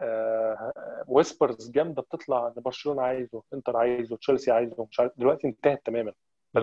[0.00, 5.86] آه whispers جامدة بتطلع إن برشلونة عايزه إنتر عايزه تشيلسي عايزه مش عارف دلوقتي انتهت
[5.86, 6.12] تماما.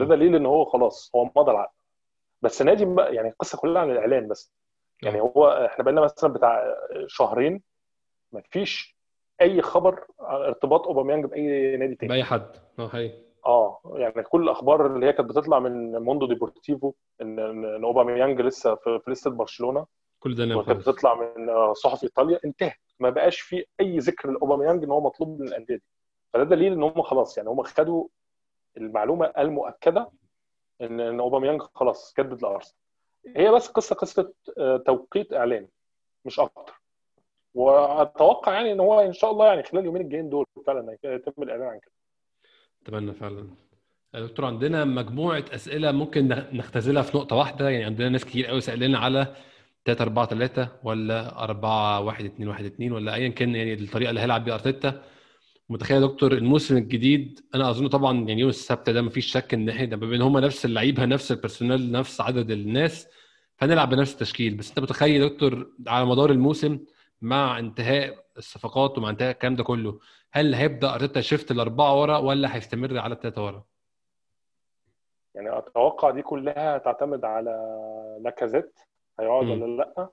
[0.04, 0.16] فده.
[0.16, 1.74] دليل إن هو خلاص هو مضى العقد.
[2.42, 4.52] بس نادي بقى يعني القصة كلها عن الإعلان بس.
[5.04, 6.76] يعني هو إحنا بقالنا مثلا بتاع
[7.08, 7.62] شهرين
[8.32, 8.96] ما فيش
[9.42, 12.10] أي خبر عن ارتباط أوباميانج بأي نادي تاني.
[12.10, 12.52] بأي حد.
[12.80, 13.26] آه حقيقي.
[13.46, 18.76] آه يعني كل الأخبار اللي هي كانت بتطلع من موندو ديبورتيفو إن إن أوباميانج لسه
[18.76, 19.86] في list ة برشلونة.
[20.20, 22.40] كل ده نام وكانت خالص بتطلع من صحف إيطاليا.
[22.46, 22.78] انتهت.
[23.00, 25.84] ما بقاش في أي ذكر لأوباميانج إن هو مطلوب من الأندية دي.
[26.34, 28.08] فده دليل إن هم خلاص يعني هم خدوا
[28.78, 30.10] المعلومة المؤكدة
[30.82, 32.76] ان إن أوباميانج خلاص جدد لأرسنال.
[33.38, 35.68] هي بس قصة قصة آه، توقيت إعلان
[36.26, 36.82] مش أكتر.
[37.54, 41.68] وأتوقع يعني إن هو إن شاء الله يعني خلال اليومين الجايين دول فعلا هيتم الإعلان
[41.68, 41.92] عن كده.
[42.84, 43.48] أتمنى فعلا.
[44.14, 47.70] يا دكتور عندنا مجموعة أسئلة ممكن نخ- نختزلها في نقطة واحدة.
[47.70, 49.36] يعني عندنا ناس كتير قوي سالنا على
[49.86, 54.22] 3 4 3 ولا 4 1 2 1 2 ولا ايا كان يعني الطريقة اللي
[54.22, 55.02] هيلعب بيها أرتيتا.
[55.70, 59.70] متخيل يا دكتور الموسم الجديد أنا أظن طبعا يعني يوم السبت ده مفيش شك إن
[59.70, 63.08] إحنا بما ان هم نفس اللعيبة نفس البرسونال نفس عدد الناس
[63.58, 66.80] فنلعب بنفس التشكيل بس أنت متخيل يا دكتور على مدار الموسم
[67.22, 70.00] مع انتهاء الصفقات ومع انتهاء الكلام ده كله
[70.32, 73.64] هل هيبدأ ارتيتا شيفت الأربعة ورا ولا هيستمر على الثلاثه ورا؟
[75.36, 77.52] يعني أتوقع دي كلها تعتمد على
[78.22, 78.80] لاكازيت
[79.20, 79.48] هيقعد.
[79.48, 80.10] ولا لأ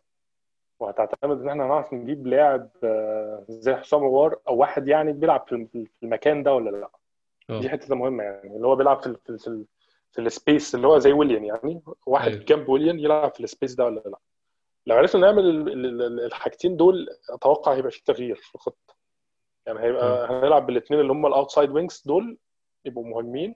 [0.82, 5.88] وهتعتمد إن إحنا هنعرف نجيب لاعب آه، زي حسام عوار أو واحد يعني بيلعب في
[6.02, 6.90] المكان ده ولا لأ.
[7.60, 9.64] دي آه حتة مهمة يعني اللي هو بيلعب في في في,
[10.12, 12.44] في ال space اللي هو زي ويليان يعني واحد أيوه.
[12.44, 14.18] جنب ويليان يلعب في ال space ده ولا لأ.
[14.86, 18.94] لو عرفنا نعمل ال- ال- ال- الحاجتين دول أتوقع هيبقى في تغيير في الخطة.
[19.66, 22.38] يعني هيبقى هنلعب بالاثنين اللي هم ال outside wings دول
[22.84, 23.54] يبقوا مهاجمين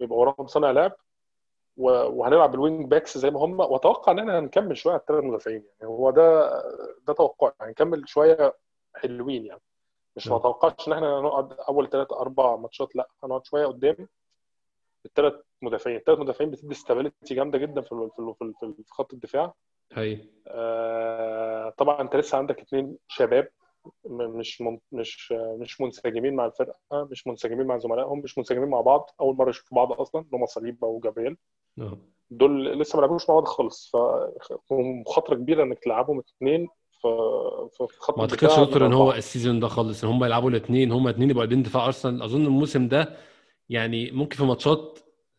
[0.00, 0.92] يبقى وراهم صانع لعب
[1.78, 3.60] وهنلعب بال wing backs زي ما هم.
[3.60, 5.64] وأتوقع إن إحنا هنكمل شوية على الثلاث مدافعين.
[5.80, 6.50] يعني هو ده
[7.06, 8.54] ده توقع هنكمل شوية
[8.94, 9.60] حلوين يعني.
[10.16, 14.08] مش ما اتوقعش إن إحنا هنقعد أول ثلاث أربع ماتشات لأ هنقعد شوية قدام.
[15.06, 19.54] الثلاث مدافعين الثلاث مدافعين بتدي stability جامدة جدا في في في خط الدفاع.
[19.92, 23.48] هي آه، طبعا أنت لسه عندك اثنين شباب.
[24.10, 29.10] مش من- مش مش منسجمين مع الفرقة مش منسجمين مع زملائهم مش منسجمين مع بعض.
[29.20, 31.36] أول مرة يشوفوا بعض أصلا اللي هم صليبا وجابرييل
[31.80, 31.98] آه.
[32.30, 33.92] دول لسه ما لعبوش مع بعض خالص.
[34.70, 36.68] فمخاطره كبيرة إنك تلعبهم اثنين
[37.00, 40.92] في خط ما أعتقدش دكتور إن هو ال season ده خالص إن هم يلعبوا الاثنين
[40.92, 42.22] هم اثنين يبقوا قلبين دفاع أرسنال.
[42.22, 43.16] أظن الموسم ده
[43.68, 44.98] يعني ممكن في ماتشات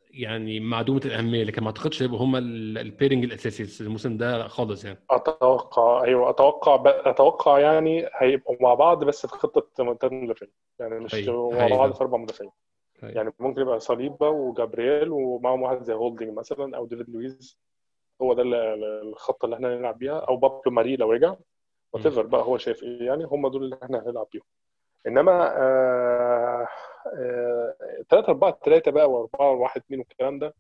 [0.10, 5.00] يعني معدومة الأهمية لكن ما أعتقدش هيبقوا هم ال pairing الاساسي الموسم ده خالص يعني.
[5.10, 6.88] أتوقع أيوه أتوقع ب...
[6.88, 12.02] أتوقع يعني هيبقوا مع بعض بس في خطة ثلاث مدافعين يعني مش مع بعض في
[12.02, 12.52] أربع مدافعين.
[13.04, 17.60] يعني ممكن يبقى صليبا وجابرييل ومعاهم واحد زي هولدنج مثلا أو ديفيد لويز.
[18.22, 20.20] هو ده ال- ال- الخطة اللي إحنا هنلعب بيها.
[20.20, 21.36] أو بابلو ماري لو رجع.
[21.94, 23.24] وات بقى هو شايف إيه يعني.
[23.24, 24.44] هم دول اللي إحنا هنلعب بيهم.
[25.08, 26.68] إنما آه
[28.10, 30.54] 3 4 3 بقى و4 1 2 والكلام ده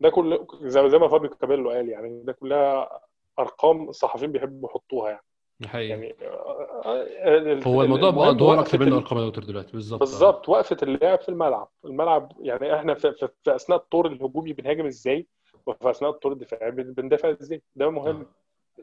[0.00, 3.00] ده كله زي زي ما فابيو كابيلو قال يعني ده كلها
[3.38, 5.22] أرقام الصحفيين بيحبوا يحطوها يعني.
[5.60, 9.72] الحقيقة يعني آه، آه، هو الموضوع بقى أدوار وقفة أكتر ال- أرقام دكتور دلوقتي.
[9.72, 10.00] بالظبط.
[10.02, 10.04] آه.
[10.04, 11.68] بالظبط وقفة اللاعب في الملعب.
[11.84, 15.26] الملعب يعني إحنا في, في, في أثناء الطور الهجومي بنهاجم إزاي؟
[15.66, 18.26] وفي أثناء الطور الدفاعي بن- بندافع إزاي؟ ده مهم.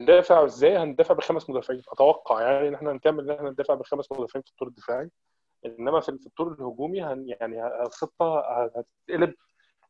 [0.00, 4.42] ندافع إزاي هندافع بخمس مدافعين؟ أتوقع يعني إن إحنا هنكمل إن إحنا ندافع بخمس مدافعين
[4.42, 5.10] في الطور الدفاعي.
[5.66, 9.34] إنما في الطور الهجومي هن يعني الخطة هتتقلب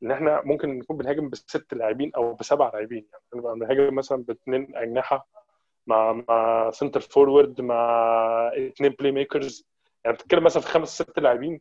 [0.02, 3.06] إن إحنا ممكن نكون بنهاجم بست لاعبين أو بسبع لاعبين.
[3.12, 5.28] يعني نبقى بنهاجم مثلا باثنين أجنحة
[5.86, 7.84] مع مع center forward مع
[8.56, 9.66] اثنين playmakers
[10.04, 11.60] يعني بتتكلم مثلا في خمس ست لاعبين.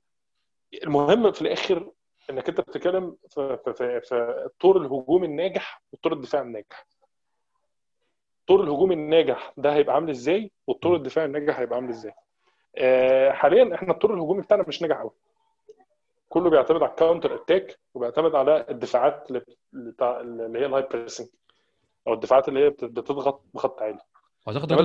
[0.84, 1.92] المهم في الآخر
[2.30, 6.88] إنك أنت بتتكلم في في في, في الطور الهجومي الناجح والطور الدفاعي الناجح.
[8.50, 12.12] الطور الهجومي الناجح ده هيبقى عامل إزاي؟ والطور الدفاعي الناجح هيبقى عامل إزاي؟
[12.78, 15.12] آه، حاليا إحنا الطور الهجومي بتاعنا مش ناجح قوي
[16.30, 19.28] كله بيعتمد على ال counter attack وبيعتمد على الدفاعات
[19.74, 21.28] اللي هي ال high pressing
[22.08, 24.00] أو الدفاعات اللي هي بت- بتضغط بخط عالي.
[24.48, 24.76] أعتقد ده,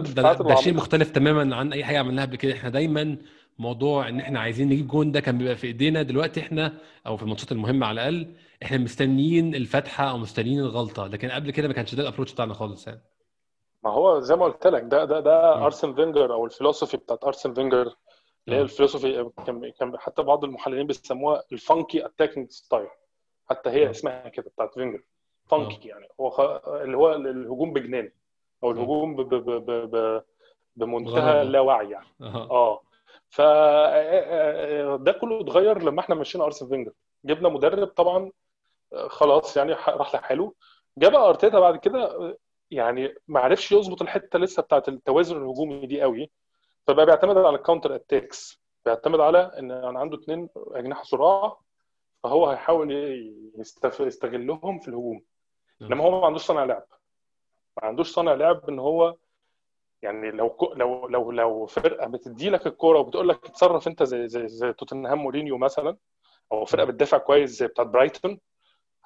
[0.48, 2.52] ده, شيء مختلف تماما عن أي حاجة عملناها قبل كده.
[2.52, 3.16] إحنا دايما
[3.58, 6.02] موضوع إن إحنا عايزين نجيب جون ده كان بيبقى في إيدينا.
[6.02, 6.72] دلوقتي إحنا
[7.06, 11.06] أو في الماتشات المهمة على الأقل إحنا مستنيين الفتحة أو مستنيين الغلطة.
[11.06, 13.00] لكن قبل كده ما كانش ده ال approach بتاعنا خالص يعني.
[13.84, 15.64] ما هو زي ما قلت لك ده ده ده.
[15.64, 17.96] أرسن فينجر أو الفلسفي بتاعت أرسن فينجر
[18.46, 18.62] اللي هي آه.
[18.62, 22.88] الفلسفي كان كان حتى بعض المحللين بيسموها ال funky attacking style
[23.50, 23.90] حتى هي آه.
[23.90, 25.02] اسمها كده بتاعت فينجر
[25.46, 26.40] funky يعني هو خ...
[26.68, 28.12] اللي هو الهجوم بجنان
[28.64, 29.20] أو الهجوم ب...
[29.20, 29.34] ب...
[29.50, 29.96] ب...
[29.96, 30.22] ب...
[30.76, 31.42] بمنتهى.
[31.42, 32.06] اللاوعي يعني
[32.50, 32.82] آه
[33.30, 33.40] ف
[35.00, 36.92] ده كله اتغير لما إحنا مشينا أرسن فينجر
[37.24, 38.30] جبنا مدرب طبعا
[38.92, 40.52] آه، خلاص يعني راح لحاله
[40.98, 42.36] جاب أرتيتا بعد كده آه،
[42.72, 46.30] يعني ما عرفش يظبط الحتة لسه بتاعت التوازن الهجومي دي قوي
[46.86, 51.58] فبقى بيعتمد على ال counter attacks بيعتمد على إن أنا عنده اثنين أجنحة سراع
[52.22, 52.92] فهو هيحاول
[54.00, 55.22] يستغلهم في الهجوم.
[55.82, 56.84] إنما هو ما عندوش صانع لعب.
[57.76, 59.16] ما عندوش صانع لعب إن هو
[60.02, 64.48] يعني لو لو لو لو فرقة بتدي لك الكورة وبتقول لك اتصرف أنت زي زي
[64.48, 65.96] زي توتنهام مورينيو مثلا
[66.52, 68.40] أو فرقة بتدافع كويس زي بتاعت برايتون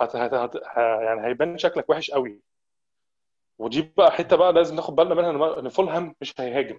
[0.00, 2.40] هت هت هت يعني هيبان شكلك وحش قوي.
[3.58, 6.78] ودي بقى حتة بقى لازم ناخد بالنا منها إن فولهام مش هيهاجم.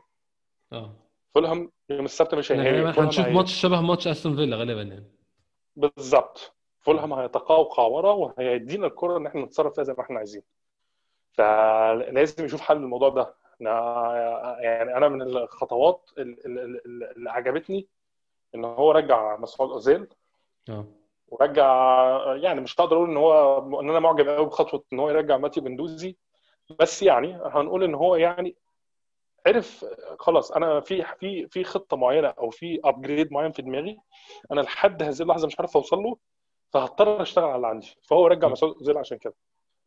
[0.74, 0.94] آه.
[1.36, 3.02] فولهام يوم السبت مش هيهاجم.
[3.02, 5.06] هنشوف هي- ماتش شبه ماتش أستون فيلا غالبا يعني.
[5.76, 6.54] بالظبط.
[6.80, 10.42] فولهام هيتقوقع ورا وهيدينا الكرة إن إحنا نتصرف فيها زي ما إحنا عايزين.
[11.34, 13.34] فلازم يشوف حل الموضوع ده.
[14.60, 17.88] يعني أنا من الخطوات ال- ال- ال- اللي عجبتني
[18.56, 20.08] إن هو رجع مسعود أوزيل.
[20.70, 20.86] آه.
[21.28, 21.66] ورجع
[22.36, 25.64] يعني مش هقدر أقول إن هو إن أنا معجب قوي بخطوة إن هو يرجع ماتيو
[25.64, 26.18] جندوزي
[26.80, 28.56] بس يعني هنقول إن هو يعني
[29.48, 29.86] عرف
[30.20, 33.98] خلاص أنا في في في خطة معينة أو في upgrade معين في دماغي
[34.52, 36.18] أنا لحد هذه اللحظة مش عارف أوصل له
[36.74, 37.96] فهضطر أشتغل على اللي عندي.
[38.10, 38.48] فهو رجع.
[38.48, 39.34] مسعود أوزيل عشان كده.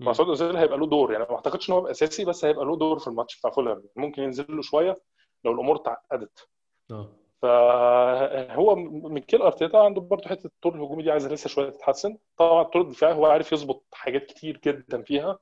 [0.01, 2.99] مسعود أوزيل هيبقى له دور يعني ما أعتقدش إن هو أساسي بس هيبقى له دور
[2.99, 4.97] في الماتش بتاع فولهام ممكن ينزل له شوية
[5.45, 6.49] لو الأمور تعقدت.
[6.91, 7.09] آه.
[7.43, 12.19] فهو ميكيل أرتيتا عنده برضه حتة الطور الهجومي دي عايزة لسه شوية تتحسن.
[12.37, 15.39] طبعا الطور الدفاعي هو عارف يظبط حاجات كتير جدا فيها.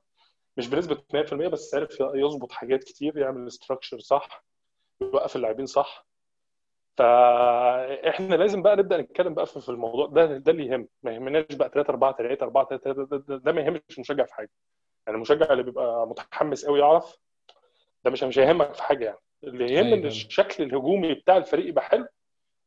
[0.59, 4.43] مش بنسبة 100% بس عارف يظبط حاجات كتير يعمل استراكشر صح
[5.01, 6.05] يوقف اللاعبين صح.
[6.97, 10.87] فاحنا لازم بقى نبدأ نتكلم بقى في الموضوع ده ده اللي يهم.
[11.03, 13.03] ما يهمناش بقى 3 4 3 4 3
[13.37, 14.49] ده, ما يهمش المشجع في حاجة.
[15.07, 17.17] يعني المشجع اللي بيبقى متحمس قوي يعرف
[18.05, 19.17] ده مش مش هيهمك في حاجة يعني.
[19.43, 20.05] اللي يهم أيوة إن فاهم.
[20.11, 22.07] الشكل الهجومي بتاع الفريق يبقى حلو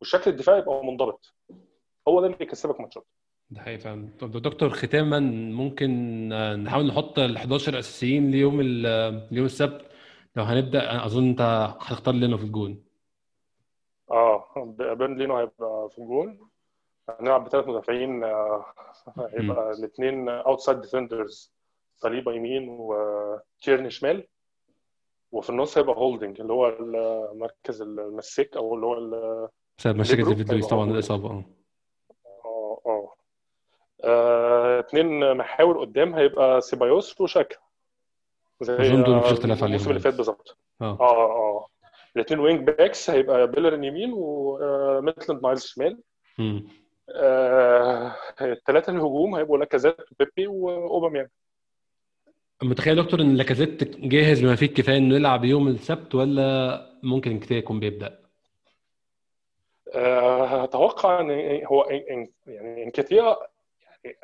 [0.00, 1.34] والشكل الدفاعي يبقى منضبط.
[2.08, 3.06] هو ده اللي يكسبك ماتشات.
[3.52, 4.08] ده حقيقي فعلا.
[4.20, 5.20] طب دكتور ختاما
[5.52, 5.90] ممكن
[6.32, 9.86] آه، نحاول نحط ال 11 أساسيين ليوم ال- ليوم السبت.
[10.36, 11.40] لو هنبدأ أنا أظن أنت
[11.80, 12.82] هتختار لنا في الجون.
[14.10, 14.44] آه
[14.78, 16.48] بيرن لينو هيبقى في الجون.
[17.20, 18.64] هنلعب بثلاث مدافعين آه،
[19.18, 21.52] هيبقى الاثنين outside defenders
[21.96, 24.26] صليبا يمين وتيرني شمال.
[25.32, 29.48] وفي النص هيبقى هولدنج اللي هو المركز المساك أو اللي هو
[29.78, 30.90] بسبب مشاكل ديفيد لويس طبعا.
[30.90, 31.30] الإصابة.
[31.30, 31.44] آه.
[34.04, 37.56] آه، اتنين محاور قدام هيبقى سيبايوس وشاكا.
[38.60, 40.56] زي أظن دول مفيش آه، اختلاف عليهم الموسم اللي فات بالظبط.
[40.80, 40.98] آه.
[41.00, 41.66] آه آه
[42.16, 45.98] الاثنين wing backs هيبقى بيلرين يمين وميتلاند نايلز شمال.
[46.38, 46.68] مم.
[47.14, 51.28] آه، الثلاثه الهجوم هيبقوا لاكازيت وبيبي وأوباميانج.
[52.62, 57.56] متخيل دكتور إن لاكازيت جاهز بما فيه الكفاية إنه يلعب يوم السبت ولا ممكن كتير
[57.58, 58.18] يكون بيبدأ؟
[59.94, 61.30] آه، أتوقع إن
[61.66, 63.34] هو يعني يعني الم-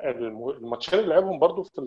[0.01, 1.81] الماتشين اللي لعبهم برضو في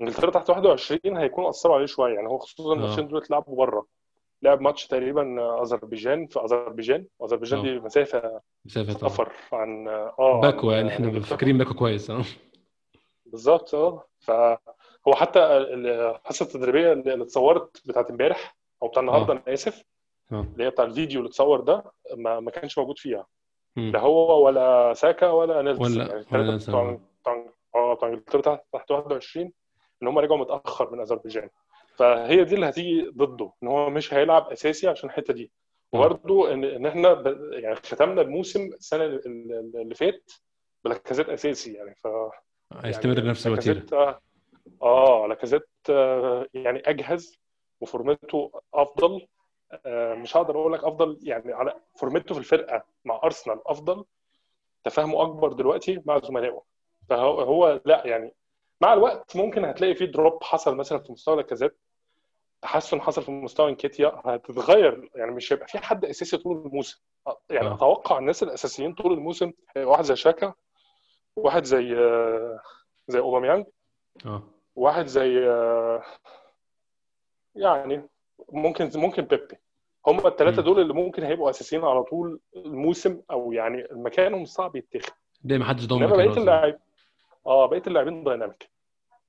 [0.00, 2.14] انجلترا تحت 21 هيكونوا أثروا عليه شوية.
[2.14, 3.86] يعني هو خصوصا الماتشين دول اتلعبوا بره.
[4.42, 7.06] لعب ماتش تقريبا أذربيجان في أذربيجان.
[7.24, 7.62] أذربيجان آه.
[7.62, 12.24] دي مسافة مسافة طبعا سفر عن آه باكو عن يعني إحنا فاكرين باكو كويس آه.
[13.26, 14.04] بالظبط آه.
[14.20, 19.84] فهو حتى الحصة التدريبية اللي اتصورت بتاعت امبارح أو بتاع النهارده أنا آسف
[20.32, 21.84] اللي هي بتاع الفيديو اللي اتصور ده
[22.16, 23.26] ما, ما كانش موجود فيها.
[23.78, 26.00] لا هو ولا ساكا ولا نيلسون.
[26.02, 26.98] ولا يعني بتوع
[27.74, 29.52] آه بتوع إنجلترا تحت تحت 21
[30.02, 31.48] إن هم رجعوا متأخر من أذربيجان.
[31.96, 35.52] فهي دي اللي هتيجي ضده إن هو مش هيلعب أساسي عشان الحتة دي.
[35.92, 37.26] وبرده ان إن إحنا ب...
[37.52, 40.32] يعني ختمنا الموسم السنة اللي فات
[40.84, 42.08] بلاكازيت أساسي يعني ف
[42.72, 43.86] هيستمر يعني بنفس الوتيرة.
[43.92, 44.20] آه
[44.82, 47.38] آه، لاكازيت آه، يعني أجهز
[47.80, 49.26] وفورمته أفضل
[49.86, 54.04] مش هقدر أقول لك أفضل يعني على فورمته في الفرقة مع ارسنال أفضل.
[54.84, 56.62] تفاهمه أكبر دلوقتي مع زملائه.
[57.08, 58.34] فهو هو لا يعني
[58.80, 61.76] مع الوقت ممكن هتلاقي في دروب حصل مثلا في مستوى لاكازيت.
[62.62, 64.22] تحسن حصل في مستوى إنكيتيا.
[64.24, 67.00] هتتغير يعني مش هيبقى في حد أساسي طول الموسم.
[67.50, 67.74] يعني آه.
[67.74, 70.54] أتوقع الناس الأساسيين طول الموسم واحد زي شاكا
[71.36, 72.60] واحد زي آه،
[73.08, 73.66] زي أوباميانج
[74.26, 74.42] آه.
[74.76, 76.02] واحد زي آه،
[77.54, 78.08] يعني
[78.52, 79.56] ممكن ممكن بيبي.
[80.06, 80.62] هم الثلاثه.
[80.62, 85.12] دول اللي ممكن هيبقوا أساسيين على طول الموسم أو يعني مكانهم صعب يتاخد.
[85.44, 86.78] ده محدش ضامن إنما مكانه بقيه اللاعب
[87.46, 88.70] آه بقية اللاعبين dynamic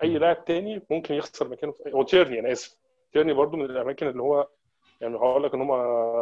[0.04, 0.18] أي.
[0.18, 2.78] لاعب تاني ممكن يخسر مكانه في هو تيرني أنا آسف.
[3.14, 4.48] تيرني برضو من الأماكن اللي هو
[5.02, 5.72] يعني هقول لك إن هم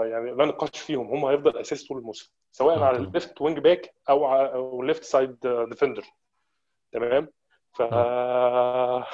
[0.05, 1.07] يعني لا نقاش فيهم.
[1.07, 4.84] هم هيفضل اساسي طول الموسم سواء آه على ال left wing back أو على أو
[4.84, 5.38] left side
[5.69, 6.03] defender
[6.91, 7.27] تمام؟
[7.78, 9.06] ف آه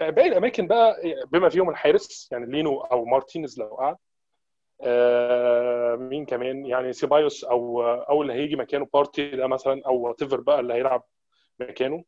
[0.00, 0.96] باقي الأماكن بقى
[1.32, 3.96] بما فيهم الحارس يعني لينو أو مارتينيز لو قعد
[4.82, 10.40] آه، مين كمان؟ يعني سيبايوس أو أو اللي هيجي مكانه بارتي ده مثلا أو whatever
[10.40, 11.02] بقى اللي هيلعب
[11.60, 12.04] مكانه.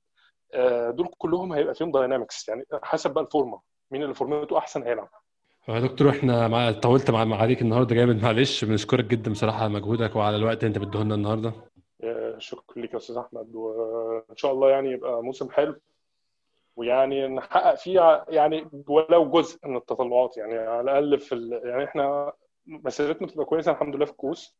[0.54, 3.60] آه، دول كلهم هيبقى فيهم داينامكس يعني حسب بقى الفورمة
[3.90, 5.08] مين اللي فورمته أحسن هيلعب.
[5.68, 6.72] يا دكتور إحنا مع...
[6.72, 7.36] طولت مع...
[7.36, 11.14] عليك النهارده جامد معلش بنشكرك جدا بصراحة على مجهودك وعلى الوقت اللي أنت بتديه لنا
[11.14, 11.48] النهارده.
[11.48, 11.75] آه،
[12.38, 15.80] شكرا لك يا أستاذ أحمد وإن شاء الله يعني يبقى موسم حلو.
[16.76, 20.36] ويعني نحقق فيه يعني ولو جزء من التطلعات.
[20.36, 21.60] يعني على الأقل في ال...
[21.64, 22.32] يعني إحنا
[22.66, 24.56] مسيرتنا تبقى كويسة الحمد لله في الكؤوس.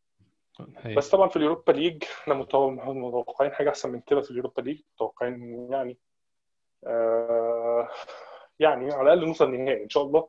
[0.97, 2.57] بس طبعا في ال Europa League إحنا متو-
[2.89, 4.81] متوقعين حاجة أحسن من كده في ال Europa League.
[4.95, 5.99] متوقعين يعني
[6.87, 7.89] آه
[8.59, 10.29] يعني على الأقل نوصل نهائي إن شاء الله.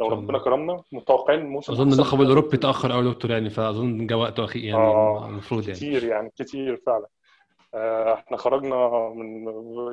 [0.00, 4.16] لو ربنا كرمنا متوقعين الموسم أظن اللقب الأوروبي ده اتأخر قوي دكتور يعني فأظن جه
[4.16, 5.74] وقته اخير يعني آه المفروض يعني.
[5.74, 7.06] كتير يعني كتير فعلا.
[7.74, 9.46] آه إحنا خرجنا من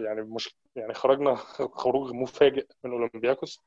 [0.05, 1.35] يعني مش يعني خرجنا
[1.81, 3.59] خروج مفاجئ من أولمبياكوس.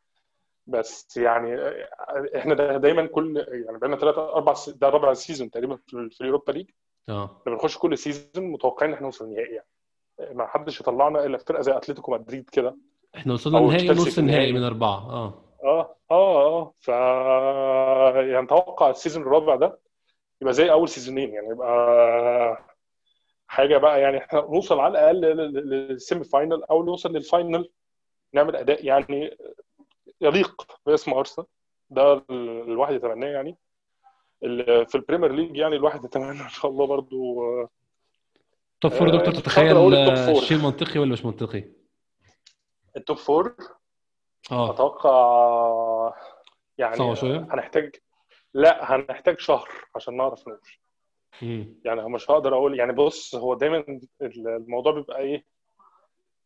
[0.66, 1.88] بس يعني آه،
[2.36, 6.52] إحنا دا- دايما كل يعني بقالنا ثلاثة أربع ده رابع season تقريبا في, ال Europa
[6.52, 6.70] League.
[7.08, 7.42] آه.
[7.46, 9.66] بنخش كل season متوقعين ان إحنا نوصل نهائي يعني.
[10.34, 12.76] ما حدش يطلعنا إلا فرقة زي أتلتيكو مدريد كده.
[13.16, 15.34] إحنا وصلنا النهائي ونص النهائي من النهائي أربعة آه.
[15.66, 16.74] آه آه آه.
[16.80, 16.88] ف
[18.28, 19.78] يعني نتوقع ال season الرابع ده
[20.42, 22.64] يبقى زي أول season ين يعني يبقى
[23.48, 27.70] حاجة بقى يعني إحنا نوصل على الأقل لل- لل semi final أو نوصل لل final
[28.32, 29.36] نعمل أداء يعني
[30.20, 31.46] يليق باسم أرسنال.
[31.90, 32.24] ده ال-
[32.70, 33.56] الواحد يتمناه يعني.
[34.86, 37.42] في ال Premier League يعني الواحد يتمنى إن شاء الله برضو
[38.80, 40.38] top four دكتور تتخيل آه، four.
[40.42, 41.64] الشيء منطقي ولا مش منطقي؟
[42.96, 43.56] ال top four؟
[44.52, 44.70] آه.
[44.70, 46.14] أتوقع
[46.78, 46.96] يعني
[47.52, 47.94] هنحتاج
[48.54, 50.44] لا هنحتاج شهر عشان نعرف
[51.42, 53.84] امم يعني مش هقدر أقول يعني بص هو دايما
[54.22, 55.44] الموضوع بيبقى إيه؟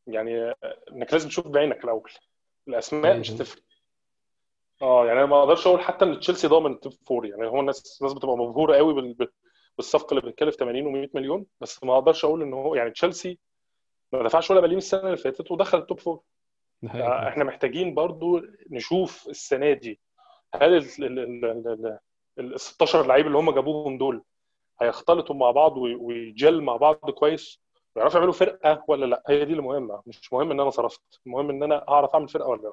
[0.06, 0.54] يعني
[0.92, 2.10] إنك لازم تشوف بعينك الأول.
[2.68, 3.62] الأسماء مش هتفرق
[4.82, 7.26] آه يعني أنا ما أقدرش أقول حتى إن تشيلسي ضامن ال top four.
[7.26, 9.28] يعني هو الناس الناس بتبقى مبهورة قوي بال-
[9.76, 11.46] بالصفقة اللي بتكلف 80 و100 مليون.
[11.60, 13.38] بس ما أقدرش أقول إن هو يعني تشيلسي
[14.12, 16.20] ما دفعش ولا مليم السنة اللي فاتت ودخل ال top four.
[16.88, 20.00] فاحنا محتاجين برضو نشوف السنة دي
[20.54, 21.98] هل ال ال ال ال
[22.38, 24.22] ال ال 16 لعيب اللي هم جابوهم دول
[24.82, 27.60] هيختلطوا مع بعض وي- ويجل مع بعض كويس؟
[27.96, 31.62] ويعرفوا يعملوا فرقة ولا لأ؟ هي دي المهمه مش مهم إن أنا صرفت المهم إن
[31.62, 32.72] أنا أعرف أعمل فرقة ولا لأ.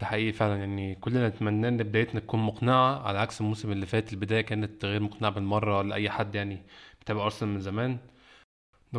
[0.00, 4.12] ده حقيقي فعلا يعني كلنا نتمنى إن بدايتنا تكون مقنعة على عكس الموسم اللي فات
[4.12, 6.58] البداية كانت غير مقنعة بالمرة لأي حد يعني
[7.00, 7.98] بتابع أرسنال من زمان.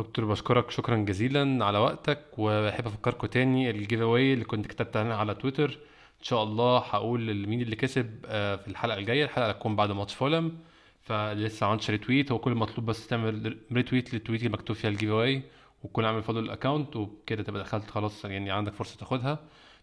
[0.02, 5.16] دكتور بشكرك شكرا جزيلا على وقتك وبحب أفكركم تاني ال giveaway اللي كنت كتبت عنها
[5.16, 5.70] على تويتر.
[6.18, 9.24] إن شاء الله هقول مين اللي كسب آه، في الحلقة الجاية.
[9.24, 10.58] الحلقة هتكون بعد ماتش فولهام
[11.02, 14.76] فلو لسه ما عملتش retweet هو كل المطلوب بس تعمل retweet لل tweet اللي مكتوب
[14.76, 15.42] فيها ال giveaway
[15.82, 19.32] وتكون عامل follow ال account وبكده تبقى دخلت خلاص يعني عندك فرصة تاخدها.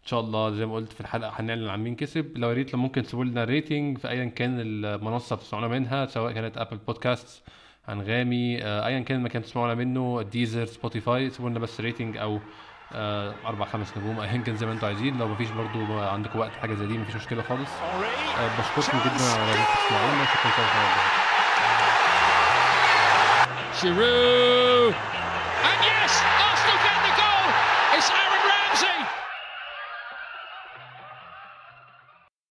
[0.04, 2.38] إن شاء الله زي ما قلت في الحلقة هنعلن عن مين كسب.
[2.38, 6.58] لو يا ريت ممكن تسيبوا لنا rating في ايا كان المنصة بتسمعونا منها سواء كانت
[6.58, 7.44] Apple Podcast
[7.90, 12.40] انغامي آه، ايا كان المكان تسمعونا منه ديزر سبوتيفاي سيبوا لنا بس rating أو
[12.94, 15.18] آه، أربع خمس نجوم ايا كان زي ما أنتم عايزين.
[15.18, 17.70] لو مفيش برضو عندكم وقت حاجة زي دي مفيش مشكلة خالص.
[18.40, 20.26] آه، بشكركم جدا على ان أنتوا تسمعونا.
[20.26, 20.52] شكرا
[23.82, 24.94] Giroud.
[24.94, 25.15] Yes,